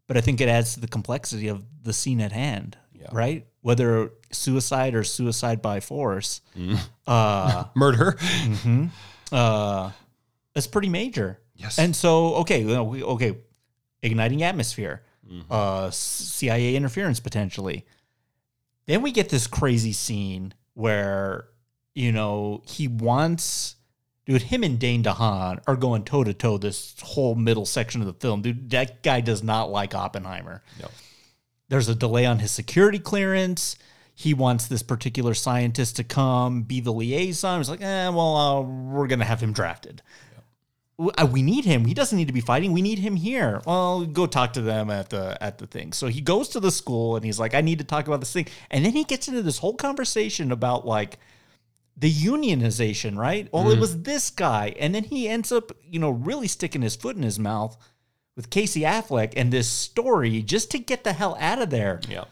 [0.08, 2.78] But I think it adds to the complexity of the scene at hand.
[3.12, 6.76] Right, whether suicide or suicide by force, mm-hmm.
[7.06, 8.18] uh, Murder.
[8.20, 8.88] Mm-hmm.
[9.34, 9.92] Uh,
[10.56, 11.40] it's pretty major.
[11.56, 11.80] Yes.
[11.80, 13.38] And so, okay, you know, we, okay,
[14.02, 15.52] igniting atmosphere, Mm-hmm.
[15.52, 17.86] uh, CIA interference potentially.
[18.88, 21.46] Then we get this crazy scene where
[21.96, 23.78] you know he wants,
[24.26, 24.42] dude.
[24.42, 28.14] Him and Dane DeHaan are going toe to toe this whole middle section of the
[28.14, 28.70] film, dude.
[28.72, 30.62] That guy does not like Oppenheimer.
[30.82, 30.90] No.
[31.70, 33.78] There's a delay on his security clearance.
[34.16, 37.60] He wants this particular scientist to come be the liaison.
[37.60, 40.02] He's like, eh, well, uh, we're gonna have him drafted.
[41.00, 41.86] W- uh, We need him.
[41.86, 42.72] He doesn't need to be fighting.
[42.74, 43.62] We need him here.
[43.66, 45.94] Well, go talk to them at the at the thing.
[45.94, 48.32] So he goes to the school and he's like, I need to talk about this
[48.32, 48.48] thing.
[48.70, 51.18] And then he gets into this whole conversation about like
[51.98, 53.48] the unionization, right?
[53.52, 56.96] Well, it was this guy, and then he ends up, you know, really sticking his
[56.96, 57.78] foot in his mouth
[58.36, 62.24] with Casey Affleck and this story just to get the hell out of there Yeah.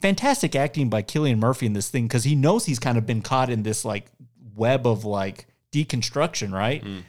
[0.00, 3.22] Fantastic acting by Cillian Murphy in this thing because he knows he's kind of been
[3.22, 4.06] caught in this like
[4.54, 6.84] web of like deconstruction, right?
[6.84, 7.02] Mm.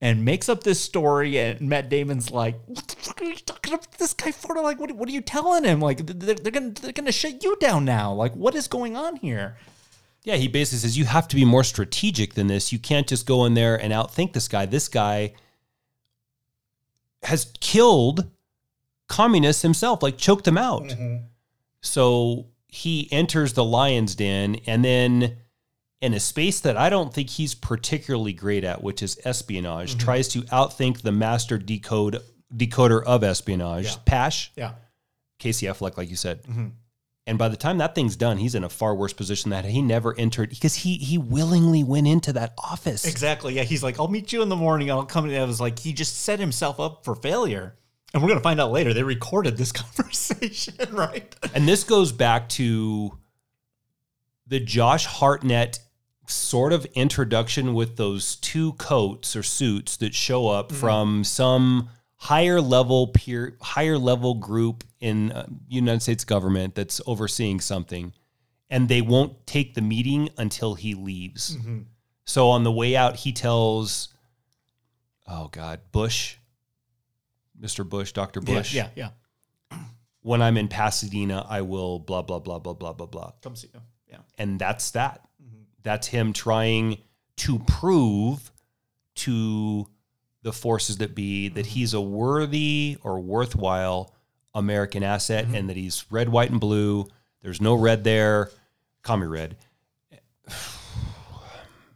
[0.00, 3.72] And makes up this story, and Matt Damon's like, "What the fuck are you talking
[3.72, 4.54] about this guy for?
[4.56, 5.80] Like, what, what are you telling him?
[5.80, 8.12] Like, they're, they're gonna they're gonna shut you down now.
[8.12, 9.56] Like, what is going on here?
[10.24, 12.72] Yeah, he basically says you have to be more strategic than this.
[12.72, 14.66] You can't just go in there and outthink this guy.
[14.66, 15.34] This guy
[17.22, 18.30] has killed
[19.08, 20.82] communists himself, like choked them out.
[20.84, 21.24] Mm-hmm.
[21.84, 25.36] So he enters the lion's den and then
[26.00, 30.28] in a space that I don't think he's particularly great at, which is espionage, tries
[30.28, 32.20] to outthink the master decode
[32.54, 33.96] decoder of espionage, Yeah.
[34.04, 34.72] Pash, Yeah.
[35.38, 36.42] Casey Affleck, like you said.
[36.44, 36.68] Mm-hmm.
[37.26, 39.80] And by the time that thing's done, he's in a far worse position that he
[39.80, 43.06] never entered because he he willingly went into that office.
[43.06, 43.54] Exactly.
[43.54, 43.62] Yeah.
[43.62, 44.90] He's like, I'll meet you in the morning.
[44.90, 45.30] I'll come.
[45.30, 47.76] in." I was like, he just set himself up for failure.
[48.14, 48.94] And we're going to find out later.
[48.94, 51.34] They recorded this conversation, right?
[51.52, 53.18] And this goes back to
[54.46, 55.80] the Josh Hartnett
[56.26, 62.60] sort of introduction with those two coats or suits that show up from some higher
[62.60, 68.14] level peer higher level group in uh, United States government that's overseeing something
[68.70, 71.58] and they won't take the meeting until he leaves.
[72.24, 74.08] So on the way out he tells
[75.28, 76.36] oh god, Bush
[77.64, 77.88] Mr.
[77.88, 78.40] Bush, Dr.
[78.40, 78.90] Bush Yeah.
[78.94, 79.10] Yeah.
[80.20, 83.32] when I'm in Pasadena, I will blah blah blah blah blah blah blah.
[83.42, 83.80] Come see you.
[84.08, 84.18] Yeah.
[84.38, 85.26] And that's that.
[85.42, 85.62] Mm-hmm.
[85.82, 86.98] That's him trying
[87.38, 88.52] to prove
[89.16, 89.88] to
[90.42, 91.70] the forces that be that mm-hmm.
[91.70, 94.14] he's a worthy or worthwhile
[94.54, 95.54] American asset mm-hmm.
[95.54, 97.06] and that he's red, white, and blue.
[97.40, 98.50] There's no red there.
[99.02, 99.56] Call me red.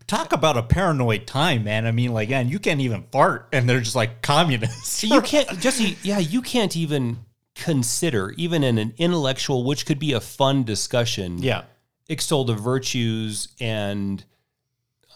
[0.08, 1.86] Talk about a paranoid time, man.
[1.86, 5.04] I mean, like, man, you can't even fart, and they're just like communists.
[5.04, 7.18] You can't Jesse, yeah, you can't even
[7.54, 11.38] consider, even in an intellectual, which could be a fun discussion.
[11.42, 11.62] yeah.
[12.08, 14.24] extol the virtues and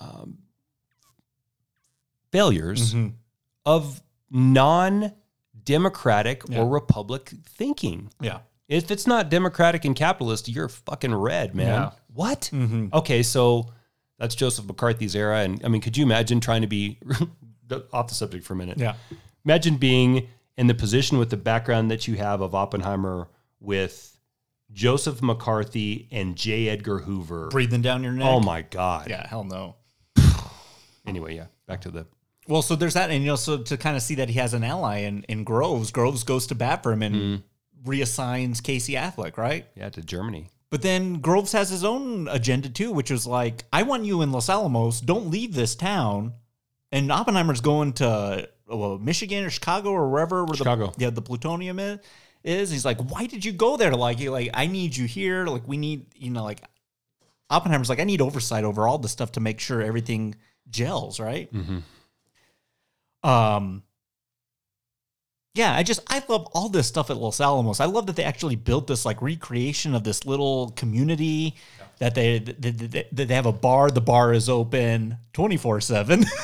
[0.01, 0.39] um,
[2.33, 2.95] failures
[3.65, 6.59] of non-democratic Yeah.
[6.61, 8.11] or republic thinking.
[8.21, 8.41] Yeah.
[8.69, 11.67] If it's not democratic and capitalist, you're fucking red, man.
[11.67, 11.91] Yeah.
[12.13, 12.51] What?
[12.93, 13.71] Okay, so
[14.23, 16.97] that's Joseph McCarthy's era, and I mean, could you imagine trying to be
[17.93, 18.79] off the subject for a minute?
[18.79, 18.95] Yeah.
[19.45, 23.27] Imagine being in the position with the background that you have of Oppenheimer
[23.59, 24.17] with
[24.73, 26.69] Joseph McCarthy and J.
[26.69, 27.49] Edgar Hoover.
[27.49, 28.29] Breathing down your neck.
[28.29, 29.11] Oh my God.
[29.11, 29.27] Yeah.
[29.27, 29.75] Hell no.
[31.05, 32.07] Anyway, yeah, back to the.
[32.47, 34.55] Well, so there's that, and you know, so to kind of see that he has
[34.55, 37.43] an ally in, in Groves, Groves goes to bat for him and mm.
[37.85, 39.67] reassigns Casey Affleck, right?
[39.75, 40.49] Yeah, to Germany.
[40.73, 44.33] But then Groves has his own agenda too, which was like, I want you in
[44.33, 45.03] Los Alamos.
[45.03, 46.33] Don't leave this town.
[46.91, 50.87] And Oppenheimer's going to well, Michigan or Chicago or wherever where Chicago.
[50.97, 51.99] the yeah the plutonium is.
[52.43, 53.93] Is he's like, why did you go there?
[53.93, 55.45] Like, he like I need you here.
[55.45, 56.63] Like, we need you know like
[57.51, 60.37] Oppenheimer's like, I need oversight over all the stuff to make sure everything
[60.71, 61.53] gels, right?
[63.23, 63.83] Um.
[65.55, 67.79] Yeah, I just I love all this stuff at Los Alamos.
[67.81, 71.57] I love that they actually built this like recreation of this little community
[71.99, 72.63] that they that
[73.13, 73.91] they, they have a bar.
[73.91, 76.25] The bar is open twenty four seven.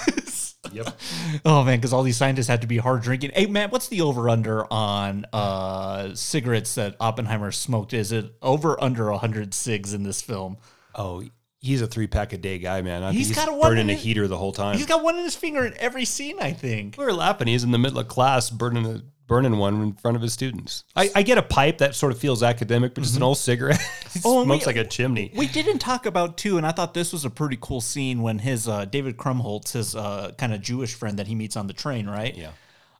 [0.72, 1.00] Yep.
[1.44, 3.30] Oh man, because all these scientists had to be hard drinking.
[3.34, 7.94] Hey man, what's the over under on uh cigarettes that Oppenheimer smoked?
[7.94, 10.58] Is it over under hundred cigs in this film?
[10.94, 11.22] Oh,
[11.60, 13.02] he's a three pack a day guy, man.
[13.02, 14.76] I He's got he's a one burning in a his- heater the whole time.
[14.76, 16.96] He's got one in his finger in every scene, I think.
[16.98, 17.48] we were laughing.
[17.48, 20.84] He's in the middle of class burning a burning one in front of his students.
[20.96, 23.80] I, I get a pipe that sort of feels academic, but just an old cigarette.
[24.24, 25.30] Oh, smokes we- like a chimney.
[25.36, 28.38] We didn't talk about too, and I thought this was a pretty cool scene when
[28.38, 31.74] his uh, David Krumholtz, his uh, kind of Jewish friend that he meets on the
[31.74, 32.34] train, right?
[32.34, 32.50] Yeah.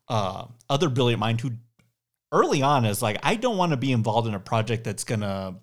[0.06, 1.52] Uh, other brilliant mind who
[2.30, 5.56] early on is like, I don't want to be involved in a project that's gonna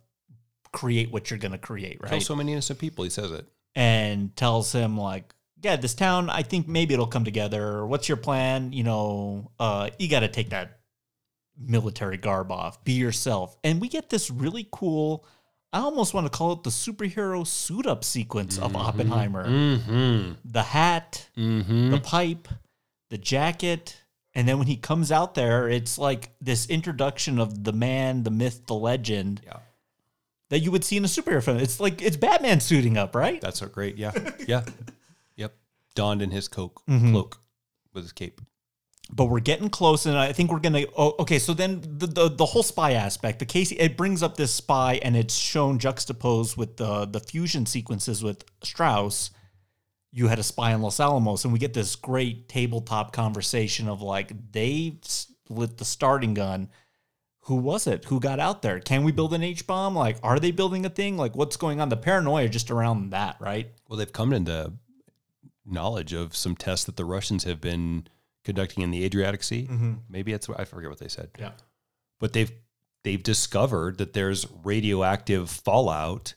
[0.76, 2.12] create what you're gonna create, right?
[2.12, 3.04] Kill so many innocent people.
[3.04, 3.46] He says it.
[3.76, 5.34] and tells him like,
[5.64, 7.86] yeah, this town, I think maybe it'll come together.
[7.88, 8.72] What's your plan?
[8.74, 10.80] You know, uh, you got to take that
[11.58, 12.84] military garb off.
[12.84, 13.58] Be yourself.
[13.64, 15.26] And we get this really cool.
[15.74, 19.46] I almost want to call it the superhero suit up sequence of Oppenheimer.
[19.48, 20.34] Mm-hmm.
[20.46, 21.92] The hat, Mm-hmm.
[21.92, 22.48] the pipe,
[23.10, 24.02] the jacket.
[24.34, 28.32] And then when he comes out there, it's like this introduction of the man, the
[28.32, 29.60] myth, the legend Yeah.
[30.50, 31.58] That you would see in a superhero film.
[31.58, 33.42] It's like it's Batman suiting up, right?
[33.42, 33.98] That's so great.
[33.98, 34.12] Yeah.
[34.48, 34.64] Yeah.
[35.36, 35.56] yep.
[35.96, 37.12] Donned in his coke, Mm-hmm.
[37.12, 37.40] cloak
[37.94, 38.42] with his cape.
[39.14, 42.28] but we're getting close and i think we're gonna oh, okay so then the, the
[42.30, 46.58] the whole spy aspect the casey it brings up this spy and it's shown juxtaposed
[46.58, 49.30] with the the fusion sequences with strauss
[50.12, 54.02] you had a spy in los alamos and we get this great tabletop conversation of
[54.02, 54.98] like they
[55.50, 56.68] lit the starting gun
[57.46, 58.06] who was it?
[58.06, 58.80] Who got out there?
[58.80, 59.96] Can we build an h-bomb?
[59.96, 61.18] Like are they building a thing?
[61.18, 61.90] Like what's going on?
[61.90, 63.72] The paranoia just around that right?
[63.88, 64.74] Well, they've come into
[65.66, 68.08] knowledge of some tests that the Russians have been
[68.44, 69.68] conducting in the Adriatic Sea.
[69.70, 69.94] Mm-hmm.
[70.10, 71.30] Maybe it's I forget what they said.
[71.40, 71.52] yeah.
[72.20, 72.52] But they've
[73.04, 76.34] they've discovered that there's radioactive fallout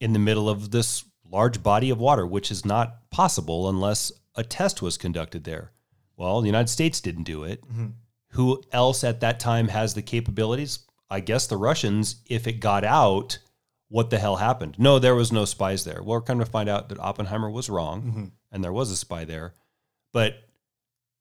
[0.00, 4.44] in the middle of this large body of water, which is not possible unless a
[4.44, 5.72] test was conducted there.
[6.16, 7.62] Well, the United States didn't do it.
[7.64, 7.86] Mm-hmm.
[8.32, 10.80] Who else at that time has the capabilities?
[11.10, 13.38] I guess the Russians, if it got out,
[13.88, 14.76] what the hell happened?
[14.78, 16.02] No, there was no spies there.
[16.02, 19.24] Well, we're kind of find out that Oppenheimer was wrong and there was a spy
[19.24, 19.54] there.
[20.12, 20.34] But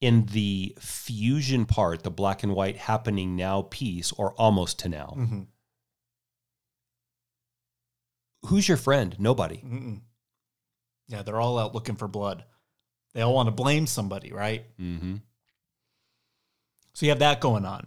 [0.02, 5.14] in the fusion part, the black and white happening now piece, or almost to now,
[5.18, 5.42] Mm-hmm.
[8.46, 9.16] who's your friend?
[9.20, 9.58] Nobody.
[9.58, 10.02] Mm-mm.
[11.08, 12.44] Yeah, they're all out looking for blood.
[13.14, 14.66] They all want to blame somebody, right?
[14.80, 15.16] Mm-hmm.
[16.98, 17.86] So you have that going on.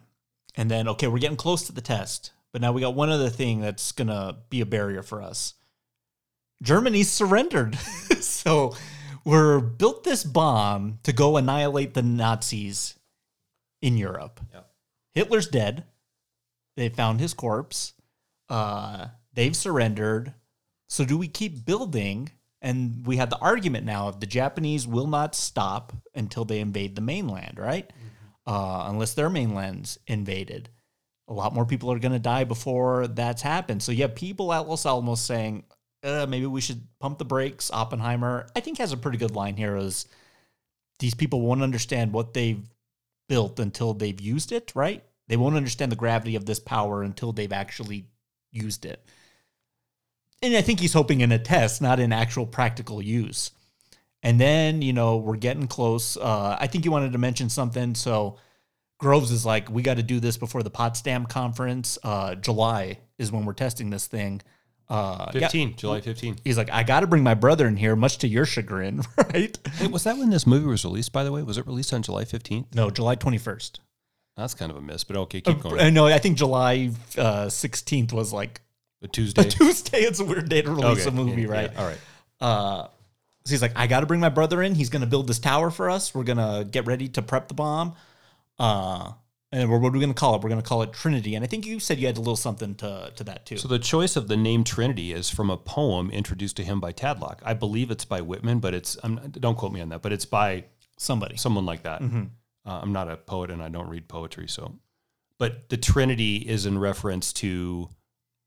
[0.54, 2.30] And then, okay, we're getting close to the test.
[2.52, 5.54] But now we got one other thing that's going to be a barrier for us.
[6.62, 7.76] Germany surrendered.
[8.20, 8.76] so
[9.24, 13.00] we're built this bomb to go annihilate the Nazis
[13.82, 14.38] in Europe.
[14.52, 14.70] Yep.
[15.12, 15.86] Hitler's dead.
[16.76, 17.94] They found his corpse.
[18.48, 20.34] Uh, they've surrendered.
[20.88, 22.30] So do we keep building?
[22.62, 26.94] And we have the argument now of the Japanese will not stop until they invade
[26.94, 27.92] the mainland, right?
[28.50, 30.68] Uh, unless their mainland's invaded.
[31.28, 33.80] A lot more people are going to die before that's happened.
[33.80, 35.62] So you have people at Los Alamos saying,
[36.02, 37.70] uh, maybe we should pump the brakes.
[37.70, 40.06] Oppenheimer, I think, has a pretty good line here is
[40.98, 42.68] these people won't understand what they've
[43.28, 45.04] built until they've used it, right?
[45.28, 48.06] They won't understand the gravity of this power until they've actually
[48.50, 49.00] used it.
[50.42, 53.52] And I think he's hoping in a test, not in actual practical use.
[54.22, 56.16] And then, you know, we're getting close.
[56.16, 57.94] Uh, I think you wanted to mention something.
[57.94, 58.36] So
[58.98, 61.98] Groves is like, we got to do this before the Potsdam conference.
[62.02, 64.42] Uh, July is when we're testing this thing.
[64.90, 65.40] Uh, yeah.
[65.42, 66.36] 15, July 15.
[66.44, 69.02] He's like, I got to bring my brother in here, much to your chagrin,
[69.32, 69.56] right?
[69.74, 71.42] Hey, was that when this movie was released, by the way?
[71.42, 72.74] Was it released on July 15th?
[72.74, 73.78] No, July 21st.
[74.36, 75.80] That's kind of a miss, but okay, keep going.
[75.80, 76.06] I know.
[76.06, 78.60] I think July uh, 16th was like
[79.02, 79.42] A Tuesday.
[79.46, 79.98] a Tuesday.
[80.00, 81.70] It's a weird day to release Okay, a movie, yeah, right?
[81.72, 81.98] yeah, all right.
[82.40, 82.88] Uh,
[83.44, 84.74] so he's like, I got to bring my brother in.
[84.74, 86.14] He's going to build this tower for us.
[86.14, 87.94] We're going to get ready to prep the bomb.
[88.58, 89.12] Uh,
[89.52, 90.42] and we're, what are we going to call it?
[90.42, 91.34] We're going to call it Trinity.
[91.34, 93.56] And I think you said you had a little something to, to that too.
[93.56, 96.92] So the choice of the name Trinity is from a poem introduced to him by
[96.92, 97.38] Tatlock.
[97.42, 100.02] I believe it's by Whitman, but it's I'm, don't quote me on that.
[100.02, 100.64] But it's by
[100.98, 101.38] Somebody.
[101.38, 102.02] someone like that.
[102.02, 102.24] Mm-hmm.
[102.66, 104.74] Uh, I'm not a poet and I don't read poetry, so.
[105.38, 107.88] But the Trinity is in reference to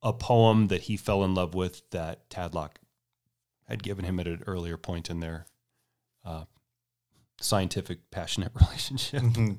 [0.03, 2.73] a poem that he fell in love with that Tatlock
[3.67, 5.45] had given him at an earlier point in their
[6.25, 6.45] uh,
[7.39, 9.21] scientific, passionate relationship.
[9.23, 9.51] Mm-hmm.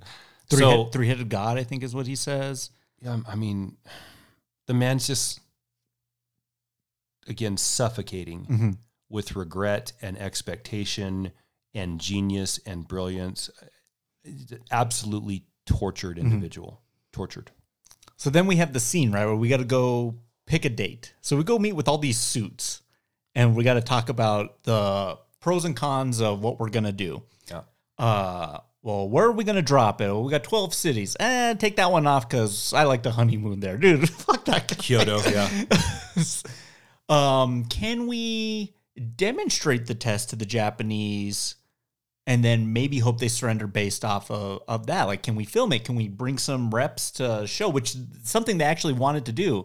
[0.50, 2.70] So- Three-head, three-headed God, I think is what he says.
[3.00, 3.76] Yeah, I mean,
[4.66, 5.40] the man's just
[7.26, 8.70] again suffocating Mm-hmm.
[9.08, 11.32] with regret and expectation
[11.74, 13.50] and genius and brilliance.
[14.70, 16.26] Absolutely tortured Mm-hmm.
[16.26, 16.82] individual.
[17.12, 17.50] Tortured.
[18.16, 20.16] So then we have the scene, right, where we got to go
[20.46, 21.14] pick a date.
[21.20, 22.82] So we go meet with all these suits
[23.34, 26.92] and we got to talk about the pros and cons of what we're going to
[26.92, 27.22] do.
[27.48, 27.62] Yeah.
[27.98, 30.06] Uh, well, where are we going to drop it?
[30.06, 31.16] Well, we got 12 cities.
[31.18, 33.78] Eh, take that one off because I like the honeymoon there.
[33.78, 34.74] Dude, fuck that guy.
[34.76, 35.48] Kyoto, yeah.
[37.08, 38.74] um, can we
[39.16, 41.56] demonstrate the test to the Japanese
[42.26, 45.04] and then maybe hope they surrender based off of, of that?
[45.04, 45.84] Like, can we film it?
[45.84, 49.64] Can we bring some reps to show, which something they actually wanted to do?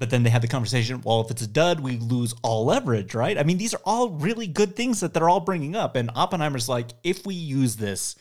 [0.00, 3.14] But then they had the conversation, well, if it's a dud, we lose all leverage,
[3.14, 3.36] right?
[3.36, 5.94] I mean, these are all really good things that they're all bringing up.
[5.94, 8.16] And Oppenheimer's like, if we use this,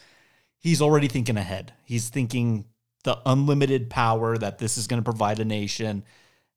[0.58, 1.72] he's already thinking ahead.
[1.86, 2.66] He's thinking
[3.06, 6.04] the unlimited power that this is going to provide a nation.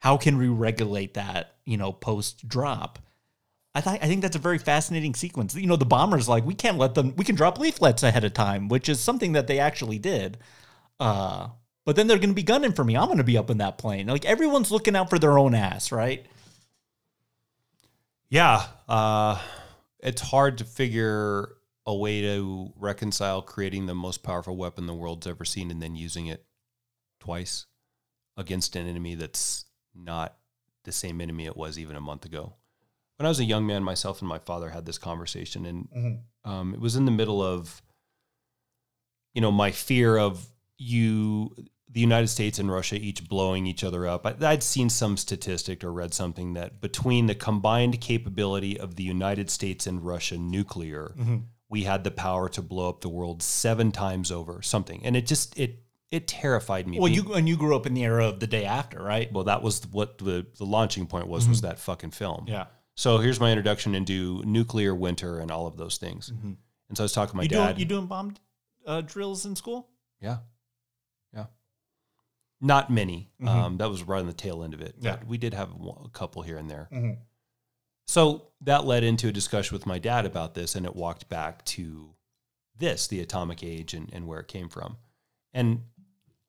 [0.00, 2.98] How can we regulate that, you know, post drop?
[3.76, 5.54] I thought I think that's a very fascinating sequence.
[5.54, 8.34] You know, the bombers like we can't let them we can drop leaflets ahead of
[8.34, 10.38] time, which is something that they actually did.
[10.98, 11.50] Uh
[11.84, 12.96] but then they're going to be gunning for me.
[12.96, 14.06] I'm going to be up in that plane.
[14.06, 16.24] Like everyone's looking out for their own ass, right?
[18.28, 18.64] Yeah.
[18.88, 19.40] Uh,
[20.00, 25.26] it's hard to figure a way to reconcile creating the most powerful weapon the world's
[25.26, 26.44] ever seen and then using it
[27.18, 27.66] twice
[28.36, 29.64] against an enemy that's
[29.94, 30.36] not
[30.84, 32.54] the same enemy it was even a month ago.
[33.16, 35.88] When I was a young man, myself and my father had this conversation, and
[36.44, 37.82] um, it was in the middle of,
[39.34, 40.46] you know, my fear of
[40.82, 41.54] you,
[41.90, 44.26] the United States and Russia each blowing each other up.
[44.26, 49.04] I, I'd seen some statistic or read something that between the combined capability of the
[49.04, 51.38] United States and Russia nuclear, mm-hmm.
[51.68, 54.62] we had the power to blow up the world seven times over.
[54.62, 56.98] Something, and it just it it terrified me.
[57.00, 59.32] Well, you and you grew up in the era of the day after, right?
[59.32, 61.68] well, that was what the the launching point was was mm-hmm.
[61.68, 62.44] that fucking film.
[62.48, 62.66] Yeah.
[62.94, 66.30] So here's my introduction into nuclear winter and all of those things.
[66.30, 66.52] Mm-hmm.
[66.88, 67.66] And so I was talking to my You dad.
[67.68, 68.34] doing you doing bomb
[68.86, 69.88] uh, drills in school?
[70.20, 70.38] Yeah.
[72.64, 73.28] Not many.
[73.44, 74.94] Um, that was right on the tail end of it.
[75.00, 75.16] Yeah.
[75.16, 76.88] But we did have a couple here and there.
[78.06, 81.64] So that led into a discussion with my dad about this, and it walked back
[81.66, 82.14] to
[82.78, 84.96] this, the atomic age, and, and where it came from.
[85.52, 85.82] And,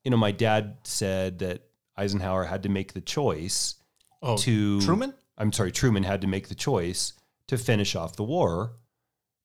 [0.04, 1.62] you know, my dad said that
[1.96, 3.74] Eisenhower had to make the choice
[4.22, 5.12] Oh, to Truman?
[5.36, 7.12] I'm sorry, Truman had to make the choice
[7.48, 8.72] to finish off the war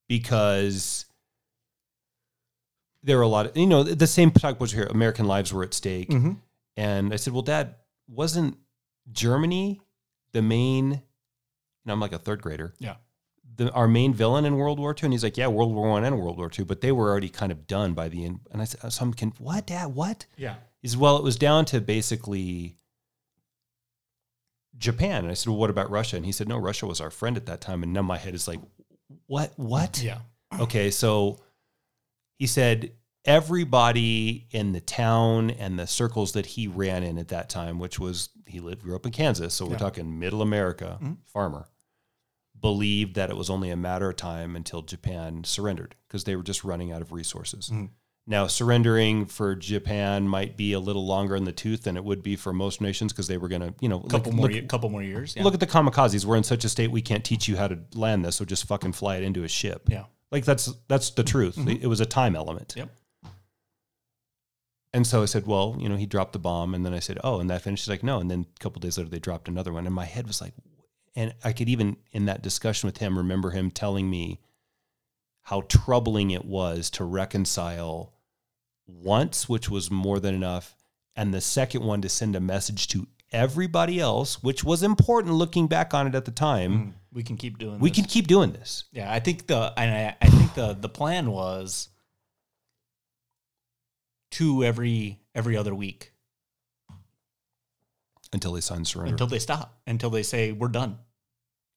[0.08, 1.06] because
[3.04, 4.86] there were a lot of you know the same talk was here.
[4.86, 6.34] American lives were at stake, Mm-hmm.
[6.80, 7.76] And I said, "Well, Dad,
[8.08, 8.58] wasn't
[9.12, 9.82] Germany
[10.32, 12.74] the main?" And I'm like a third grader.
[12.80, 12.96] Yeah.
[13.58, 16.06] The, our main villain in World War II, and he's like, "Yeah, World War One
[16.06, 18.62] and World War II, but they were already kind of done by the end." And
[18.62, 19.94] I said, "So I'm con- what, Dad?
[19.94, 20.56] What?" Yeah.
[20.82, 22.78] He said, "Well, it was down to basically
[24.78, 27.12] Japan." And I said, "Well, what about Russia?" And he said, "No, Russia was our
[27.12, 28.62] friend at that time." And now my head is like,
[29.28, 29.52] "What?
[29.58, 30.20] What?" Yeah.
[30.58, 31.40] Okay, so
[32.38, 32.94] he said
[33.30, 38.00] everybody in the town and the circles that he ran in at that time, which
[38.00, 41.14] was he lived grew up in Kansas, so we're talking middle America, mm-hmm.
[41.26, 41.68] farmer,
[42.60, 46.42] believed that it was only a matter of time until Japan surrendered because they were
[46.42, 47.70] just running out of resources.
[47.72, 47.86] Mm-hmm.
[48.26, 52.22] Now, surrendering for Japan might be a little longer in the tooth than it would
[52.22, 54.68] be for most nations because they were going to, you know, Couple look, more, look-
[54.68, 55.36] couple more years.
[55.36, 55.44] Yeah.
[55.44, 56.26] Look at the kamikazes.
[56.26, 58.66] We're in such a state we can't teach you how to land this, so just
[58.66, 59.88] fucking fly it into a ship.
[59.88, 60.06] Yeah.
[60.32, 61.56] Like that's that's the truth.
[61.56, 61.84] Mm-hmm.
[61.84, 62.74] It was a time element.
[62.78, 62.90] Yep.
[64.92, 67.20] And so I said, well, you know, he dropped the bomb, and then I said,
[67.24, 67.84] oh, and that finished.
[67.84, 68.20] She's like, no.
[68.20, 70.54] And then a couple days later, they dropped another one, and my head was like,
[71.16, 74.40] and I could even in that discussion with him remember him telling me
[75.44, 78.14] how troubling it was to reconcile
[78.88, 80.76] once, which was more than enough,
[81.16, 85.68] and the second one to send a message to everybody else, which was important looking
[85.68, 86.74] back on it at the time.
[86.74, 87.80] Mm, we can keep doing.
[87.80, 87.98] We this.
[87.98, 88.86] can keep doing this.
[88.92, 91.90] Yeah, I think the and I, I think the the plan was
[94.32, 96.14] two every every other week
[98.34, 99.12] until they sign surrender.
[99.14, 100.98] until they stop until they say we're done.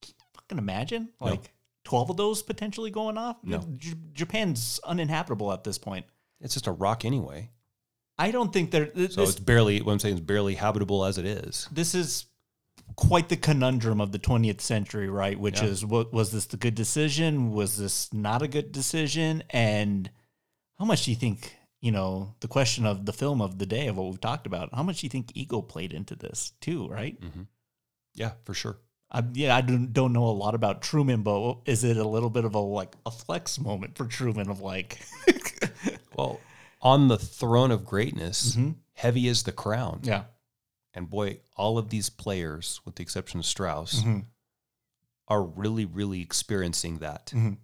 [0.03, 1.53] Can you fucking imagine like
[1.85, 3.37] twelve of those potentially going off.
[3.43, 3.59] No.
[3.77, 6.07] J- Japan's uninhabitable at this point.
[6.41, 7.51] it's just a rock anyway.
[8.19, 8.87] I don't think there.
[8.87, 11.69] Th- So this, it's barely what I'm saying is barely habitable as it is.
[11.73, 12.27] this is
[12.97, 15.39] quite the conundrum of the 20th century, right?
[15.41, 15.69] Which Yeah.
[15.69, 17.53] is what was this the good decision?
[17.53, 19.43] Was this not a good decision?
[19.51, 20.11] And
[20.79, 23.89] how much do you think, you know, the question of the film of the day
[23.89, 26.89] of what we've talked about, how much do you think ego played into this too,
[26.89, 27.21] right?
[27.21, 27.43] Mm-hmm.
[28.15, 28.79] Yeah, for sure.
[29.11, 32.31] I, yeah, I don't, don't know a lot about Truman, but is it a little
[32.31, 35.01] bit of a like a flex moment for Truman of like,
[36.17, 36.41] Well,
[36.81, 38.71] on the throne of greatness, mm-hmm.
[38.95, 40.01] heavy is the crown.
[40.05, 40.25] yeah,
[40.95, 44.21] And boy, all of these players, with the exception of Strauss, Mm-hmm.
[45.29, 47.27] are really, really experiencing that.
[47.27, 47.55] Mm-hmm.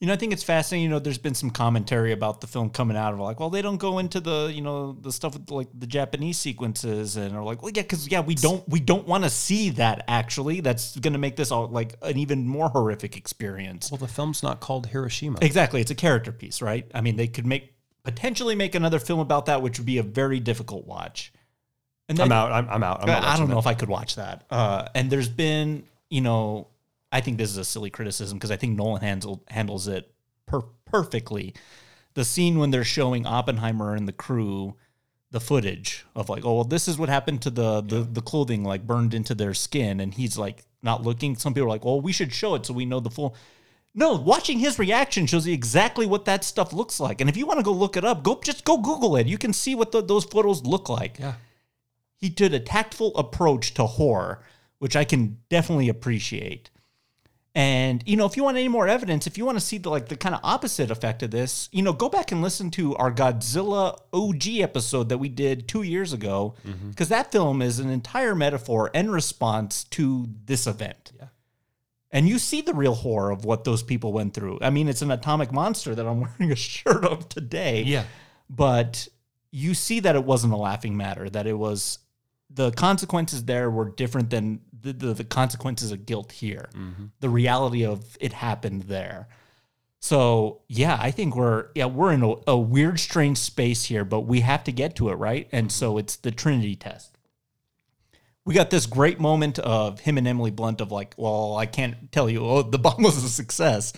[0.00, 0.84] You know, I think it's fascinating.
[0.84, 3.62] You know, there's been some commentary about the film coming out of like, well, they
[3.62, 7.42] don't go into the, you know, the stuff with like the Japanese sequences, and are
[7.42, 10.04] like, well, yeah, because yeah, we don't, we don't want to see that.
[10.06, 13.90] Actually, that's going to make this all like an even more horrific experience.
[13.90, 15.40] Well, the film's not called Hiroshima.
[15.42, 16.88] Exactly, it's a character piece, right?
[16.94, 20.04] I mean, they could make potentially make another film about that, which would be a
[20.04, 21.32] very difficult watch.
[22.08, 22.52] And I'm out.
[22.52, 23.02] I'm, I'm out.
[23.02, 23.60] I'm I don't know that.
[23.60, 24.46] if I could watch that.
[24.48, 26.68] Uh, and there's been, you know,
[27.10, 30.12] I think this is a silly criticism because I think Nolan handles handles it
[30.46, 31.54] per- perfectly.
[32.14, 34.74] The scene when they're showing Oppenheimer and the crew
[35.30, 38.64] the footage of like, oh well, this is what happened to the the, the clothing
[38.64, 41.36] like burned into their skin, and he's like not looking.
[41.36, 43.34] Some people are like, well, we should show it so we know the full.
[43.94, 47.20] No, watching his reaction shows you exactly what that stuff looks like.
[47.20, 49.26] And if you want to go look it up, go just go Google it.
[49.26, 51.34] You can see what the, those photos look like Yeah.
[52.16, 54.42] he did a tactful approach to horror,
[54.78, 56.70] which I can definitely appreciate.
[57.54, 59.90] And you know, if you want any more evidence, if you want to see the
[59.90, 62.94] like the kind of opposite effect of this, you know, go back and listen to
[62.96, 66.90] our Godzilla OG episode that we did two years ago, mm-hmm.
[66.90, 71.12] because that film is an entire metaphor and response to this event.
[71.18, 71.28] Yeah.
[72.10, 74.58] And you see the real horror of what those people went through.
[74.62, 78.04] I mean, it's an atomic monster that I'm wearing a shirt of today Yeah.
[78.48, 79.08] but
[79.50, 81.98] you see that it wasn't a laughing matter that it was
[82.50, 86.68] the consequences there were different than the, the, the consequences of guilt here
[87.20, 89.28] the reality of it happened there
[90.00, 94.20] so yeah i think we're yeah we're in a, a weird strange space here but
[94.20, 97.18] we have to get to it right and so it's the trinity test
[98.48, 102.10] we got this great moment of him and Emily Blunt of like, well, I can't
[102.10, 103.92] tell you, oh, the bomb was a success,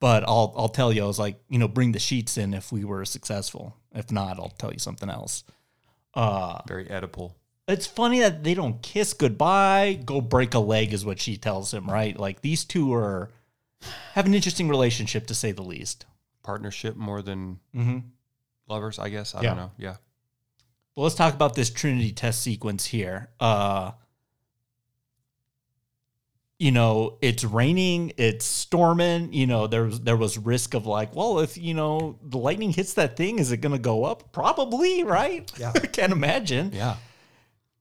[0.00, 2.72] but I'll I'll tell you, I was like, you know, bring the sheets in if
[2.72, 3.76] we were successful.
[3.94, 5.44] If not, I'll tell you something else.
[6.14, 7.34] Uh, Very Oedipal.
[7.68, 9.98] It's funny that they don't kiss goodbye.
[10.04, 12.18] Go break a leg is what she tells him, right?
[12.18, 13.30] Like these two are
[14.14, 16.06] have an interesting relationship to say the least.
[16.42, 17.98] Partnership more than Mm-hmm.
[18.68, 19.34] lovers, I guess.
[19.34, 19.48] I Yeah.
[19.50, 19.70] don't know.
[19.78, 19.96] Yeah.
[20.94, 23.28] Well, let's talk about this Trinity test sequence here.
[23.38, 23.92] Uh,
[26.58, 29.30] you know, it's raining, it's storming.
[29.32, 32.70] You know, there was there was risk of like, well, if you know the lightning
[32.72, 34.32] hits that thing, is it going to go up?
[34.32, 35.50] Probably, right?
[35.58, 35.72] Yeah.
[35.92, 36.70] Can't imagine.
[36.72, 36.96] Yeah.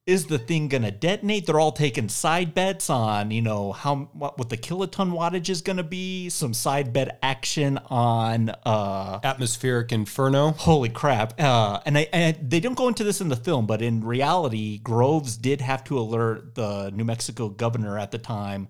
[0.05, 1.45] Is the thing gonna detonate?
[1.45, 5.61] They're all taking side bets on, you know, how what, what the kiloton wattage is
[5.61, 6.29] gonna be.
[6.29, 10.51] Some side bet action on uh Atmospheric inferno.
[10.51, 11.39] Holy crap!
[11.41, 14.77] Uh, and I, and they don't go into this in the film, but in reality,
[14.77, 18.67] Groves did have to alert the New Mexico governor at the time.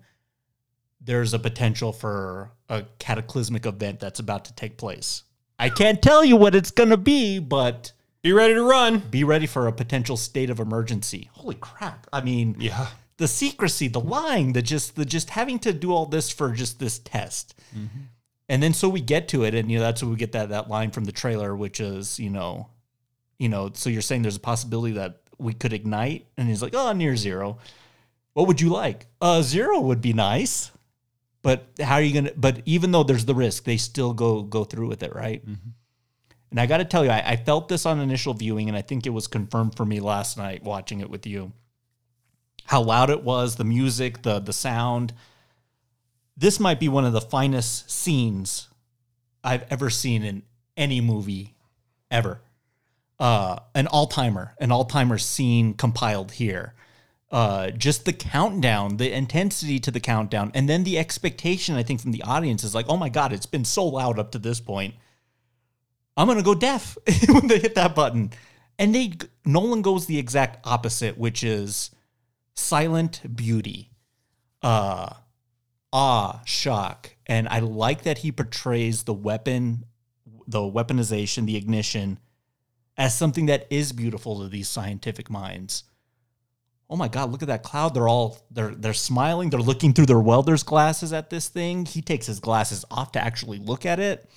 [1.02, 5.22] There's a potential for a cataclysmic event that's about to take place.
[5.58, 7.92] I can't tell you what it's gonna be, but
[8.26, 8.98] Be ready to run.
[8.98, 11.30] be ready for a potential state of emergency.
[11.34, 12.08] Holy crap!
[12.12, 12.88] I mean, Yeah.
[13.18, 16.80] the secrecy, the lying, the just the just having to do all this for just
[16.80, 17.54] this test.
[18.48, 20.48] And then so we get to it, and you know that's when we get that
[20.48, 22.68] that line from the trailer, which is you know,
[23.38, 26.74] you know, so you're saying there's a possibility that we could ignite, and he's like,
[26.74, 27.58] oh, near zero.
[28.32, 29.06] What would you like?
[29.20, 30.72] Uh, zero would be nice,
[31.42, 32.32] but how are you gonna?
[32.36, 35.44] But even though there's the risk, they still go go through with it, right?
[36.50, 38.82] And I got to tell you, I, I felt this on initial viewing, and I
[38.82, 41.52] think it was confirmed for me last night watching it with you.
[42.66, 45.12] How loud it was, the music, the the sound.
[46.36, 48.68] This might be one of the finest scenes
[49.42, 50.42] I've ever seen in
[50.76, 51.54] any movie
[52.10, 52.40] ever.
[53.18, 56.74] Uh, an all timer, an all timer scene compiled here.
[57.30, 62.00] Uh, just the countdown, the intensity to the countdown, and then the expectation, I think,
[62.00, 64.60] from the audience is like, oh my God, it's been so loud up to this
[64.60, 64.94] point.
[66.16, 66.96] I'm gonna go deaf
[67.28, 68.30] when they hit that button.
[68.78, 69.12] And they
[69.44, 71.90] Nolan goes the exact opposite, which is
[72.54, 73.90] silent beauty,
[74.62, 75.14] uh,
[75.92, 79.84] awe, shock, and I like that he portrays the weapon,
[80.46, 82.18] the weaponization, the ignition,
[82.96, 85.84] as something that is beautiful to these scientific minds.
[86.88, 87.32] Oh my God!
[87.32, 87.94] Look at that cloud.
[87.94, 89.50] They're all they're they're smiling.
[89.50, 91.84] They're looking through their welder's glasses at this thing.
[91.84, 94.30] He takes his glasses off to actually look at it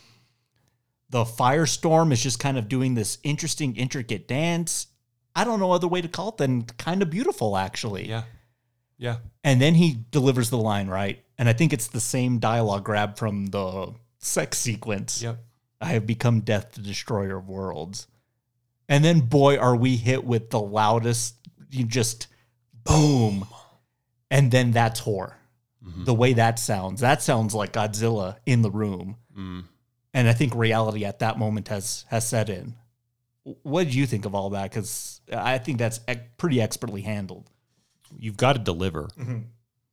[1.10, 4.88] the firestorm is just kind of doing this interesting, intricate dance.
[5.36, 8.07] I don't know other way to call it than kind of beautiful, actually.
[8.07, 8.23] Yeah.
[8.98, 9.18] Yeah.
[9.44, 11.23] And then he delivers the line, right?
[11.38, 15.22] And I think it's the same dialogue grab from the sex sequence.
[15.22, 15.40] Yep.
[15.81, 18.07] I have become death, the destroyer of worlds.
[18.90, 21.36] And then, boy, are we hit with the loudest,
[21.69, 22.27] you just
[22.84, 23.48] boom.
[24.30, 25.38] And then that's horror.
[25.86, 26.03] Mm-hmm.
[26.03, 29.15] The way that sounds, that sounds like Godzilla in the room.
[29.38, 29.64] Mm.
[30.14, 32.76] And I think reality at that moment has has set in.
[33.44, 34.69] What did you think of all that?
[34.69, 35.99] Because I think that's
[36.38, 37.49] pretty expertly handled.
[38.18, 39.07] You've got to deliver.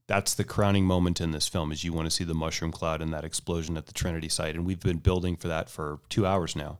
[0.07, 3.03] That's the crowning moment in this film is you want to see the mushroom cloud
[3.03, 4.55] and that explosion at the Trinity site.
[4.55, 6.79] And we've been building for that for two hours now.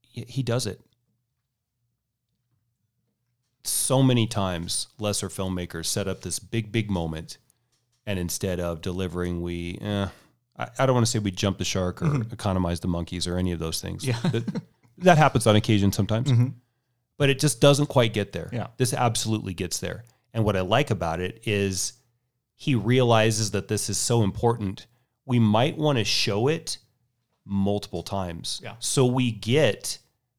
[0.00, 0.80] He he does it.
[3.64, 7.38] So many times, lesser filmmakers set up this big, big moment,
[8.04, 10.08] and instead of delivering, we, eh,
[10.56, 12.32] I, I don't want to say we jump the shark or mm-hmm.
[12.32, 14.06] economize the monkeys or any of those things.
[14.06, 14.18] Yeah.
[14.22, 14.62] That,
[14.98, 16.48] that happens on occasion sometimes mm-hmm.
[17.18, 18.50] but it just doesn't quite get there.
[18.52, 18.68] Yeah.
[18.76, 20.04] This absolutely gets there.
[20.34, 21.94] And what I like about it is
[22.56, 24.86] he realizes that this is so important.
[25.26, 26.78] We might want to show it
[27.44, 28.60] multiple times.
[28.62, 28.74] Yeah.
[28.78, 29.98] So we get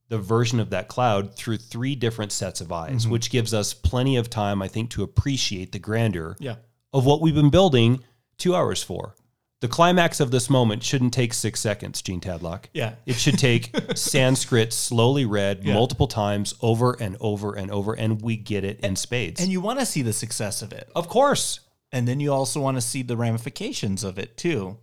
[0.10, 3.11] the version of that cloud through three different sets of eyes, mm-hmm.
[3.11, 6.56] which gives us plenty of time, I think, to appreciate the grandeur Yeah.
[6.91, 8.03] of what we've been building
[8.38, 9.15] two hours for.
[9.64, 12.65] The climax of this moment shouldn't take six seconds, Jean Tatlock.
[12.73, 12.95] Yeah.
[13.06, 15.73] It should take Sanskrit slowly read Yeah.
[15.73, 19.40] multiple times over and over and over, and we get it in spades.
[19.40, 20.90] And you want to see the success of it.
[20.94, 21.61] of course,
[21.94, 24.80] And then you also want to see the ramifications of it too.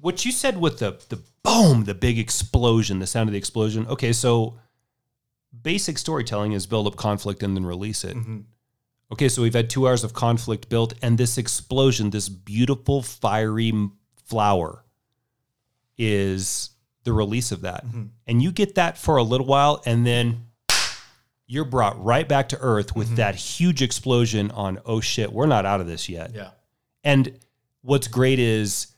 [0.00, 3.86] what you said with the the boom, the big explosion, the sound of the explosion.
[3.86, 4.58] Okay, so
[5.62, 8.16] basic storytelling is build up conflict and then release it.
[8.16, 8.40] Mm-hmm.
[9.12, 13.72] Okay, so we've had two hours of conflict built, and this explosion, this beautiful fiery
[14.24, 14.84] flower,
[15.96, 16.70] is
[17.04, 17.86] the release of that.
[17.86, 18.04] Mm-hmm.
[18.26, 20.46] And you get that for a little while, and then
[21.46, 23.16] you're brought right back to earth with mm-hmm.
[23.16, 26.32] that huge explosion on, oh shit, we're not out of this yet.
[26.34, 26.50] Yeah.
[27.04, 27.38] And
[27.82, 28.88] what's great is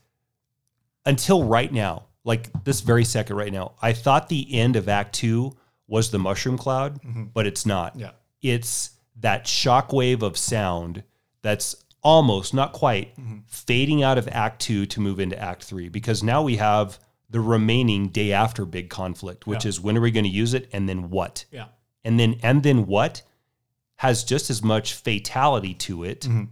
[1.05, 5.13] until right now, like this very second right now, I thought the end of Act
[5.13, 7.25] Two was the mushroom cloud, mm-hmm.
[7.33, 7.97] but it's not.
[7.97, 8.11] Yeah.
[8.41, 11.03] It's that shockwave of sound
[11.41, 13.13] that's almost, not quite,
[13.47, 16.99] fading out of Act Two to move into Act Three because now we have
[17.29, 19.69] the remaining day after big conflict, which Yeah.
[19.69, 21.45] is when are we going to use it and then what?
[21.51, 21.65] Yeah.
[22.05, 23.21] and then and then what
[23.97, 26.43] has just as much fatality to it Mm-hmm.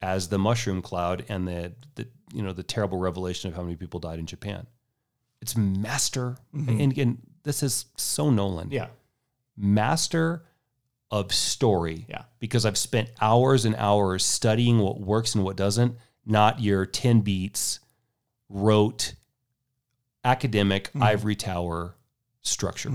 [0.00, 3.76] as the mushroom cloud and the the you know the terrible revelation of how many
[3.76, 4.66] people died in Japan.
[5.42, 8.66] It's master, and again, this is so Nolan.
[8.66, 8.74] Mm-hmm.
[8.74, 8.86] Yeah.
[9.56, 10.44] master
[11.10, 12.04] of story.
[12.08, 12.24] Yeah.
[12.38, 15.96] because I've spent hours and hours studying what works and what doesn't.
[16.26, 17.80] Not your ten beats,
[18.48, 19.14] rote,
[20.24, 21.02] academic Mm-hmm.
[21.02, 21.94] ivory tower
[22.42, 22.90] structure.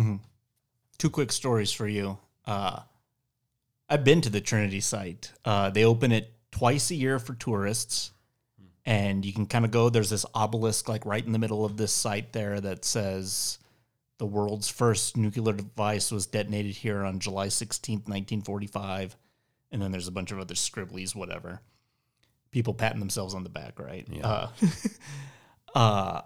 [0.98, 2.18] Two quick stories for you.
[2.46, 2.82] Uh,
[3.90, 5.32] I've been to the Trinity site.
[5.44, 8.12] Uh, they open it twice a year for tourists,
[8.86, 9.90] and you can kind of go.
[9.90, 13.58] There's this obelisk like right in the middle of this site there that says
[14.24, 19.18] the world's first nuclear device was detonated here on July 16th, 1945.
[19.70, 21.60] And then there's a bunch of other scribblies, whatever.
[22.50, 24.08] People patting themselves on the back, right?
[24.10, 24.26] Yeah.
[24.26, 24.48] Uh,
[25.78, 26.22] uh,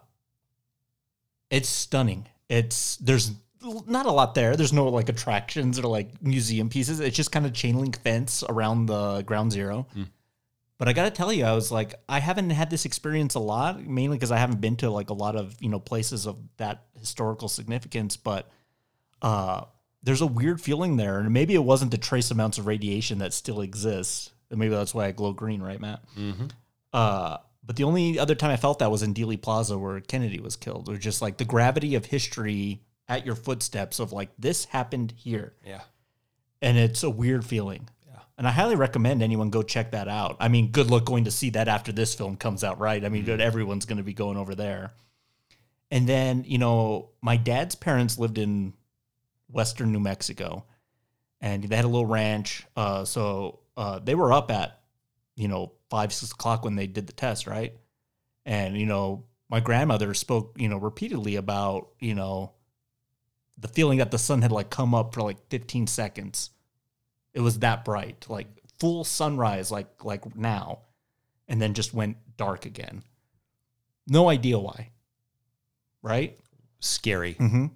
[1.49, 2.27] it's stunning.
[2.49, 3.31] It's there's
[3.63, 4.55] not a lot there.
[4.55, 6.99] There's no like attractions or like museum pieces.
[6.99, 9.87] It's just kind of chain link fence around the ground zero.
[10.77, 13.39] But I got to tell you, I was like, I haven't had this experience a
[13.39, 16.37] lot, mainly because I haven't been to like a lot of you know places of
[16.57, 18.15] that historical significance.
[18.15, 18.49] But
[19.21, 19.65] uh,
[20.03, 23.33] there's a weird feeling there, and maybe it wasn't the trace amounts of radiation that
[23.33, 24.31] still exists.
[24.49, 26.03] And maybe that's why I glow green, right, Matt?
[26.93, 30.39] Uh, but the only other time I felt that was in Dealey Plaza where Kennedy
[30.39, 30.87] was killed.
[30.87, 35.53] or just like the gravity of history at your footsteps of like this happened here.
[35.65, 35.81] Yeah.
[36.61, 37.89] And it's a weird feeling.
[38.37, 40.37] And I highly recommend anyone go check that out.
[40.39, 43.03] I mean, good luck going to see that after this film comes out, right?
[43.03, 44.93] I mean, good everyone's going to be going over there.
[45.89, 48.73] And then, you know, my dad's parents lived in
[49.49, 50.65] western New Mexico
[51.41, 52.65] and they had a little ranch.
[52.75, 54.81] Uh, so uh, they were up at,
[55.35, 57.73] you know, five, six o'clock when they did the test, right?
[58.45, 62.53] And, you know, my grandmother spoke, you know, repeatedly about, you know,
[63.57, 66.51] the feeling that the sun had like come up for like 15 seconds.
[67.37, 68.47] It was that bright, like
[68.79, 70.79] full sunrise, like like now,
[71.47, 73.03] and then just went dark again.
[74.07, 74.89] No idea why.
[76.01, 76.39] Right?
[76.79, 77.35] Scary.
[77.35, 77.67] Mm-hmm.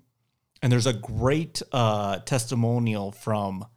[0.63, 3.67] And there's a great uh, testimonial from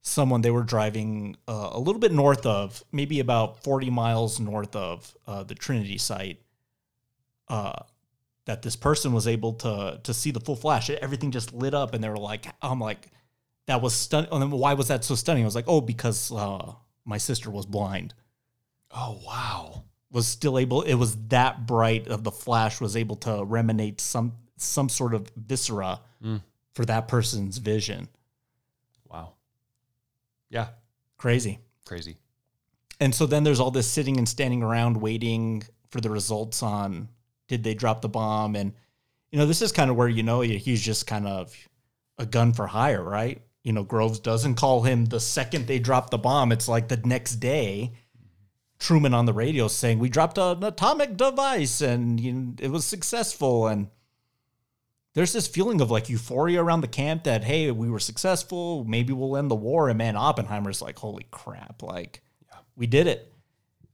[0.00, 4.76] someone they were driving uh, a little bit north of, maybe about 40 miles north
[4.76, 6.40] of uh, the Trinity site.
[7.48, 7.82] Uh,
[8.46, 10.88] that this person was able to to see the full flash.
[10.88, 13.10] Everything just lit up, and they were like, "I'm like,
[13.66, 15.42] that was stunning." And then why was that so stunning?
[15.44, 16.72] I was like, "Oh, because uh,
[17.04, 18.14] my sister was blind."
[18.96, 19.82] Oh wow.
[20.10, 24.32] was still able it was that bright of the flash was able to reminate some
[24.56, 26.40] some sort of viscera Mm.
[26.74, 28.06] for that person's vision
[29.10, 29.32] Wow.
[30.48, 30.68] Yeah.
[31.18, 32.16] crazy Crazy.
[33.00, 37.08] and so then there's all this sitting and standing around waiting for the results on
[37.48, 38.72] did they drop the bomb and
[39.32, 41.52] you know this is kind of where you know he's just kind of
[42.18, 46.10] a gun for hire right you know groves doesn't call him the second they drop
[46.10, 47.92] the bomb it's like the next day.
[48.78, 52.84] Truman on the radio saying we dropped an atomic device and you know, it was
[52.84, 53.66] successful.
[53.66, 53.88] And
[55.14, 58.84] there's this feeling of like euphoria around the camp that hey we were successful.
[58.84, 59.88] Maybe we'll end the war.
[59.88, 62.22] And man oppenheimer's like holy crap like
[62.76, 63.32] we did it.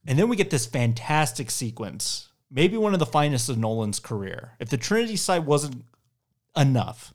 [0.07, 4.57] And then we get this fantastic sequence maybe one of the finest of nolan's career.
[4.59, 5.85] If the trinity site wasn't
[6.57, 7.15] enough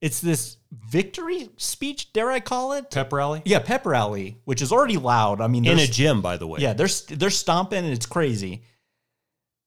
[0.00, 3.42] it's this victory speech dare i call it Pep rally?
[3.44, 6.60] yeah pep rally which is already loud i mean In a gym, by the way.
[6.60, 8.62] yeah, they're they're stomping and it's crazy.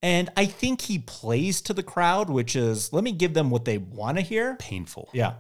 [0.02, 3.64] And I think he plays to the crowd, which is let me give them what
[3.64, 4.56] they want to hear.
[4.58, 5.10] Painful.
[5.14, 5.36] Yeah.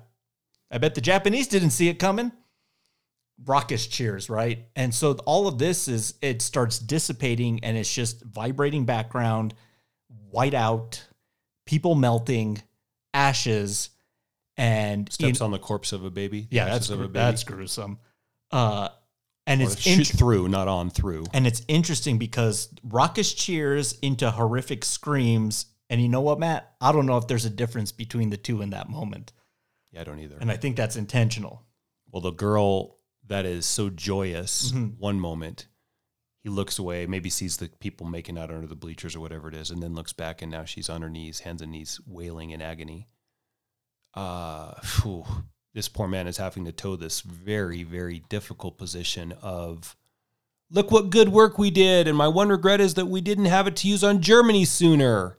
[0.71, 2.31] I bet the Japanese didn't see it coming.
[3.43, 4.65] Raucous cheers, right?
[4.75, 9.53] And so all of this is it starts dissipating and it's just vibrating background,
[10.31, 11.03] white out,
[11.65, 12.61] people melting,
[13.13, 13.89] ashes,
[14.57, 16.47] and Steps know- on the corpse of a baby.
[16.51, 17.19] yeah, that's of a gru- baby.
[17.19, 17.99] that's gruesome.
[18.51, 18.89] Uh,
[19.47, 21.25] and Or it's shoot int- through, not on through.
[21.33, 25.65] and it's interesting because raucous cheers into horrific screams.
[25.89, 26.73] And you know what, Matt?
[26.79, 29.33] I don't know if there's a difference between the two in that moment.
[29.91, 30.37] Yeah, I don't either.
[30.39, 31.65] And I think that's intentional.
[32.11, 32.97] Well, the girl
[33.27, 34.97] that is so joyous Mhm.
[34.97, 35.67] one moment,
[36.41, 39.55] he looks away, maybe sees the people making out under the bleachers or whatever it
[39.55, 42.49] is, and then looks back, and now she's on her knees, hands and knees, wailing
[42.51, 43.07] in agony.
[44.13, 45.25] Uh, phew.
[45.73, 49.95] this poor man is having to toe this very, very difficult position of,
[50.69, 53.67] look what good work we did, and my one regret is that we didn't have
[53.67, 55.37] it to use on Germany sooner.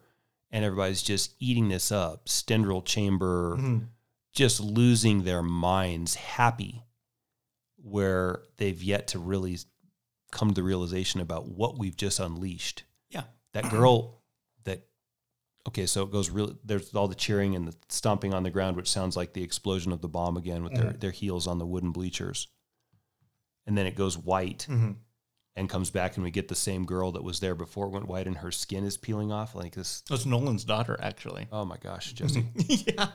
[0.50, 2.26] And everybody's just eating this up.
[2.26, 3.56] Stendrel chamber,
[4.32, 6.84] just losing their minds, happy
[7.76, 9.58] where they've yet to really
[10.32, 12.84] come to the realization about what we've just unleashed.
[13.10, 13.24] Yeah.
[13.52, 14.22] That girl
[15.68, 18.76] okay, so it goes really there's all the cheering and the stomping on the ground,
[18.76, 20.98] which sounds like the explosion of the bomb again with their, mm-hmm.
[20.98, 22.48] their heels on the wooden bleachers.
[23.66, 24.92] And then it goes white mm-hmm.
[25.56, 28.08] and comes back and we get the same girl that was there before it went
[28.08, 30.02] white and her skin is peeling off like this.
[30.08, 31.46] That's Nolan's daughter, actually.
[31.50, 32.44] Oh my gosh, Jesse.
[32.68, 33.08] yeah.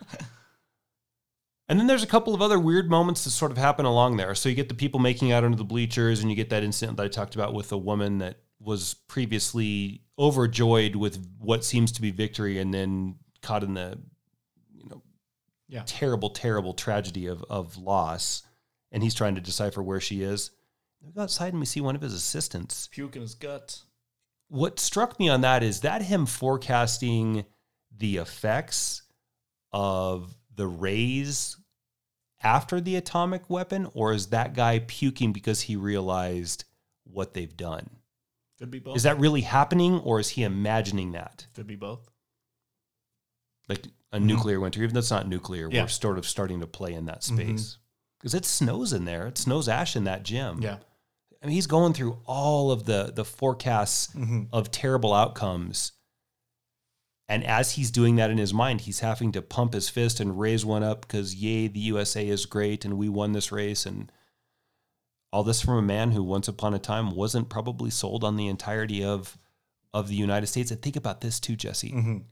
[1.70, 4.34] And then there's a couple of other weird moments that sort of happen along there.
[4.34, 6.98] So you get the people making out under the bleachers, and you get that incident
[6.98, 12.02] that I talked about with a woman that was previously overjoyed with what seems to
[12.02, 13.98] be victory, and then caught in the,
[14.74, 15.02] you know,
[15.68, 15.84] Yeah.
[15.86, 18.44] terrible, terrible tragedy of of loss,
[18.92, 20.52] and he's trying to decipher where she is.
[21.02, 22.88] We go outside and we see one of his assistants.
[22.92, 23.86] Puking his guts.
[24.50, 27.46] What struck me on that is that him forecasting
[27.96, 29.04] the effects
[29.72, 31.56] of the rays
[32.42, 36.66] after the atomic weapon, or is that guy puking because he realized
[37.04, 37.90] what they've done?
[38.60, 38.98] Could be both.
[38.98, 41.48] Is that really happening, or is he imagining that?
[41.56, 42.10] Could be both.
[43.70, 45.84] Like a nuclear winter, even though it's not nuclear, Yeah.
[45.84, 47.38] we're sort of starting to play in that mm-hmm.
[47.38, 47.78] space.
[48.20, 49.28] Because it snows in there.
[49.28, 50.62] It snows ash in that gym.
[50.62, 50.80] Yeah.
[51.42, 54.44] I mean, he's going through all of the the forecasts mm-hmm.
[54.52, 55.94] of terrible outcomes.
[57.30, 60.40] And as he's doing that in his mind, he's having to pump his fist and
[60.40, 63.86] raise one up because, yay, the USA is great and we won this race.
[63.86, 64.12] And
[65.32, 68.48] all this from a man who, once upon a time, wasn't probably sold on the
[68.48, 69.38] entirety of
[69.94, 70.70] of the United States.
[70.72, 72.24] And think about this too, Jesse.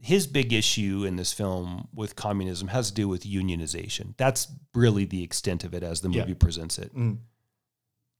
[0.00, 4.14] His big issue in this film with communism has to do with unionization.
[4.16, 6.22] That's really the extent of it as the Yeah.
[6.22, 6.92] movie presents it.
[6.92, 7.18] Mm.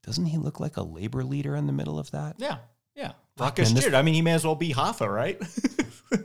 [0.05, 2.37] Doesn't he look like a labor leader in the middle of that?
[2.39, 2.59] Yeah.
[2.95, 3.13] Yeah.
[3.37, 5.41] Fuck, Ruckus man, this- I mean, he may as well be Hoffa, right?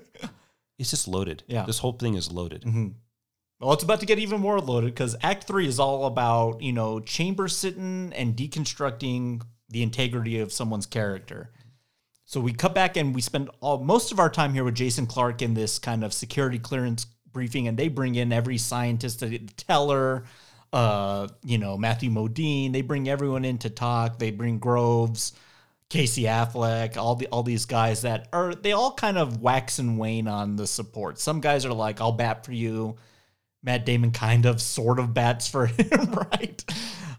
[0.79, 1.41] It's just loaded.
[1.47, 1.65] Yeah.
[1.65, 2.63] This whole thing is loaded.
[3.59, 6.71] Well, it's about to get even more loaded because Act Three is all about you
[6.73, 11.51] know chamber sitting and deconstructing the integrity of someone's character.
[12.25, 15.07] So we cut back and we spend all most of our time here with Jason
[15.07, 19.39] Clarke in this kind of security clearance briefing, and they bring in every scientist, the
[19.57, 20.25] teller,
[20.71, 22.73] uh, you know Matthew Modine.
[22.73, 24.19] They bring everyone in to talk.
[24.19, 25.33] They bring Groves.
[25.89, 29.97] Casey Affleck, all the all these guys that are they all kind of wax and
[29.97, 31.17] wane on the support.
[31.17, 32.97] Some guys are like, "I'll bat for you."
[33.63, 36.63] Matt Damon kind of sort of bats for him, right?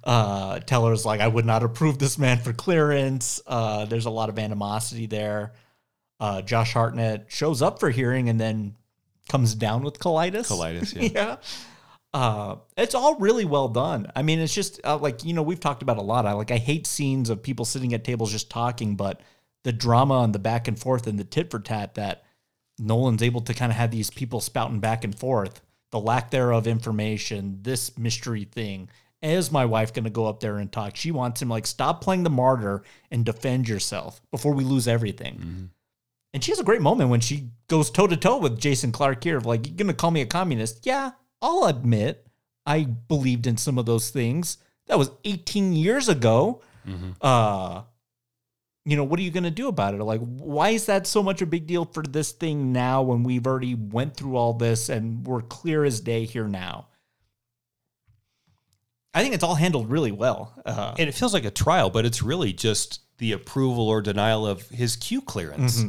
[0.05, 3.41] Uh, Teller's like, I would not approve this man for clearance.
[3.47, 5.53] Uh, there's a lot of animosity there.
[6.21, 8.75] Uh, Josh Hartnett shows up for hearing and then
[9.29, 10.49] comes down with colitis.
[10.49, 11.11] Colitis, yeah.
[11.15, 11.37] yeah.
[12.15, 14.11] Uh, it's all really well done.
[14.17, 16.27] I mean, it's just uh, like you know we've talked about a lot.
[16.27, 19.21] I like I hate scenes of people sitting at tables just talking, but
[19.65, 22.25] the drama and the back and forth and the tit for tat that
[22.79, 25.61] Nolan's able to kind of have these people spouting back and forth,
[25.91, 28.89] the lack thereof information, this mystery thing.
[29.21, 30.95] Is my wife going to go up there and talk?
[30.95, 35.71] She wants him like stop playing the martyr and defend yourself before we lose everything.
[36.33, 39.25] And she has a great moment when she goes toe to toe with Jason Clarke
[39.25, 40.87] here of like, you're gonna call me a communist?
[40.87, 41.13] Yeah,
[41.43, 42.27] I'll admit
[42.65, 44.59] I believed in some of those things.
[44.87, 46.63] That was 18 years ago.
[47.21, 47.83] Uh
[48.89, 50.03] you know, what are you gonna do about it?
[50.03, 53.47] Like, why is that so much a big deal for this thing now when we've
[53.47, 56.87] already went through all this and we're clear as day here now?
[59.15, 60.55] I think it's all handled really well.
[60.65, 64.47] Uh, And it feels like a trial, but it's really just the approval or denial
[64.47, 65.83] of his Q clearance.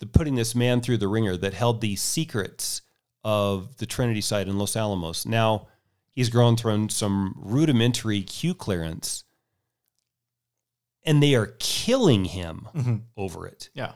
[0.00, 2.82] The putting this man through the ringer that held the secrets
[3.24, 5.24] of the Trinity site in Los Alamos.
[5.26, 5.68] Now
[6.12, 9.24] he's grown through some rudimentary Q clearance,
[11.08, 13.70] and they are killing him over it.
[13.74, 13.92] yeah.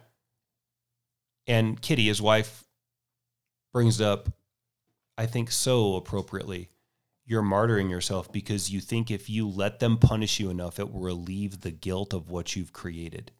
[1.46, 2.64] And Kitty, his wife,
[3.72, 4.28] brings up,
[5.18, 6.70] I think so appropriately,
[7.24, 11.00] you're martyring yourself because you think if you let them punish you enough, it will
[11.00, 13.32] relieve the guilt of what you've created.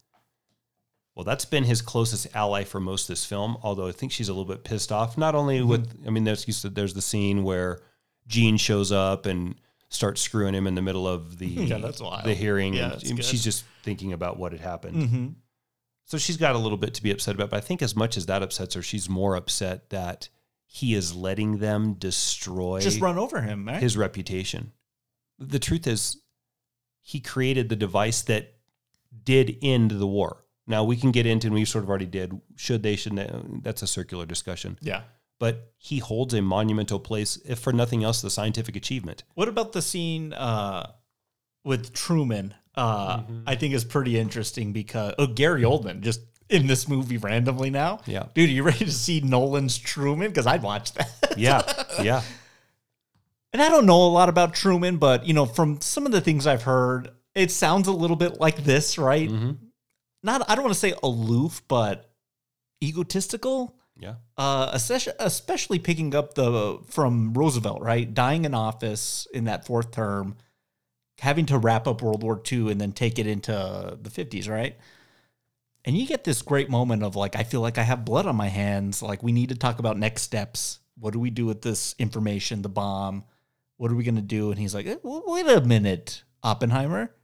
[1.15, 4.28] Well, that's been his closest ally for most of this film, although I think she's
[4.28, 5.16] a little bit pissed off.
[5.19, 5.69] Not only Mm-hmm.
[5.69, 7.81] with, I mean, there's, there's the scene where
[8.27, 9.55] Jean shows up and
[9.93, 12.24] starts screwing him in the middle of the, Yeah, that's wild.
[12.24, 12.74] the hearing.
[12.74, 14.97] Yeah, and she's just thinking about what had happened.
[14.97, 15.27] Mm-hmm.
[16.06, 18.16] So she's got a little bit to be upset about, but I think as much
[18.16, 20.28] as that upsets her, she's more upset that
[20.66, 23.81] he is letting them destroy Just run over him, right?
[23.82, 24.73] his reputation.
[25.39, 26.19] The truth is,
[27.01, 28.55] he created the device that
[29.24, 30.44] did end the war.
[30.66, 32.40] Now we can get into, and we sort of already did.
[32.56, 32.97] Should they?
[32.97, 33.31] Should they?
[33.62, 34.78] That's a circular discussion.
[34.81, 35.02] yeah.
[35.43, 39.24] But he holds a monumental place, if for nothing else, the scientific achievement.
[39.35, 40.93] What about the scene uh,
[41.64, 42.55] with Truman?
[42.77, 47.70] Uh, I think is pretty interesting because oh Gary Oldman just in this movie randomly
[47.70, 48.02] now.
[48.06, 48.27] Yeah.
[48.35, 50.28] dude, are you ready to see Nolan's Truman?
[50.28, 51.10] Because I'd watch that.
[51.36, 51.62] Yeah,
[52.01, 52.23] yeah.
[53.52, 56.20] and I don't know a lot about Truman, but you know from some of the
[56.20, 59.28] things I've heard, it sounds a little bit like this, right?
[60.23, 62.12] Not I don't want to say aloof, but
[62.81, 63.77] egotistical.
[63.98, 64.14] Yeah.
[64.36, 68.12] uh, especially, picking up the from Roosevelt, right?
[68.12, 70.36] Dying in office in that fourth term,
[71.19, 74.77] having to wrap up World War II and then take it into the 50s, right?
[75.85, 78.35] And you get this great moment of like, I feel like I have blood on
[78.36, 79.02] my hands.
[79.02, 80.81] Like, we need to talk about next steps.
[80.98, 83.24] What do we do with this information, the bomb?
[83.77, 84.51] What are we going to do?
[84.51, 87.14] And he's like, "Eh, wait a minute, Oppenheimer.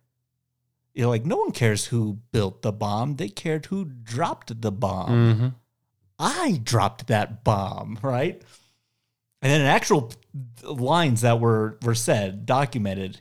[0.94, 3.16] You're like, no one cares who built the bomb.
[3.16, 5.10] They cared who dropped the bomb.
[5.10, 5.48] Mm-hmm.
[6.18, 8.42] I dropped that bomb, right?
[9.40, 10.12] And then actual
[10.62, 13.20] lines that were were said, documented.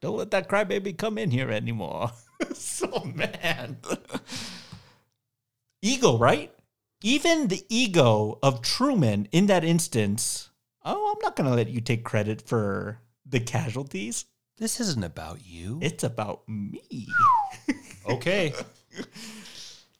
[0.00, 2.10] Don't let that crybaby come in here anymore.
[2.54, 3.78] so man.
[5.82, 6.52] ego, right?
[7.02, 10.50] Even the ego of Truman in that instance.
[10.84, 14.26] Oh, I'm not gonna let you take credit for the casualties.
[14.58, 15.78] This isn't about you.
[15.80, 17.06] It's about me.
[18.08, 18.52] okay.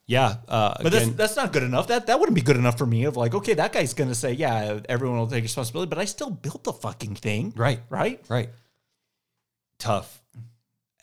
[0.09, 1.85] Yeah, uh, But that's, again, that's not good enough.
[1.85, 3.03] That that wouldn't be good enough for me.
[3.03, 6.31] Of like, okay, that guy's gonna say, yeah, everyone will take responsibility, but I still
[6.31, 8.19] built the fucking thing, right, right?
[8.27, 8.49] right.
[9.77, 10.23] Tough.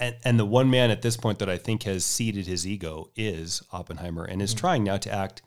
[0.01, 3.13] And and the one man at this point that I think has seeded his ego
[3.15, 5.41] is Oppenheimer and is trying now to act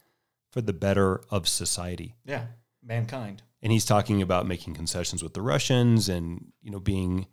[0.52, 2.16] for the better of society.
[2.24, 2.46] Yeah,
[2.82, 3.44] mankind.
[3.62, 7.28] and he's talking about making concessions with the Russians and you know being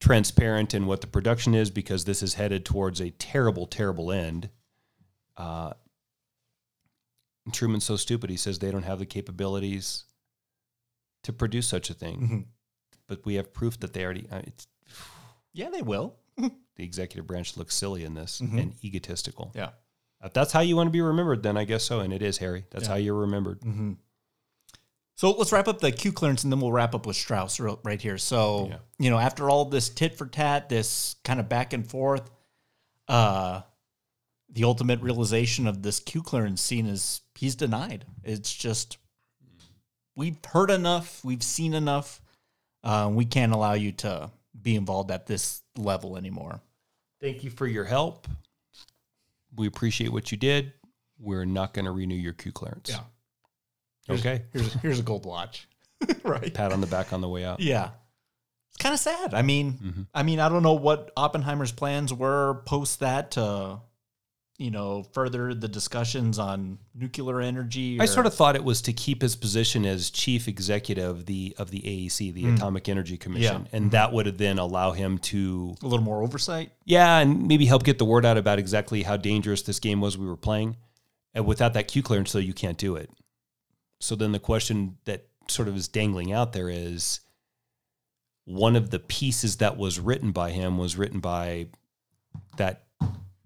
[0.00, 4.50] transparent in what the production is because this is headed towards a terrible, terrible end.
[5.36, 5.72] Uh,
[7.52, 10.04] Truman's so stupid; he says they don't have the capabilities
[11.24, 12.46] to produce such a thing,
[13.06, 14.26] but we have proof that they already.
[14.30, 14.66] Uh, it's,
[15.52, 16.16] Yeah, they will.
[16.36, 16.50] the
[16.84, 19.52] executive branch looks silly in this and egotistical.
[19.54, 19.70] Yeah.
[20.24, 22.38] If that's how you want to be remembered, then I guess so, and it is
[22.38, 22.64] Harry.
[22.70, 23.60] That's how you're remembered.
[25.16, 28.00] So let's wrap up the Q clearance and then we'll wrap up with Strauss right
[28.00, 28.18] here.
[28.18, 28.78] So, Yeah.
[28.98, 32.30] you know, after all this tit for tat, this kind of back and forth,
[33.08, 33.62] uh,
[34.52, 38.04] the ultimate realization of this Q clearance scene is he's denied.
[38.22, 38.98] It's just,
[40.14, 42.20] we've heard enough, we've seen enough.
[42.84, 44.30] Uh, we can't allow you to
[44.60, 46.60] be involved at this level anymore.
[47.20, 48.28] Thank you for your help.
[49.56, 50.72] We appreciate what you did.
[51.18, 52.90] We're not going to renew your Q clearance.
[52.90, 54.14] Yeah.
[54.14, 54.42] Okay.
[54.52, 55.68] Here's, here's a gold watch.
[56.24, 56.52] right.
[56.52, 57.60] Pat on the back on the way out.
[57.60, 57.90] Yeah.
[58.70, 59.34] It's kind of sad.
[59.34, 63.80] I mean, I mean, I don't know what Oppenheimer's plans were post that to,
[64.62, 67.98] you know, further the discussions on nuclear energy.
[68.00, 71.54] I sort of thought it was to keep his position as chief executive of the
[71.58, 72.54] of the AEC, the hmm.
[72.54, 73.76] Atomic Energy Commission, Yeah.
[73.76, 76.70] and that would then allow him to a little more oversight.
[76.84, 80.16] yeah, and maybe help get the word out about exactly how dangerous this game was
[80.16, 80.76] we were playing.
[81.34, 83.10] And without that Q clearance, though, you can't do it.
[83.98, 87.20] So then the question that sort of is dangling out there is
[88.44, 91.66] one of the pieces that was written by him was written by
[92.56, 92.84] that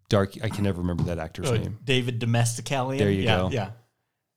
[0.09, 1.79] dark I can never remember that actor's Uh, name.
[1.85, 2.99] David Dastmalchian.
[2.99, 3.51] There you yeah, go.
[3.51, 3.71] Yeah.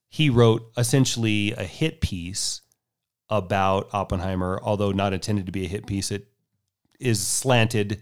[0.10, 2.62] He wrote essentially a hit piece
[3.30, 6.10] about Oppenheimer, although not intended to be a hit piece.
[6.12, 6.28] It
[7.00, 8.02] is slanted.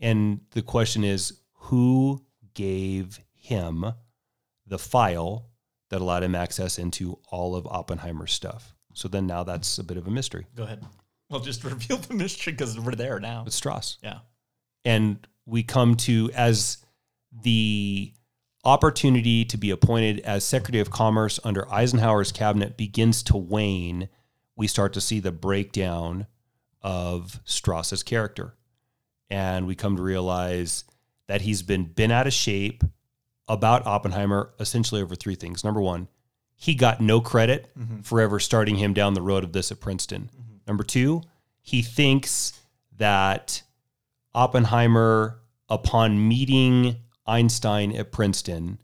[0.00, 2.24] And the question is who
[2.54, 3.84] gave him
[4.66, 5.46] the file
[5.90, 8.74] that allowed him access into all of Oppenheimer's stuff?
[8.94, 10.46] So then now that's a bit of a mystery.
[10.56, 10.84] Go ahead.
[11.30, 13.44] Well, just reveal the mystery because we're there now.
[13.46, 13.98] It's Strauss.
[14.02, 14.18] Yeah.
[14.84, 16.78] and we come to as
[17.42, 18.12] the
[18.64, 24.08] opportunity to be appointed as Secretary of Commerce under Eisenhower's cabinet begins to wane,
[24.56, 26.26] we start to see the breakdown
[26.82, 28.54] of Strauss's character.
[29.30, 30.84] And we come to realize
[31.26, 32.84] that he's been bent out of shape
[33.48, 35.64] about Oppenheimer essentially over three things.
[35.64, 36.08] Number one,
[36.56, 38.00] he got no credit mm-hmm.
[38.00, 40.30] for ever starting him down the road of this at Princeton.
[40.32, 40.56] Mm-hmm.
[40.66, 41.22] Number two,
[41.60, 42.58] he thinks
[42.96, 43.62] that
[44.34, 45.38] Oppenheimer,
[45.68, 46.96] upon meeting
[47.26, 48.78] Einstein at Princeton,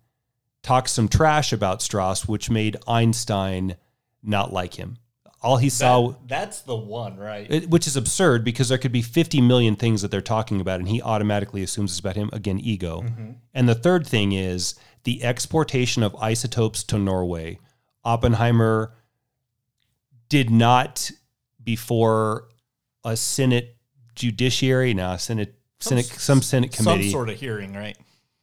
[0.63, 3.77] talked some trash about Strauss, which made Einstein
[4.23, 4.97] not like him.
[5.43, 7.51] All he saw, That's the one, right?
[7.51, 10.79] it- which is absurd because there could be 50 million things that they're talking about,
[10.79, 12.31] and he automatically assumes it's about him.
[12.33, 13.03] Again, ego.
[13.03, 13.31] Mm-hmm.
[13.53, 17.59] And the third thing is the exportation of isotopes to Norway.
[18.05, 18.95] Oppenheimer
[20.29, 21.11] did not,
[21.63, 22.49] before
[23.05, 23.77] a Senate
[24.15, 27.97] judiciary, now Senate, Senate, some Senate committee Some sort of hearing, right?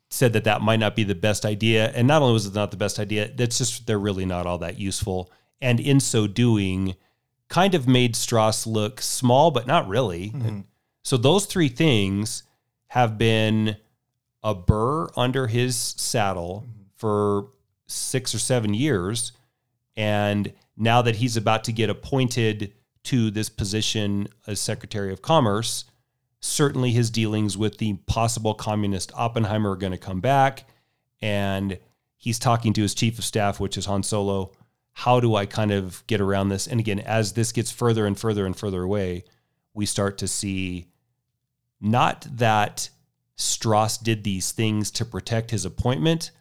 [0.10, 1.92] Said that that might not be the best idea.
[1.96, 4.58] And not only was it not the best idea, that's just they're really not all
[4.60, 5.32] that useful.
[5.62, 6.96] And in so doing,
[7.48, 10.30] kind of made Strauss look small, but not really.
[10.32, 10.62] Mm-hmm.
[11.04, 12.44] So those three things
[12.88, 13.78] have been
[14.42, 16.84] a burr under his saddle mm-hmm.
[16.96, 17.50] for
[17.88, 19.32] six or seven years.
[19.96, 22.74] And now that he's about to get appointed
[23.04, 25.86] to this position as Secretary of Commerce,
[26.42, 30.68] certainly his dealings with the possible communist Oppenheimer are going to come back.
[31.22, 31.80] And
[32.18, 34.52] he's talking to his chief of staff, which is Han Solo.
[34.94, 36.68] How do I kind of get around this?
[36.68, 39.24] And again, as this gets further and further and further away,
[39.74, 40.88] we start to see
[41.80, 42.90] not that
[43.36, 46.32] Strauss did these things to protect his appointment,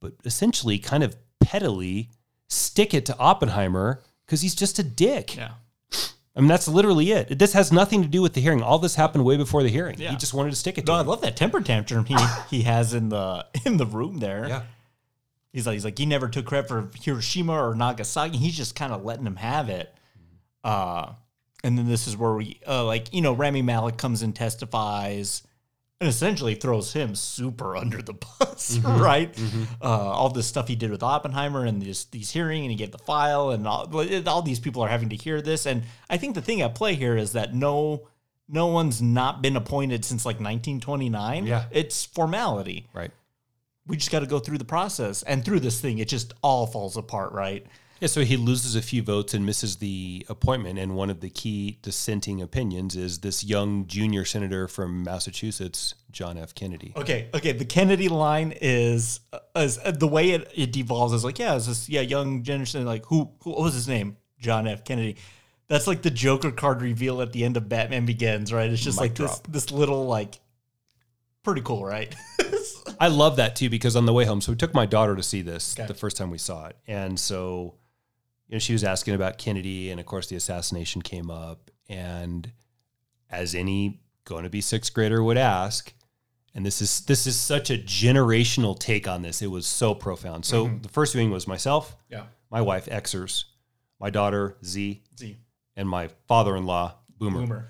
[0.00, 2.10] but essentially kind of pettily
[2.48, 5.36] stick it to Oppenheimer because he's just a dick.
[5.36, 5.52] Yeah.
[6.36, 7.38] I mean, that's literally it.
[7.38, 8.62] This has nothing to do with the hearing.
[8.62, 9.98] All this happened way before the hearing.
[9.98, 10.10] Yeah.
[10.10, 11.06] He just wanted to stick it to I him.
[11.06, 12.16] love that temper tantrum he
[12.50, 14.46] he has in the in the room there.
[14.48, 14.62] Yeah.
[15.52, 18.36] He's like he's like he never took credit for Hiroshima or Nagasaki.
[18.36, 19.94] He's just kind of letting them have it.
[20.62, 21.12] Uh,
[21.64, 25.42] and then this is where we, uh, like, you know, Rami Malek comes and testifies
[26.00, 29.34] and essentially throws him super under the bus, right?
[29.80, 32.92] Uh, all this stuff he did with Oppenheimer and this, these hearing, and he gave
[32.92, 33.90] the file, and all,
[34.26, 35.64] all these people are having to hear this.
[35.66, 38.08] And I think the thing at play here is that no,
[38.48, 41.46] no one's not been appointed since like 1929.
[41.46, 41.64] Yeah.
[41.70, 42.88] it's formality.
[42.92, 43.10] Right.
[43.86, 46.66] We just got to go through the process, and through this thing, it just all
[46.66, 47.64] falls apart, right?
[48.00, 50.78] Yeah, so he loses a few votes and misses the appointment.
[50.78, 56.36] And one of the key dissenting opinions is this young junior senator from Massachusetts, John
[56.36, 56.54] F.
[56.54, 56.92] Kennedy.
[56.94, 57.52] Okay, okay.
[57.52, 61.56] The Kennedy line is uh, is uh, the way it, it devolves is like, yeah,
[61.56, 64.16] it's this yeah young generation like who who what was his name?
[64.38, 64.84] John F.
[64.84, 65.16] Kennedy.
[65.68, 68.70] That's like the Joker card reveal at the end of Batman Begins, right?
[68.70, 70.38] It's just Mic like this this little like
[71.42, 72.14] pretty cool, right?
[73.00, 75.22] I love that too because on the way home, so we took my daughter to
[75.22, 75.86] see this Okay.
[75.86, 77.74] the first time we saw it, and so
[78.48, 82.50] you know she was asking about Kennedy, and of course the assassination came up, and
[83.30, 85.92] as any going to be sixth grader would ask,
[86.54, 89.42] and this is this is such a generational take on this.
[89.42, 90.44] It was so profound.
[90.44, 90.82] So mm-hmm.
[90.82, 92.24] the first viewing was myself, yeah.
[92.50, 93.44] my wife Xers,
[94.00, 95.36] my daughter Z, See,
[95.76, 97.40] and my father-in-law Boomer.
[97.40, 97.68] boomer.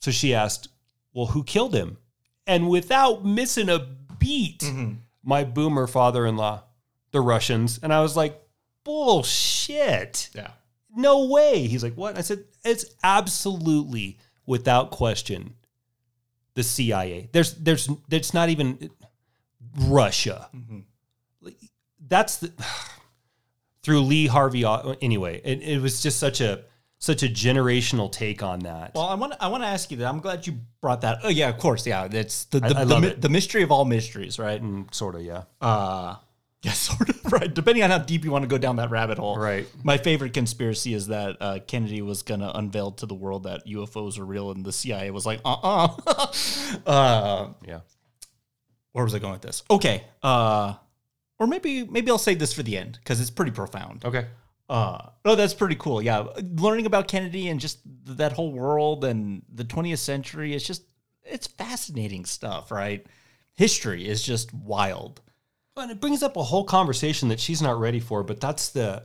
[0.00, 0.68] So she asked,
[1.12, 1.98] "Well, who killed him?"
[2.46, 3.86] And without missing a
[4.18, 4.94] beat, mm-hmm.
[5.22, 6.62] my boomer father-in-law,
[7.10, 8.40] the Russians, and I was like,
[8.88, 10.30] "Bullshit!
[10.34, 10.50] Yeah.
[10.96, 15.54] No way!" He's like, "What?" I said, "It's absolutely, without question,
[16.54, 17.28] the CIA.
[17.32, 18.90] There's, there's, it's not even
[19.76, 20.48] Russia.
[21.42, 21.56] Like,
[22.08, 22.52] That's the."
[23.82, 24.64] Through Lee Harvey,
[25.00, 26.64] anyway, it, it was just such a
[26.98, 28.94] such a generational take on that.
[28.94, 30.08] Well, I want I want to ask you that.
[30.08, 31.20] I'm glad you brought that.
[31.22, 31.86] Oh yeah, of course.
[31.86, 33.22] Yeah, that's the the, I the, mi- it.
[33.22, 34.62] the mystery of all mysteries, right?
[34.62, 35.44] Mm, sort of, yeah.
[35.60, 36.16] Uh
[36.62, 37.52] yeah, sort of right.
[37.52, 39.38] Depending on how deep you want to go down that rabbit hole.
[39.38, 39.66] Right.
[39.84, 44.18] My favorite conspiracy is that uh, Kennedy was gonna unveil to the world that UFOs
[44.18, 46.32] are real, and the CIA was like, uh uh
[46.86, 47.48] uh.
[47.66, 47.80] Yeah.
[48.92, 49.62] Where was I going with this?
[49.70, 50.02] Okay.
[50.22, 50.74] Uh,
[51.38, 54.04] or maybe maybe I'll save this for the end because it's pretty profound.
[54.04, 54.26] Okay.
[54.68, 56.02] Uh, oh, that's pretty cool.
[56.02, 56.26] Yeah,
[56.56, 57.78] learning about Kennedy and just
[58.16, 60.54] that whole world and the 20th century.
[60.54, 60.82] It's just
[61.24, 63.06] it's fascinating stuff, right?
[63.54, 65.20] History is just wild.
[65.78, 69.04] And it brings up a whole conversation that she's not ready for, but that's the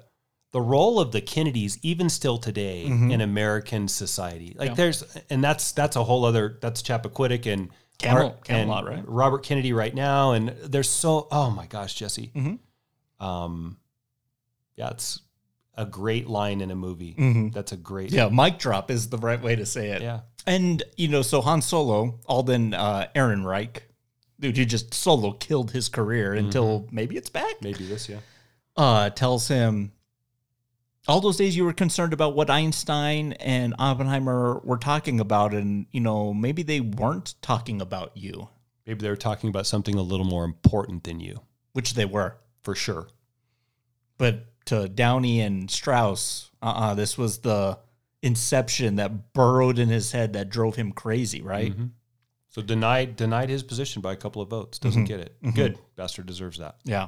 [0.52, 4.56] the role of the Kennedys even still today in American society.
[4.58, 4.76] Like Yeah.
[4.76, 9.04] there's and that's that's a whole other that's Chappaquiddick and Camel- Art- Camelot, and right?
[9.08, 12.32] Robert Kennedy right now and there's so oh my gosh, Jesse.
[13.20, 13.78] Um
[14.76, 15.22] yeah, it's
[15.76, 17.50] a great line in a movie.
[17.54, 20.02] That's a great Yeah, mic drop is the right way to say it.
[20.04, 20.22] Yeah.
[20.46, 23.78] And you know, so Han Solo, Alden uh, Ehrenreich,
[24.44, 27.62] dude, he just solo killed his career until maybe it's back.
[27.62, 28.20] Maybe this, yeah.
[28.76, 29.94] uh, tells him
[31.08, 35.86] all those days you were concerned about what Einstein and Oppenheimer were talking about, and
[35.92, 38.50] you know maybe they weren't talking about you,
[38.86, 41.40] Maybe they were talking about something a little more important than you,
[41.72, 42.36] which they were.
[42.64, 43.08] for sure.
[44.18, 47.80] But to Downey and Strauss, uh, uh this was the
[48.22, 51.74] inception that burrowed in his head that drove him crazy, right?
[52.54, 54.78] So denied denied his position by a couple of votes.
[54.78, 55.36] Doesn't get it.
[55.56, 55.80] Good.
[55.96, 56.76] Bastard deserves that.
[56.84, 57.08] Yeah.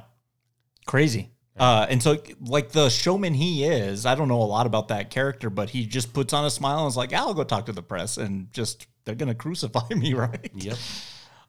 [0.86, 1.30] Crazy.
[1.56, 5.08] Uh, and so, like the showman he is, I don't know a lot about that
[5.10, 7.72] character, but he just puts on a smile and is like, "I'll go talk to
[7.72, 10.50] the press," and just they're gonna crucify me, right?
[10.52, 10.76] Yep.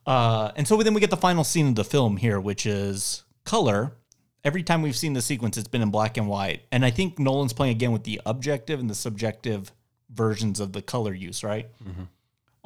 [0.06, 3.24] Uh, and so then we get the final scene of the film here, which is
[3.45, 3.98] color.
[4.44, 7.18] Every time we've seen the sequence, it's been in black and white, and I think
[7.18, 9.72] Nolan's playing again with the objective and the subjective
[10.10, 11.68] versions of the color use, right?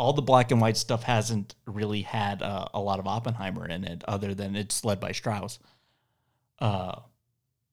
[0.01, 3.83] All the black and white stuff hasn't really had uh, a lot of Oppenheimer in
[3.83, 5.59] it, other than it's led by Strauss.
[6.57, 7.01] Uh,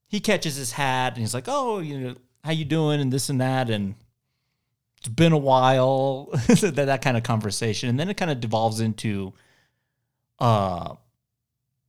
[0.07, 3.29] he catches his hat and he's like, "Oh, you know, how you doing?" and this
[3.29, 3.95] and that, and
[4.99, 6.25] it's been a while.
[6.47, 9.33] that that kind of conversation, and then it kind of devolves into,
[10.37, 10.93] uh,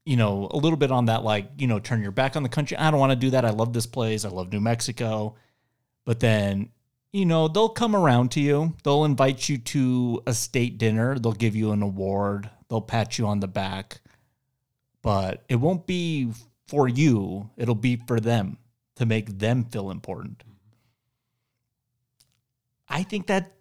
[0.07, 2.49] you know, a little bit on that like, you know, turn your back on the
[2.49, 2.79] country.
[2.79, 3.45] I don't want to do that.
[3.45, 4.25] I love this place.
[4.25, 5.35] I love New Mexico,
[6.07, 6.71] but then.
[7.13, 8.77] You know, they'll come around to you.
[8.85, 11.19] They'll invite you to a state dinner.
[11.19, 12.51] They'll give you an award.
[12.69, 14.01] They'll pat you on the back.
[15.03, 16.33] But it won't be
[16.69, 18.57] for you, it'll be for them
[18.95, 20.45] to make them feel important.
[22.89, 23.53] I think that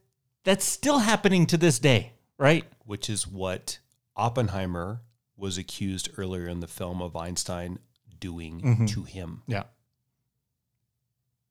[0.43, 2.65] that's still happening to this day, right?
[2.85, 3.79] Which is what
[4.15, 5.01] Oppenheimer
[5.35, 7.79] was accused earlier in the film of Einstein
[8.19, 8.85] doing mm-hmm.
[8.85, 9.41] to him.
[9.47, 9.63] Yeah.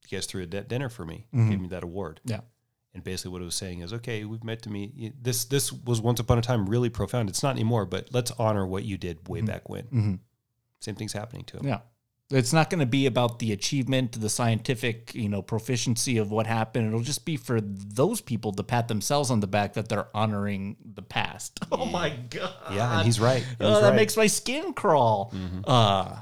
[0.08, 1.50] You guys threw a di- dinner for me, Mhm.
[1.50, 2.20] gave me that award.
[2.24, 2.40] Yeah.
[2.94, 5.22] And basically, what it was saying is, okay, we've met to meet.
[5.22, 7.28] This this was once upon a time really profound.
[7.28, 9.84] It's not anymore, but let's honor what you did way back when.
[9.84, 10.18] Mhm.
[10.80, 11.66] Same thing's happening to him.
[11.66, 11.80] Yeah.
[12.30, 16.46] It's not going to be about the achievement, the scientific, you know, proficiency of what
[16.46, 16.86] happened.
[16.88, 20.76] It'll just be for those people to pat themselves on the back that they're honoring
[20.84, 21.58] the past.
[21.72, 22.52] Oh my god!
[22.74, 23.42] Yeah, and he's right.
[23.58, 23.96] And Oh, that right.
[23.96, 25.32] makes my skin crawl.
[25.64, 26.16] Uh,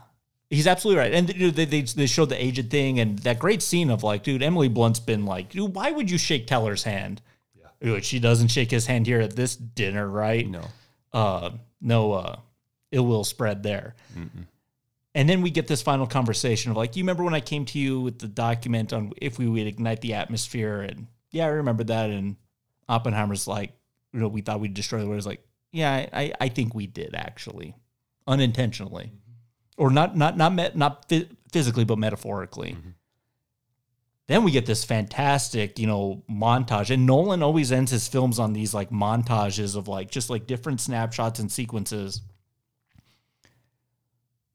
[0.51, 1.13] he's absolutely right.
[1.13, 4.03] And you know, they, they they showed the aged thing and that great scene of
[4.03, 7.21] like, dude, Emily Blunt's been like, dude, why would you shake Teller's hand?
[7.81, 10.49] Yeah, she doesn't shake his hand here at this dinner, right?
[10.49, 10.63] no.
[11.13, 11.51] uh,
[11.81, 12.37] no uh,
[12.91, 13.95] ill will spread there.
[15.15, 17.79] And then we get this final conversation of like, you remember when I came to
[17.79, 20.81] you with the document on if we would ignite the atmosphere?
[20.83, 22.11] And yeah, I remember that.
[22.11, 22.37] And
[22.89, 23.73] Oppenheimer's like,
[24.13, 25.19] you know, we thought we'd destroy the world.
[25.19, 25.43] It's like,
[25.73, 27.75] yeah, I, I- I think we did actually,
[28.27, 29.13] unintentionally,
[29.77, 32.73] or not not not met, not phy- physically, but metaphorically.
[32.73, 32.91] Mm-hmm.
[34.29, 36.91] Then we get this fantastic, you know, montage.
[36.91, 40.81] And Nolan always ends his films on these like montages of like just like different
[40.81, 42.23] snapshots and sequences.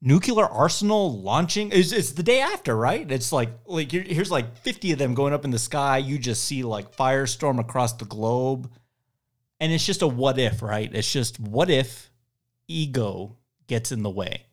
[0.02, 3.10] Nuclear arsenal launching is it's the day after, right?
[3.10, 5.98] It's like like here's like 50 of them going up in the sky.
[5.98, 8.70] You just see like firestorm across the globe.
[9.58, 10.92] And it's just a what if, right?
[10.92, 12.10] It's just what if
[12.68, 13.36] ego
[13.68, 14.44] gets in the way.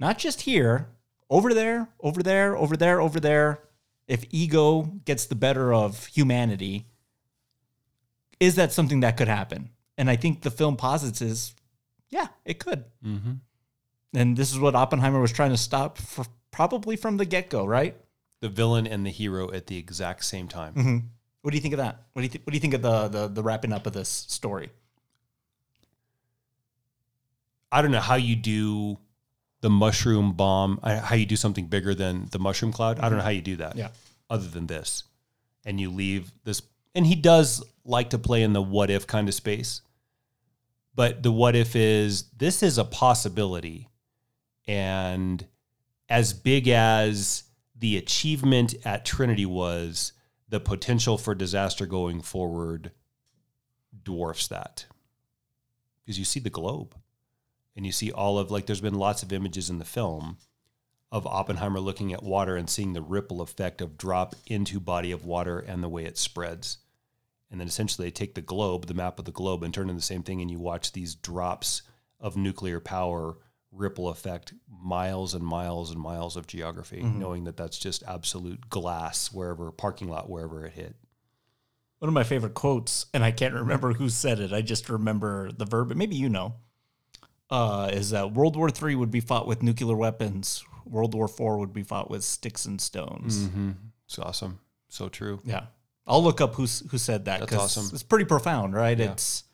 [0.00, 0.88] Not just here,
[1.28, 3.60] over there, over there, over there, over there.
[4.08, 6.86] If ego gets the better of humanity,
[8.40, 9.70] is that something that could happen?
[9.96, 11.54] And I think the film posits is,
[12.08, 12.84] yeah, it could.
[13.04, 13.34] Mm-hmm.
[14.14, 17.64] And this is what Oppenheimer was trying to stop for probably from the get go,
[17.64, 17.94] right?
[18.40, 20.74] The villain and the hero at the exact same time.
[20.74, 20.98] Mm-hmm.
[21.42, 22.02] What do you think of that?
[22.12, 23.92] What do you th- What do you think of the, the the wrapping up of
[23.92, 24.70] this story?
[27.70, 28.98] I don't know how you do
[29.60, 32.98] the mushroom bomb, how you do something bigger than the mushroom cloud.
[32.98, 33.24] I don't know mm-hmm.
[33.24, 33.76] how you do that.
[33.76, 33.88] Yeah.
[34.28, 35.04] Other than this.
[35.64, 36.62] And you leave this
[36.94, 39.82] and he does like to play in the what if kind of space.
[40.94, 43.88] But the what if is this is a possibility.
[44.66, 45.44] And
[46.08, 47.44] as big as
[47.76, 50.12] the achievement at Trinity was,
[50.48, 52.90] the potential for disaster going forward
[54.02, 54.86] dwarfs that.
[56.04, 56.94] Because you see the globe
[57.76, 60.38] and you see all of like there's been lots of images in the film
[61.12, 65.24] of Oppenheimer looking at water and seeing the ripple effect of drop into body of
[65.24, 66.78] water and the way it spreads.
[67.50, 69.94] And then essentially they take the globe, the map of the globe, and turn into
[69.94, 71.82] the same thing, and you watch these drops
[72.20, 73.38] of nuclear power
[73.72, 77.18] ripple effect miles and miles and miles of geography, mm-hmm.
[77.18, 80.94] knowing that that's just absolute glass wherever parking lot wherever it hit.
[81.98, 84.52] One of my favorite quotes, and I can't remember who said it.
[84.52, 86.54] I just remember the verb, but maybe you know,
[87.50, 90.64] uh, is that World War III would be fought with nuclear weapons.
[90.84, 93.46] World War IV would be fought with sticks and stones.
[93.46, 93.70] Mm-hmm.
[94.06, 94.60] It's awesome.
[94.88, 95.40] So true.
[95.44, 95.66] Yeah,
[96.06, 97.40] I'll look up who who said that.
[97.40, 97.90] That's awesome.
[97.92, 98.98] It's pretty profound, right?
[98.98, 99.12] Yeah.
[99.12, 99.44] It's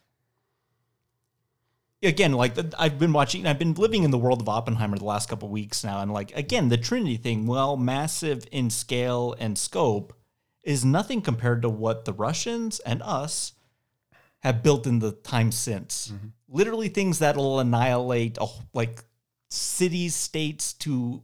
[2.03, 3.47] again like the- I've been watching.
[3.47, 6.35] I've been living in the world of Oppenheimer the last couple weeks now, and like
[6.37, 10.15] again, the Trinity thing, well, massive in scale and scope,
[10.63, 13.53] is nothing compared to what the Russians and us
[14.41, 16.09] have built in the time since.
[16.15, 16.29] Mm-hmm.
[16.49, 19.03] Literally, things that'll annihilate wh- like
[19.51, 20.73] cities, states.
[20.75, 21.23] To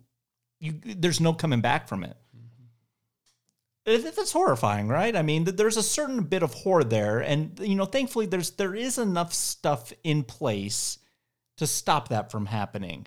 [0.60, 2.16] you, there's no coming back from it.
[2.36, 4.06] Mm-hmm.
[4.08, 5.14] It- That's horrifying, right?
[5.14, 8.74] I mean, there's a certain bit of horror there, and you know, thankfully, there's there
[8.74, 10.98] is enough stuff in place
[11.58, 13.06] to stop that from happening.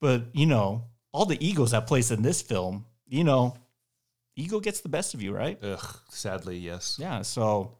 [0.00, 3.56] But you know, all the egos at place in this film, you know,
[4.34, 5.58] ego gets the best of you, right?
[5.62, 6.96] Ugh, sadly, yes.
[6.98, 7.20] Yeah.
[7.22, 7.76] So,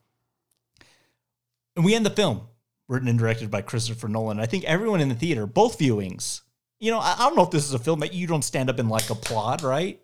[1.76, 2.42] and we end the film,
[2.88, 4.40] written and directed by Christopher Nolan.
[4.40, 6.42] I think everyone in the theater, both viewings,
[6.78, 8.68] you know, I, I don't know if this is a film that you don't stand
[8.68, 10.00] up and like applaud, right?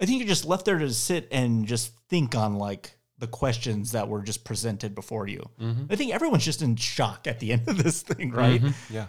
[0.00, 3.92] I think you're just left there to sit and just think on like the questions
[3.92, 5.48] that were just presented before you.
[5.60, 5.84] Mm-hmm.
[5.90, 8.38] I think everyone's just in shock at the end of this thing, mm-hmm.
[8.38, 8.74] right?
[8.90, 9.06] Yeah.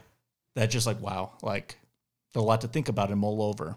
[0.56, 1.80] That just like, wow, like
[2.36, 3.76] a lot to think about and mull over.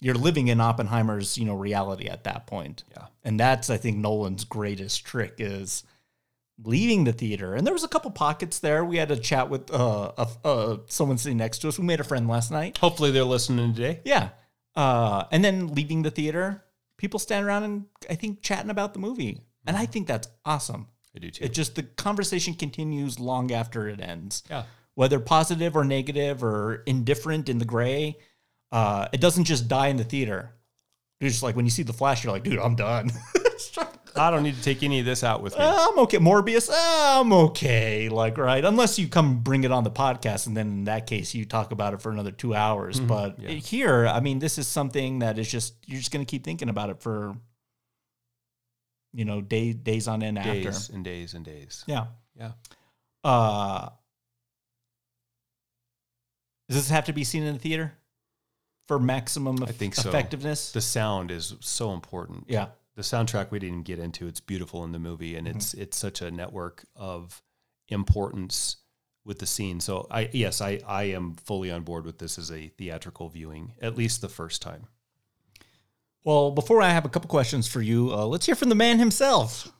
[0.00, 2.84] You're living in Oppenheimer's, you know, reality at that point.
[2.92, 3.06] Yeah.
[3.24, 5.82] And that's, I think, Nolan's greatest trick is
[6.64, 7.54] leaving the theater.
[7.54, 8.84] And there was a couple pockets there.
[8.84, 11.78] We had a chat with uh, a, uh, someone sitting next to us.
[11.78, 12.78] We made a friend last night.
[12.78, 14.00] Hopefully they're listening today.
[14.04, 14.30] Yeah.
[14.74, 16.64] Uh, and then leaving the theater,
[16.96, 19.40] people stand around and I think chatting about the movie.
[19.66, 20.88] And I think that's awesome.
[21.14, 21.44] I do too.
[21.44, 24.64] It just, the conversation continues long after it ends yeah.
[24.94, 28.18] whether positive or negative or indifferent in the gray.
[28.70, 30.52] Uh, it doesn't just die in the theater.
[31.20, 33.10] It's just like when you see the flash, you're like, dude, I'm done.
[34.16, 35.64] I don't need to take any of this out with me.
[35.64, 36.18] I'm okay.
[36.18, 38.08] Morbius, uh, I'm okay.
[38.08, 38.64] Like, right.
[38.64, 41.72] Unless you come bring it on the podcast, and then in that case, you talk
[41.72, 43.00] about it for another two hours.
[43.00, 46.44] But here, I mean, this is something that is just, you're just going to keep
[46.44, 47.36] thinking about it for,
[49.12, 50.72] you know, day, days on end after.
[50.94, 51.84] and days and days.
[51.86, 52.06] Yeah.
[52.38, 52.52] Yeah.
[53.24, 53.88] Uh,
[56.68, 57.94] does this have to be seen in the theater?
[58.88, 60.08] for maximum I think so.
[60.08, 60.72] effectiveness.
[60.72, 62.46] The sound is so important.
[62.48, 62.68] yeah.
[62.98, 64.26] The soundtrack we didn't get into.
[64.26, 65.82] It's beautiful in the movie, and it's Mm-hmm.
[65.82, 67.40] it's such a network of
[67.86, 68.78] importance
[69.24, 69.78] with the scene.
[69.78, 73.74] So I yes, I I am fully on board with this as a theatrical viewing,
[73.80, 74.88] at least the first time.
[76.24, 78.98] Well, before I have a couple questions for you, uh, let's hear from the man
[78.98, 79.70] himself.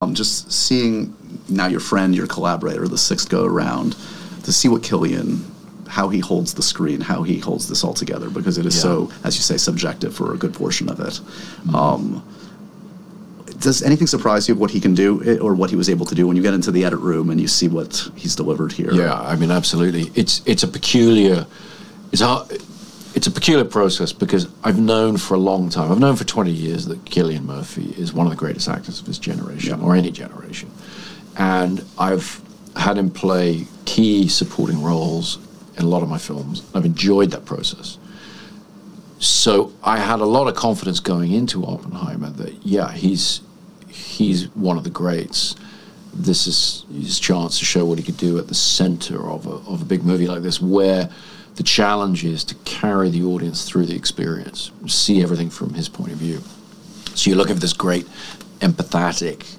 [0.00, 1.16] I'm just seeing
[1.48, 3.96] now your friend, your collaborator, the sixth go around,
[4.44, 5.42] to see what Cillian,
[5.88, 9.10] how he holds the screen, how he holds this all together, because it is so,
[9.24, 11.20] as you say, subjective for a good portion of it.
[11.74, 12.22] Um,
[13.58, 16.06] does anything surprise you of what he can do, eh, or what he was able
[16.06, 18.70] to do when you get into the edit room and you see what he's delivered
[18.70, 18.92] here?
[18.92, 20.12] Yeah, I mean, absolutely.
[20.14, 21.46] It's it's a peculiar,
[22.12, 22.46] it's a
[23.14, 25.90] it's a peculiar process because I've known for a long time.
[25.90, 29.06] I've known for twenty years that Cillian Murphy is one of the greatest actors of
[29.06, 30.70] his generation or any generation,
[31.36, 32.40] and I've
[32.76, 35.38] had him play key supporting roles
[35.78, 36.62] in a lot of my films.
[36.74, 37.98] I've enjoyed that process.
[39.18, 43.40] So I had a lot of confidence going into Oppenheimer that yeah, he's
[43.88, 45.56] he's one of the greats.
[46.14, 49.50] This is his chance to show what he could do at the center of a,
[49.70, 51.10] of a big movie like this, where
[51.56, 56.12] the challenge is to carry the audience through the experience, see everything from his point
[56.12, 56.40] of view.
[57.14, 58.06] So you're looking for this great,
[58.60, 59.56] empathetic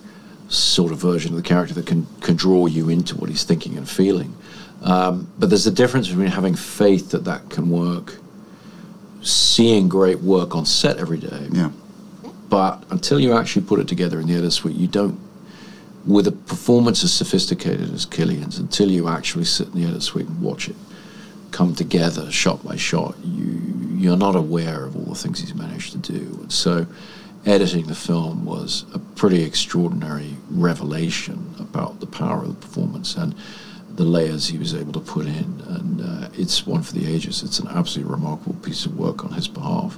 [0.47, 3.77] sort of version of the character that can, can draw you into what he's thinking
[3.77, 4.35] and feeling.
[4.81, 8.17] Um, but there's a difference between having faith that that can work,
[9.21, 11.71] seeing great work on set every day, Yeah.
[12.49, 15.19] but until you actually put it together in the edit suite, you don't.
[16.05, 20.27] With a performance as sophisticated as Cillian's, until you actually sit in the edit suite
[20.27, 20.75] and watch it
[21.51, 23.59] come together shot by shot, you
[23.97, 26.37] you're not aware of all the things he's managed to do.
[26.41, 26.85] And so,
[27.45, 33.35] editing the film was a pretty extraordinary revelation about the power of the performance and
[33.99, 35.61] the layers he was able to put in.
[35.67, 37.43] And uh, it's one for the ages.
[37.43, 39.97] It's an absolutely remarkable piece of work on his behalf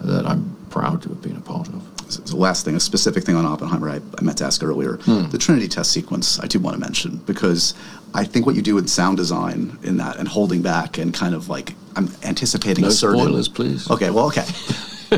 [0.00, 1.86] that I'm proud to have been a part of.
[2.08, 4.96] So the last thing, a specific thing on Oppenheimer I, I meant to ask earlier.
[4.96, 7.74] The Trinity test sequence, I do want to mention because
[8.14, 11.34] I think what you do with sound design in that and holding back and kind
[11.34, 13.90] of like I'm anticipating No a certain spoilers, please.
[13.90, 14.46] Okay, well, okay.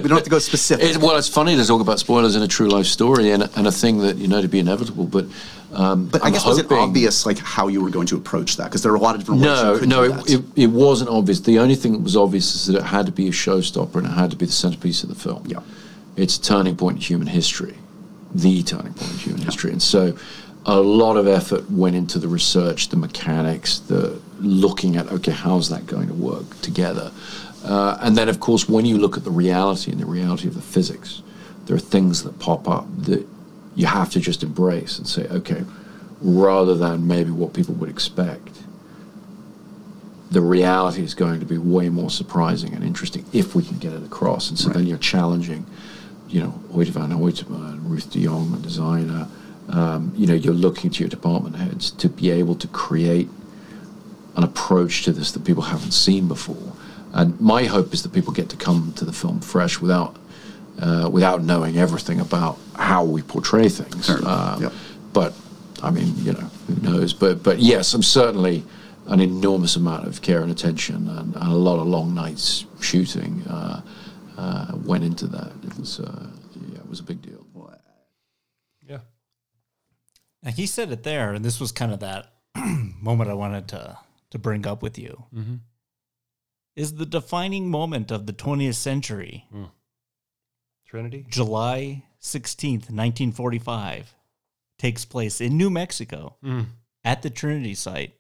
[0.03, 0.85] We don't have to go specific.
[0.85, 3.66] It, well, it's funny to talk about spoilers in a true life story and, and
[3.66, 5.27] a thing that you know to be inevitable, but
[5.73, 8.16] um, but I I'm guess was it hoping- obvious like how you were going to
[8.16, 8.65] approach that?
[8.65, 10.66] Because there are a lot of different ways No, you could no, it, it, it
[10.69, 11.41] wasn't obvious.
[11.41, 14.07] The only thing that was obvious is that it had to be a showstopper and
[14.07, 15.45] it had to be the centerpiece of the film.
[15.47, 15.61] Yeah.
[16.16, 17.75] It's a turning point in human history,
[18.35, 19.73] the turning point in human history.
[19.73, 20.16] And so
[20.65, 25.69] a lot of effort went into the research, the mechanics, the looking at, okay, how's
[25.71, 27.11] that going to work together?
[27.65, 30.55] Uh, and then, of course, when you look at the reality and the reality of
[30.55, 31.23] the physics,
[31.65, 33.27] there are things that pop up that
[33.74, 35.65] you have to just embrace and say, okay,
[36.20, 38.62] rather than maybe what people would expect,
[40.31, 43.93] the reality is going to be way more surprising and interesting if we can get
[43.93, 44.51] it across.
[44.51, 45.65] And so then you're challenging,
[46.28, 49.28] you know, Hoyte van Hoytema and Ruth de Jong, the designer.
[49.69, 53.28] Um, you know, you're looking to your department heads to be able to create
[54.36, 56.73] an approach to this that people haven't seen before.
[57.15, 60.16] And my hope is that people get to come to the film fresh without
[60.81, 64.09] uh, without knowing everything about how we portray things.
[64.09, 64.73] Fair Um, yep.
[65.12, 65.32] But
[65.82, 67.15] I mean, you know, who knows?
[67.15, 68.65] But but yes, I'm certainly
[69.07, 73.43] an enormous amount of care and attention, and, and a lot of long nights shooting
[73.49, 73.81] uh,
[74.36, 75.53] uh, went into that.
[75.62, 76.27] It was uh,
[76.73, 77.45] yeah, it was a big deal.
[78.89, 78.99] Yeah.
[80.43, 82.32] Now, he said it there, and this was kind of that
[83.01, 83.99] moment I wanted to
[84.31, 85.24] to bring up with you.
[85.35, 85.55] Mm-hmm.
[86.77, 89.47] Is the defining moment of the 20th century
[90.87, 91.25] Trinity.
[91.29, 94.15] July 16th, 1945,
[94.79, 96.67] takes place in New Mexico Mm.
[97.05, 98.15] at the Trinity site?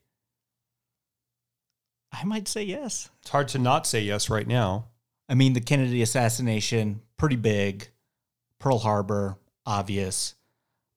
[2.12, 3.10] I might say yes.
[3.22, 4.88] It's hard to not say yes right now.
[5.28, 7.88] I mean, the Kennedy assassination, pretty big.
[8.60, 10.34] Pearl Harbor, obvious.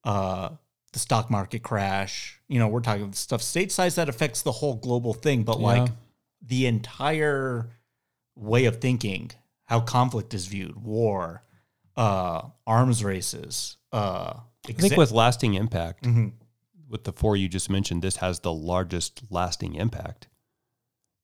[0.03, 0.49] Uh,
[0.93, 2.39] the stock market crash.
[2.47, 5.93] You know, we're talking stuff stateside that affects the whole global thing, but like Yeah.
[6.41, 7.69] The entire
[8.35, 9.31] way of thinking,
[9.65, 11.43] how conflict is viewed, war,
[11.95, 13.77] uh, arms races.
[13.91, 14.33] Uh,
[14.67, 16.33] I think with lasting impact, Mhm.
[16.87, 20.27] with the four you just mentioned, this has the largest lasting impact.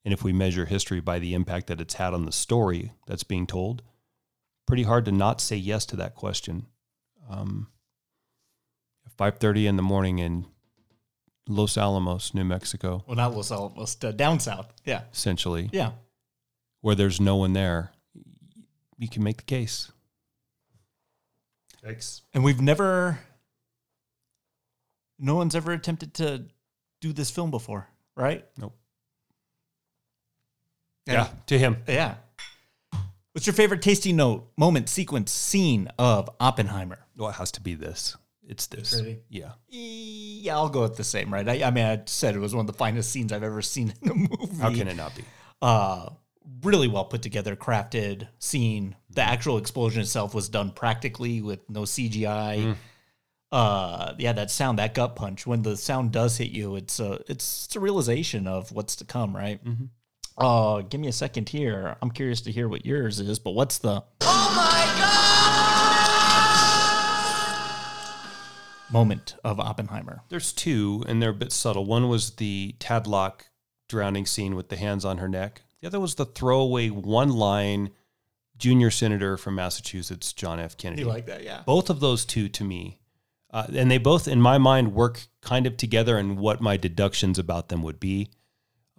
[0.03, 3.23] And if we measure history by the impact that it's had on the story that's
[3.23, 3.84] being told,
[4.65, 6.68] pretty hard to not say yes to that question.
[7.30, 7.69] Um,
[9.15, 10.48] Five thirty in the morning in
[11.48, 14.74] Los Alamos, New Mexico, well, not Los Alamos, uh, down south.
[14.86, 15.91] Yeah, essentially, yeah.
[16.82, 17.91] where there's no one there,
[18.98, 19.91] you can make the case.
[21.84, 22.22] Thanks.
[22.34, 23.20] And we've never,
[25.20, 26.45] no one's ever attempted to
[27.02, 28.45] do this film before, right?
[28.57, 28.74] Nope.
[31.07, 31.84] And- Yeah, to him.
[31.88, 32.15] Yeah.
[33.34, 36.99] What's your favorite tasty note, moment, sequence, scene of Oppenheimer?
[37.18, 38.15] Well, it has to be this.
[38.48, 38.94] It's this.
[38.94, 39.22] Really?
[39.30, 39.53] Yeah.
[39.70, 41.48] Yeah, I'll go with the same, right?
[41.48, 43.94] I, I mean, I said it was one of the finest scenes I've ever seen
[44.02, 44.57] in a movie.
[44.60, 45.24] How can it not be?
[45.61, 46.10] Uh,
[46.61, 48.95] really well put together, crafted scene.
[49.11, 52.76] The actual explosion itself was done practically with no CGI.
[53.52, 55.45] Uh, yeah, that sound, that gut punch.
[55.45, 59.06] When the sound does hit you, it's a it's, it's a realization of what's to
[59.06, 59.61] come, right?
[60.38, 61.95] Uh, give me a second here.
[62.02, 64.03] I'm curious to hear what yours is, but what's the
[68.94, 70.22] moment of Oppenheimer?
[70.30, 71.86] There's two, and they're a bit subtle.
[71.86, 73.41] One was the Tatlock
[73.90, 75.64] drowning scene with the hands on her neck.
[75.82, 77.90] The other was the throwaway one line
[78.57, 80.78] junior senator from Massachusetts, John F.
[80.78, 81.02] Kennedy.
[81.02, 81.64] You like that, yeah?
[81.65, 82.99] Both of those two to me,
[83.52, 87.38] uh, and they both, in my mind, work kind of together and what my deductions
[87.38, 88.30] about them would be.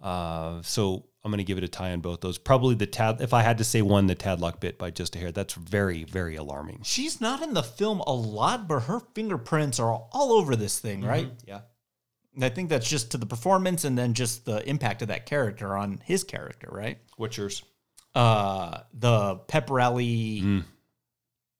[0.01, 2.37] Uh, so I'm going to give it a tie on both those.
[2.37, 5.19] Probably the Tad, if I had to say one, the Tatlock bit by just a
[5.19, 5.31] hair.
[5.31, 6.81] That's very, very alarming.
[6.83, 11.03] She's not in the film a lot, but her fingerprints are all over this thing,
[11.03, 11.31] right?
[11.47, 11.61] Yeah.
[12.35, 15.25] And I think that's just to the performance and then just the impact of that
[15.25, 16.99] character on his character, right?
[17.17, 17.63] What's yours?
[18.13, 20.63] Uh, the pep rally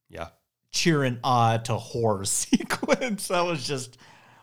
[0.09, 0.27] Yeah.
[0.71, 3.97] cheering ah to horror sequence that was just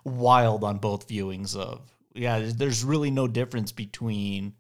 [0.05, 1.81] wild on both viewings of
[2.15, 4.53] yeah there's really no difference between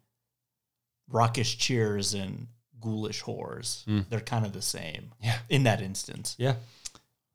[1.08, 2.46] raucous cheers and
[2.80, 5.38] ghoulish horrors they're kind of the same Yeah.
[5.48, 6.54] in that instance Yeah.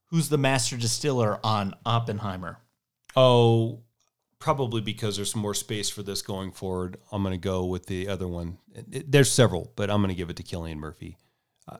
[0.07, 2.57] who's the master distiller on oppenheimer
[3.15, 3.79] Oh,
[4.39, 6.97] probably because there's more space for this going forward.
[7.11, 8.59] I'm going to go with the other one.
[8.87, 11.17] There's several, but I'm going to give it to Cillian Murphy.
[11.67, 11.77] Uh,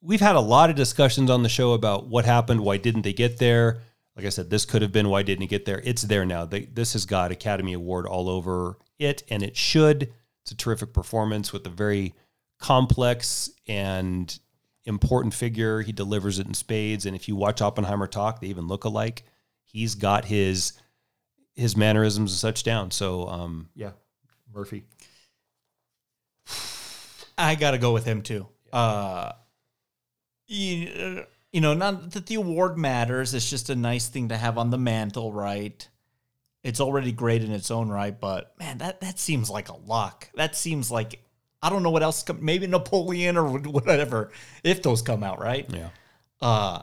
[0.00, 3.12] we've had a lot of discussions on the show about what happened, why didn't they
[3.12, 3.82] get there?
[4.16, 5.82] Like I said, this could have been why didn't it get there?
[5.84, 6.46] It's there now.
[6.46, 10.12] They, this has got Academy Award all over it, and it should.
[10.42, 12.14] It's a terrific performance with a very
[12.58, 14.38] complex and
[14.84, 15.82] important figure.
[15.82, 19.24] He delivers it in spades, and if you watch Oppenheimer talk, they even look alike.
[19.64, 20.74] He's got his
[21.54, 22.90] his mannerisms and such down.
[22.90, 23.92] So um, yeah,
[24.52, 24.84] Murphy.
[27.38, 28.46] I got to go with him too.
[28.72, 29.32] Uh,
[30.46, 33.34] you, you know, not that the award matters.
[33.34, 35.88] It's just a nice thing to have on the mantle, right?
[36.62, 40.28] It's already great in its own right, but man, that that seems like a lock.
[40.34, 41.20] That seems like
[41.62, 42.22] I don't know what else.
[42.22, 44.30] Come, maybe Napoleon or whatever.
[44.62, 45.66] If those come out, right?
[45.68, 45.88] Yeah.
[46.40, 46.82] uh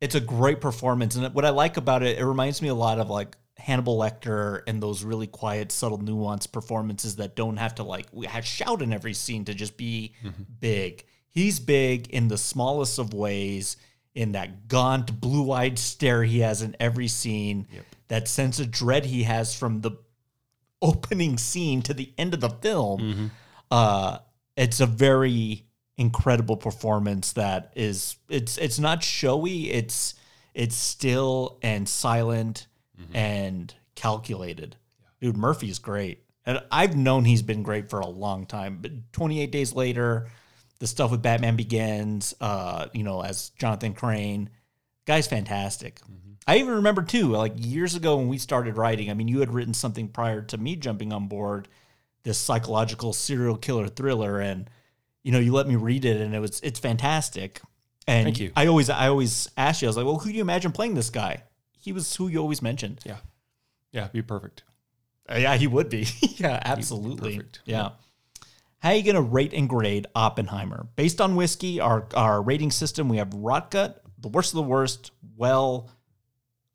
[0.00, 2.98] it's a great performance and what i like about it it reminds me a lot
[3.00, 7.82] of like hannibal lecter and those really quiet subtle nuanced performances that don't have to
[7.82, 10.12] like we have shout in every scene to just be
[10.60, 13.78] big he's big in the smallest of ways
[14.16, 17.66] in that gaunt blue-eyed stare he has in every scene
[18.08, 19.92] that sense of dread he has from the
[20.82, 23.30] opening scene to the end of the film
[23.70, 24.18] uh
[24.56, 25.64] it's a very
[25.98, 30.14] incredible performance that is it's it's not showy it's
[30.54, 32.66] it's still and silent
[33.12, 34.74] and calculated.
[35.20, 36.22] Dude murphy's great.
[36.46, 40.28] And i've known he's been great for a long time but 28 days later
[40.78, 44.50] the stuff with batman begins uh you know as jonathan crane
[45.06, 46.00] guy's fantastic
[46.46, 49.52] i even remember too like years ago when we started writing i mean you had
[49.52, 51.68] written something prior to me jumping on board
[52.24, 54.68] this psychological serial killer thriller and
[55.22, 57.60] you know you let me read it and it was it's fantastic
[58.08, 58.52] and Thank you.
[58.56, 60.94] i always i always asked you i was like well who do you imagine playing
[60.94, 61.42] this guy
[61.78, 63.18] he was who you always mentioned Yeah.
[63.92, 64.08] Yeah.
[64.08, 64.64] Be perfect.
[65.30, 67.60] Uh, yeah he would be yeah absolutely perfect.
[67.64, 67.90] yeah
[68.86, 70.86] how are you going to rate and grade oppenheimer?
[70.94, 75.10] Based on whiskey our our rating system we have rotgut the worst of the worst
[75.36, 75.90] well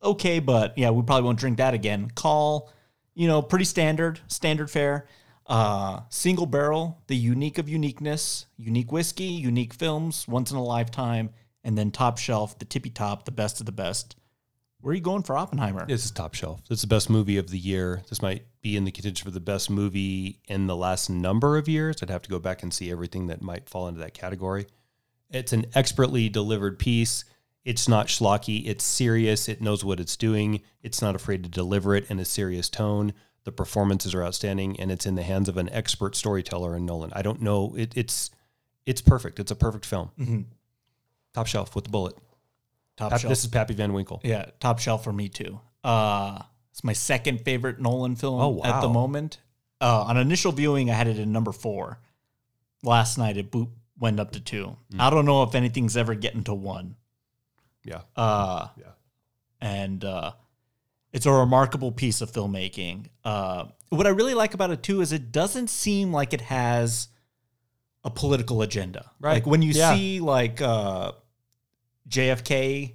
[0.02, 2.10] okay but yeah we probably won't drink that again.
[2.14, 2.70] Call
[3.14, 5.06] you know pretty standard standard fare.
[5.46, 11.30] Uh single barrel the unique of uniqueness unique whiskey unique films once in a lifetime
[11.64, 14.16] and then top shelf the tippy top the best of the best
[14.82, 16.60] where are you going for oppenheimer This is top shelf.
[16.68, 18.02] This is the best movie of the year.
[18.08, 21.68] This might be in the contention for the best movie in the last number of
[21.68, 22.02] years.
[22.02, 24.66] I'd have to go back and see everything that might fall into that category.
[25.30, 27.24] It's an expertly delivered piece.
[27.64, 28.66] It's not schlocky.
[28.66, 29.48] It's serious.
[29.48, 30.62] It knows what it's doing.
[30.82, 33.14] It's not afraid to deliver it in a serious tone.
[33.44, 37.12] The performances are outstanding, and it's in the hands of an expert storyteller in Nolan.
[37.14, 37.74] I don't know.
[37.76, 38.30] It, it's
[38.84, 39.38] it's perfect.
[39.38, 40.10] It's a perfect film.
[40.18, 40.40] Mm-hmm.
[41.34, 42.16] Top shelf with the bullet.
[42.96, 44.20] Top Pap- shelf this is Pappy Van Winkle.
[44.24, 45.60] Yeah, top shelf for me too.
[45.84, 49.38] Uh, it's my second favorite Nolan film Oh, at the moment.
[49.80, 51.98] Uh, on initial viewing, I had it in number four.
[52.84, 54.76] Last night, it boop went up to two.
[54.92, 55.00] Hmm.
[55.00, 56.96] I don't know if anything's ever getting to one.
[57.84, 58.02] Yeah.
[58.16, 58.92] Uh, Yeah.
[59.60, 60.32] and uh,
[61.12, 63.06] it's a remarkable piece of filmmaking.
[63.24, 67.08] Uh, what I really like about it too is it doesn't seem like it has
[68.04, 69.10] a political agenda.
[69.20, 69.34] Right.
[69.34, 69.94] Like when you Yeah.
[69.94, 71.12] see like uh,
[72.12, 72.94] JFK,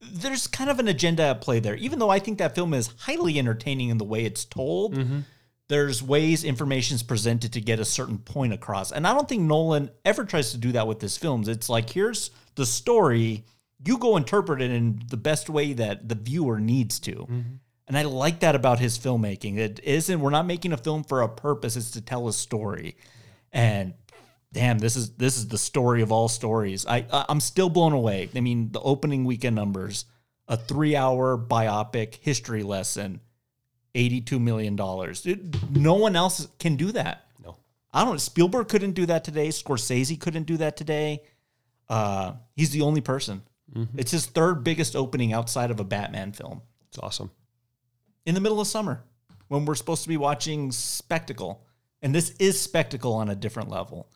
[0.00, 1.74] there's kind of an agenda at play there.
[1.76, 5.20] Even though I think that film is highly entertaining in the way it's told, mm-hmm.
[5.68, 8.92] there's ways information is presented to get a certain point across.
[8.92, 11.48] And I don't think Nolan ever tries to do that with his films.
[11.48, 13.44] It's like, here's the story,
[13.84, 17.12] you go interpret it in the best way that the viewer needs to.
[17.12, 17.54] Mm-hmm.
[17.86, 19.58] And I like that about his filmmaking.
[19.58, 22.96] It isn't, we're not making a film for a purpose, it's to tell a story.
[23.52, 23.94] And
[24.54, 26.86] damn, this is this is the story of all stories.
[26.86, 28.30] I I- I'm still blown away.
[28.34, 30.06] I mean, the opening weekend numbers,
[30.48, 33.20] a three hour biopic history lesson,
[33.94, 35.26] eighty two million dollars.
[35.70, 37.26] No one else can do that.
[37.44, 37.56] No.
[37.92, 38.20] I don't.
[38.20, 39.48] Spielberg couldn't do that today.
[39.48, 41.22] Scorsese couldn't do that today.
[41.88, 43.42] Uh, he's the only person.
[43.96, 47.32] It's his third biggest opening outside of a Batman film It's awesome.
[48.24, 49.02] in the middle of summer
[49.48, 51.64] when we're supposed to be watching spectacle.
[52.00, 54.06] And this is spectacle on a different level.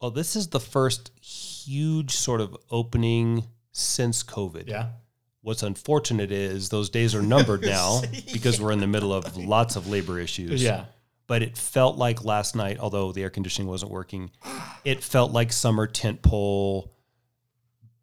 [0.00, 4.68] Well, this is the first huge sort of opening since COVID.
[4.68, 4.90] Yeah.
[5.42, 8.02] What's unfortunate is those days are numbered now
[8.32, 10.62] because we're in the middle of lots of labor issues.
[10.62, 10.84] Yeah.
[11.26, 14.30] But it felt like last night, although the air conditioning wasn't working,
[14.84, 16.92] it felt like summer tent pole,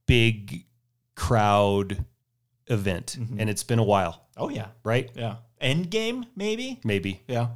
[0.06, 0.66] big
[1.16, 2.06] crowd
[2.68, 3.18] event.
[3.20, 3.40] Mm-hmm.
[3.40, 4.68] And it's been a while, Oh yeah.
[4.84, 5.10] right?
[5.16, 5.38] Yeah.
[5.60, 6.80] End game, maybe?
[6.84, 7.22] Maybe.
[7.28, 7.48] Yeah.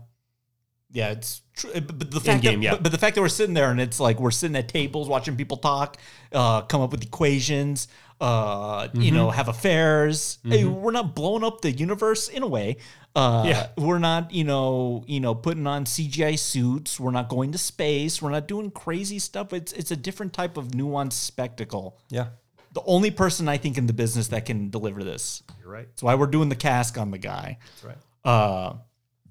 [0.91, 1.71] Yeah, it's true.
[1.73, 2.71] But but the fact Endgame, that, yeah.
[2.71, 5.07] but, but the fact that we're sitting there and it's like we're sitting at tables
[5.07, 5.97] watching people talk,
[6.31, 7.87] uh, come up with equations,
[8.19, 9.01] uh, Mm-hmm.
[9.01, 10.39] you know, have affairs.
[10.43, 12.77] Hey, we're not blowing up the universe in a way.
[13.15, 13.67] Uh, Yeah.
[13.77, 16.99] we're not, you know, you know, putting on CGI suits.
[16.99, 18.21] We're not going to space.
[18.21, 19.53] We're not doing crazy stuff.
[19.53, 21.99] It's it's a different type of nuanced spectacle.
[22.09, 22.27] Yeah.
[22.73, 25.41] The only person I think in the business that can deliver this.
[25.61, 25.87] You're right.
[25.87, 27.57] That's why we're doing the cask on the guy.
[27.81, 27.97] That's right.
[28.31, 28.73] Uh,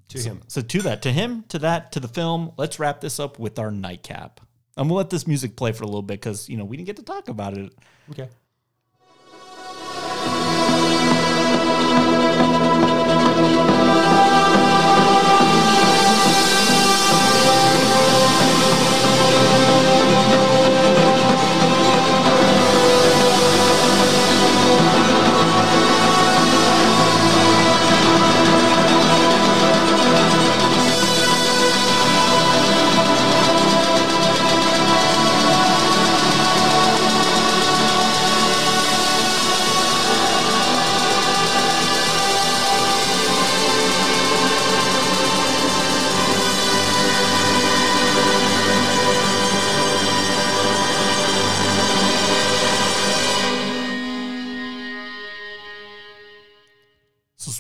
[0.09, 0.40] To him.
[0.48, 2.52] so to that, to him, to that, to the film.
[2.56, 4.40] Let's wrap this up with our nightcap.
[4.76, 6.86] I'm gonna let this music play for a little bit because you know we didn't
[6.86, 7.74] get to talk about it.
[8.10, 8.28] Okay.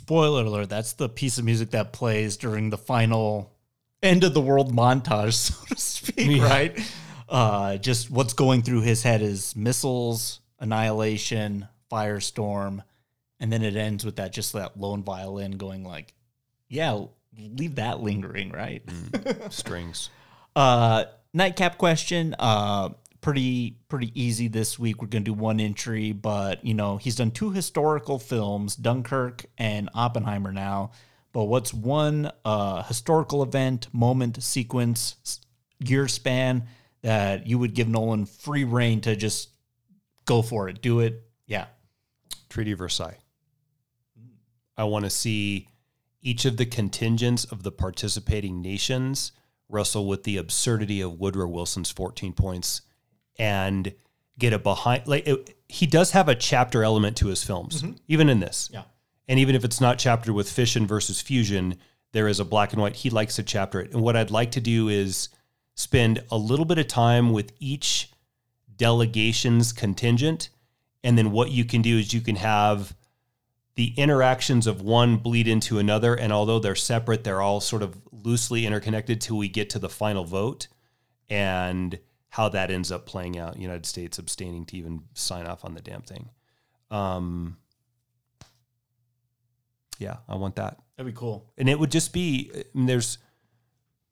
[0.08, 3.52] Spoiler alert, that's the piece of music that plays during the final
[4.02, 6.80] end of the world montage, so to speak, right?
[7.28, 12.82] Uh, just what's going through his head is missiles, annihilation, firestorm,
[13.38, 16.14] and then it ends with that just that lone violin going like,
[16.70, 16.98] yeah,
[17.38, 18.82] leave that lingering, right?
[19.50, 20.08] Strings.
[20.56, 21.04] Uh,
[21.34, 22.34] nightcap question.
[22.38, 22.88] Uh,
[23.20, 25.00] pretty pretty easy this week.
[25.00, 29.90] We're gonna do one entry, but you know he's done two historical films, Dunkirk and
[29.94, 30.92] Oppenheimer now.
[31.32, 35.40] But what's one uh, historical event, moment, sequence,
[35.78, 36.64] year span
[37.02, 39.50] that you would give Nolan free reign to just
[40.24, 41.22] go for it, do it?
[41.46, 41.66] Yeah,
[42.48, 43.18] Treaty of Versailles.
[44.76, 45.68] I want to see
[46.22, 49.32] each of the contingents of the participating nations
[49.68, 52.82] wrestle with the absurdity of Woodrow Wilson's 14 points
[53.38, 53.92] and
[54.38, 57.92] get a behind like it, he does have a chapter element to his films mm-hmm.
[58.06, 58.70] even in this.
[58.72, 58.82] Yeah.
[59.26, 61.76] and even if it's not chaptered with fission versus fusion
[62.12, 63.92] there is a black and white he likes to chapter it.
[63.92, 65.28] And what i'd like to do is
[65.74, 68.10] spend a little bit of time with each
[68.78, 70.48] delegation's contingent.
[71.04, 72.96] And then what you can do is you can have
[73.74, 76.14] the interactions of one bleed into another.
[76.14, 79.88] And although they're separate they're all sort of loosely interconnected till we get to the
[79.88, 80.68] final vote.
[81.28, 81.98] And
[82.30, 85.80] how that ends up playing out united states abstaining to even sign off on the
[85.80, 86.28] damn thing.
[86.90, 87.56] Um
[89.98, 90.78] yeah i want that.
[90.96, 91.50] That'd be cool.
[91.56, 93.18] and it would just be I mean, there's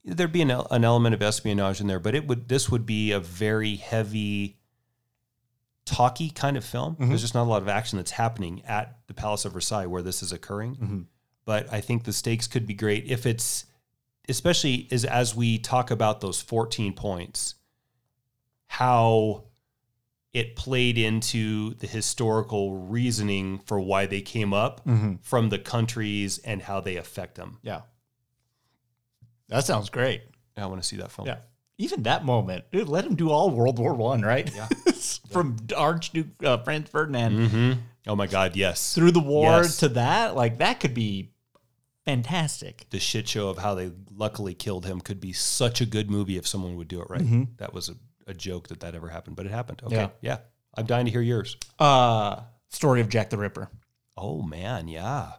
[0.05, 3.13] there'd be an, an element of espionage in there but it would this would be
[3.13, 4.59] a very heavy
[5.85, 6.97] talky kind of film.
[6.99, 10.03] There's just not a lot of action that's happening at the palace of versailles where
[10.03, 11.07] this is occurring.
[11.45, 13.67] But i think the stakes could be great if it's
[14.29, 17.56] especially as as we talk about those 14 points
[18.67, 19.45] how
[20.33, 25.15] it played into the historical reasoning for why they came up mm-hmm.
[25.23, 27.59] from the countries and how they affect them.
[27.63, 27.83] Yeah,
[29.49, 30.23] that sounds great.
[30.57, 31.27] I want to see that film.
[31.27, 31.39] Yeah.
[31.79, 34.51] even that moment, dude, let him do all World War One, right?
[34.55, 34.69] Yeah.
[35.31, 37.73] From Archduke uh, Franz Ferdinand mm-hmm.
[38.07, 38.95] Oh my God, yes.
[38.95, 39.79] through the war Yes.
[39.79, 41.33] to that, like that could be
[42.05, 42.87] fantastic.
[42.91, 46.37] the shit show of how they luckily killed him could be such a good movie
[46.37, 47.23] if someone would do it right.
[47.23, 47.45] Mm-hmm.
[47.57, 47.97] That was a,
[48.27, 49.83] a joke that that ever happened, but it happened.
[49.85, 50.09] Okay, Yeah.
[50.21, 50.39] yeah.
[50.75, 51.57] I'm dying to hear yours.
[51.79, 53.71] Uh, story of Jack the Ripper.
[54.17, 55.33] Oh man, yeah,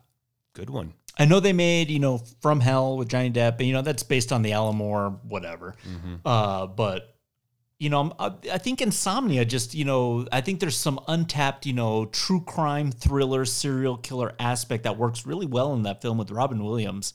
[0.53, 0.93] good one.
[1.19, 4.03] I know they made, you know, From Hell with Johnny Depp, and you know that's
[4.03, 5.75] based on the Alamo, whatever.
[6.25, 7.15] Uh, but
[7.79, 11.73] you know, I, I think Insomnia just, you know, I think there's some untapped, you
[11.73, 16.31] know, true crime thriller serial killer aspect that works really well in that film with
[16.31, 17.13] Robin Williams.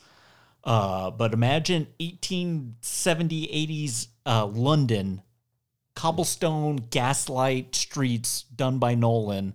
[0.63, 5.23] Uh, but imagine 1870 80s uh, London,
[5.95, 9.55] cobblestone, gaslight streets done by Nolan.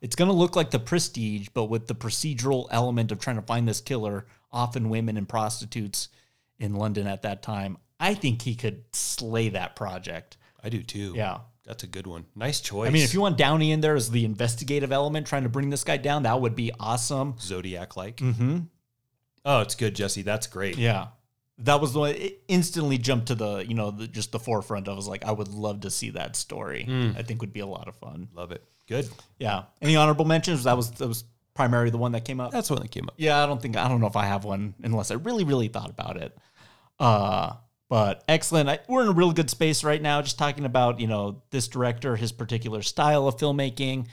[0.00, 3.42] It's going to look like the prestige, but with the procedural element of trying to
[3.42, 6.08] find this killer, often women and prostitutes
[6.58, 7.76] in London at that time.
[8.00, 10.36] I think he could slay that project.
[10.62, 11.12] I do too.
[11.14, 11.38] Yeah.
[11.66, 12.24] that's a good one.
[12.34, 12.88] Nice choice.
[12.88, 15.70] I mean, if you want Downey in there as the investigative element trying to bring
[15.70, 17.34] this guy down, that would be awesome.
[17.40, 18.16] Zodiac like.
[18.18, 18.58] Mm-hmm.
[19.44, 20.22] Oh, it's good, Jesse.
[20.22, 20.76] That's great.
[20.76, 21.08] Yeah.
[21.58, 24.88] That was the one it instantly jumped to the, you know, the, just the forefront.
[24.88, 26.86] I was like, I would love to see that story.
[27.16, 28.28] I think would be a lot of fun.
[28.34, 28.62] Love it.
[28.86, 29.08] Good.
[29.38, 29.64] Yeah.
[29.80, 30.64] Any honorable mentions?
[30.64, 31.24] That was that was
[31.54, 32.52] primarily the one that came up.
[32.52, 33.14] That's the one that came up.
[33.16, 35.68] Yeah, I don't think I don't know if I have one unless I really really
[35.68, 36.36] thought about it.
[36.98, 37.54] Uh
[37.88, 38.68] but excellent.
[38.68, 41.68] I, we're in a real good space right now just talking about, you know, this
[41.68, 44.08] director, his particular style of filmmaking.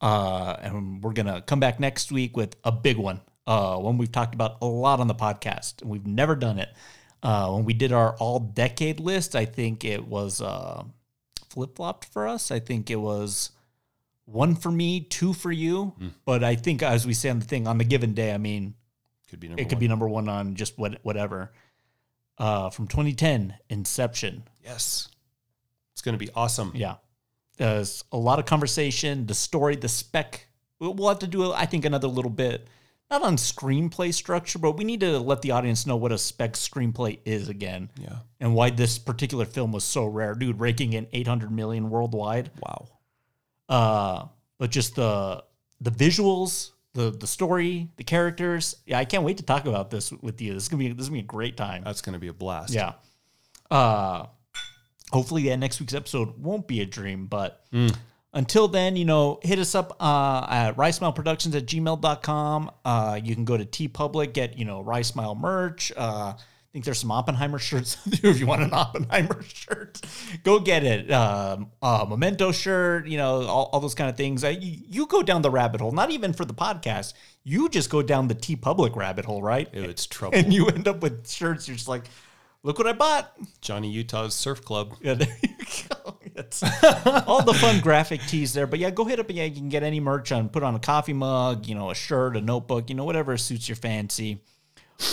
[0.00, 3.20] Uh and we're going to come back next week with a big one.
[3.46, 6.68] Uh one we've talked about a lot on the podcast and we've never done it.
[7.22, 10.84] Uh when we did our all decade list, I think it was uh
[11.50, 12.50] flip-flopped for us.
[12.50, 13.50] I think it was
[14.24, 15.94] one for me, two for you.
[16.24, 18.74] But I think, as we say on the thing, on the given day, I mean,
[19.30, 21.52] Could be number it could be number one on just what whatever.
[22.38, 24.42] Uh, from 2010, Inception.
[24.62, 25.08] Yes.
[25.92, 26.72] It's going to be awesome.
[26.74, 26.96] Yeah,
[27.56, 29.24] there's a lot of conversation.
[29.26, 30.46] The story, the spec.
[30.78, 32.66] We'll we'll have to do, I think, another little bit,
[33.10, 36.54] not on screenplay structure, but we need to let the audience know what a spec
[36.54, 37.88] screenplay is again.
[38.00, 38.16] Yeah.
[38.40, 40.58] and why this particular film was so rare, dude.
[40.60, 42.50] Raking in 800 million worldwide.
[42.60, 42.88] Wow.
[43.68, 44.26] uh
[44.58, 45.42] but just the
[45.80, 50.10] the visuals the the story the characters yeah i can't wait to talk about this
[50.22, 52.14] with you this is gonna be this is gonna be a great time That's going
[52.14, 52.72] to be a blast.
[52.72, 52.92] yeah
[53.70, 54.24] uh
[55.12, 57.66] hopefully yeah, next week's episode won't be a dream but
[58.36, 63.44] until then you know hit us up uh at ryesmileproductions at gmail.com uh you can
[63.44, 67.58] go to TeePublic get you know Rye Smile merch uh I think there's some Oppenheimer
[67.58, 69.98] shirts if you want an Oppenheimer shirt.
[70.44, 71.10] Go get it.
[71.10, 74.44] Um, uh, memento shirt, you know, all, all those kind of things.
[74.44, 77.14] Uh, you, you go down the rabbit hole, not even for the podcast.
[77.44, 79.72] You just go down the TeePublic rabbit hole, right?
[79.72, 80.36] Ew, it's trouble.
[80.36, 81.66] And you end up with shirts.
[81.66, 82.10] You're just like,
[82.62, 83.32] look what I bought.
[83.62, 84.96] Johnny Utah's Surf Club.
[85.00, 85.48] Yeah, there you
[85.88, 86.18] go.
[87.26, 88.66] All the fun graphic tees there.
[88.66, 89.30] But yeah, go hit up.
[89.30, 91.94] Yeah, you can get any merch on, put on a coffee mug, you know, a
[91.94, 94.42] shirt, a notebook, you know, whatever suits your fancy.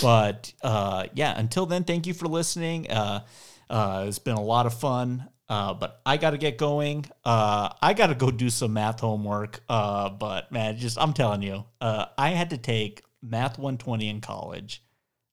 [0.02, 2.90] But uh, yeah, until then, thank you for listening.
[2.90, 3.24] Uh,
[3.68, 5.28] uh, it's been a lot of fun.
[5.48, 7.04] Uh, but I got to get going.
[7.24, 9.60] Uh, I got to go do some math homework.
[9.68, 14.20] Uh, but man, just I'm telling you, uh, I had to take math 120 in
[14.20, 14.82] college,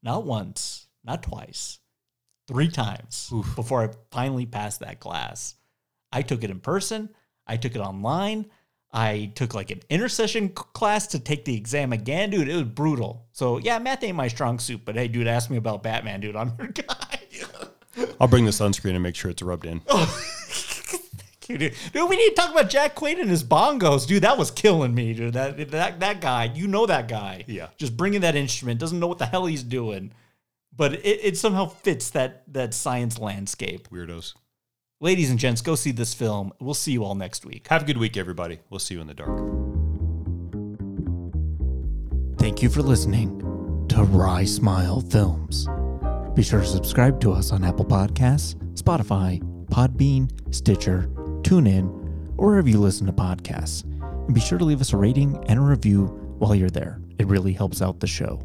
[0.04, 1.80] not once, not twice,
[2.48, 5.56] three times before I finally passed that class.
[6.12, 7.10] I took it in person.
[7.48, 8.48] I took it online.
[8.94, 12.50] I took like an intercession class to take the exam again, dude.
[12.50, 13.26] It was brutal.
[13.32, 16.36] So yeah, math ain't my strong suit, but hey, dude, ask me about Batman, dude.
[16.36, 17.20] I'm your guy.
[18.20, 19.80] I'll bring the sunscreen and make sure it's rubbed in.
[19.90, 24.24] Thank you, Dude, dude, we need to talk about Jack Quaid and his bongos, dude.
[24.24, 25.34] That was killing me, dude.
[25.34, 27.44] That that that guy, you know that guy.
[27.48, 27.68] Yeah.
[27.78, 30.14] just bringing that instrument, doesn't know what the hell he's doing,
[30.76, 33.90] but it, it somehow fits that that science landscape.
[33.90, 34.34] Weirdos.
[35.04, 36.54] Ladies and gents, go see this film.
[36.60, 37.66] We'll see you all next week.
[37.70, 38.60] Have a good week, everybody.
[38.70, 39.36] We'll see you in the dark.
[42.38, 43.40] Thank you for listening
[43.90, 45.68] to Rye Smile Films.
[46.36, 51.10] Be sure to subscribe to us on Apple Podcasts, Spotify, Podbean, Stitcher,
[51.42, 51.90] TuneIn,
[52.38, 53.84] or wherever you listen to podcasts.
[54.28, 56.06] And be sure to leave us a rating and a review
[56.38, 57.02] while you're there.
[57.18, 58.40] It really helps out the show.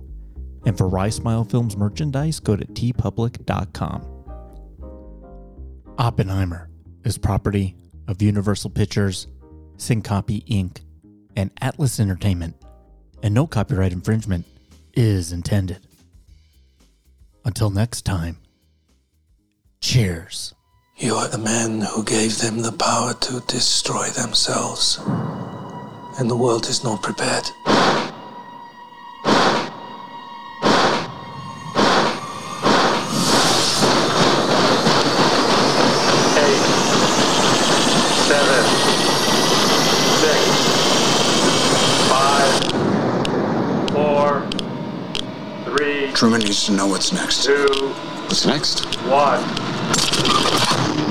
[0.64, 4.15] And for Rye Smile Films merchandise, go to teepublic.com.
[5.98, 6.68] Oppenheimer
[7.04, 7.74] is property
[8.06, 9.26] of Universal Pictures,
[9.76, 10.80] Syncopy Inc.,
[11.36, 12.56] and Atlas Entertainment,
[13.22, 14.44] and no copyright infringement
[14.94, 15.86] is intended.
[17.44, 18.38] Until next time,
[19.80, 20.54] cheers.
[20.96, 24.98] You are the man who gave them the power to destroy themselves.
[26.18, 27.44] And the world is not prepared.
[46.16, 47.44] Truman needs to know what's next.
[47.44, 47.66] two,
[48.24, 48.86] What's next?
[49.04, 51.05] one.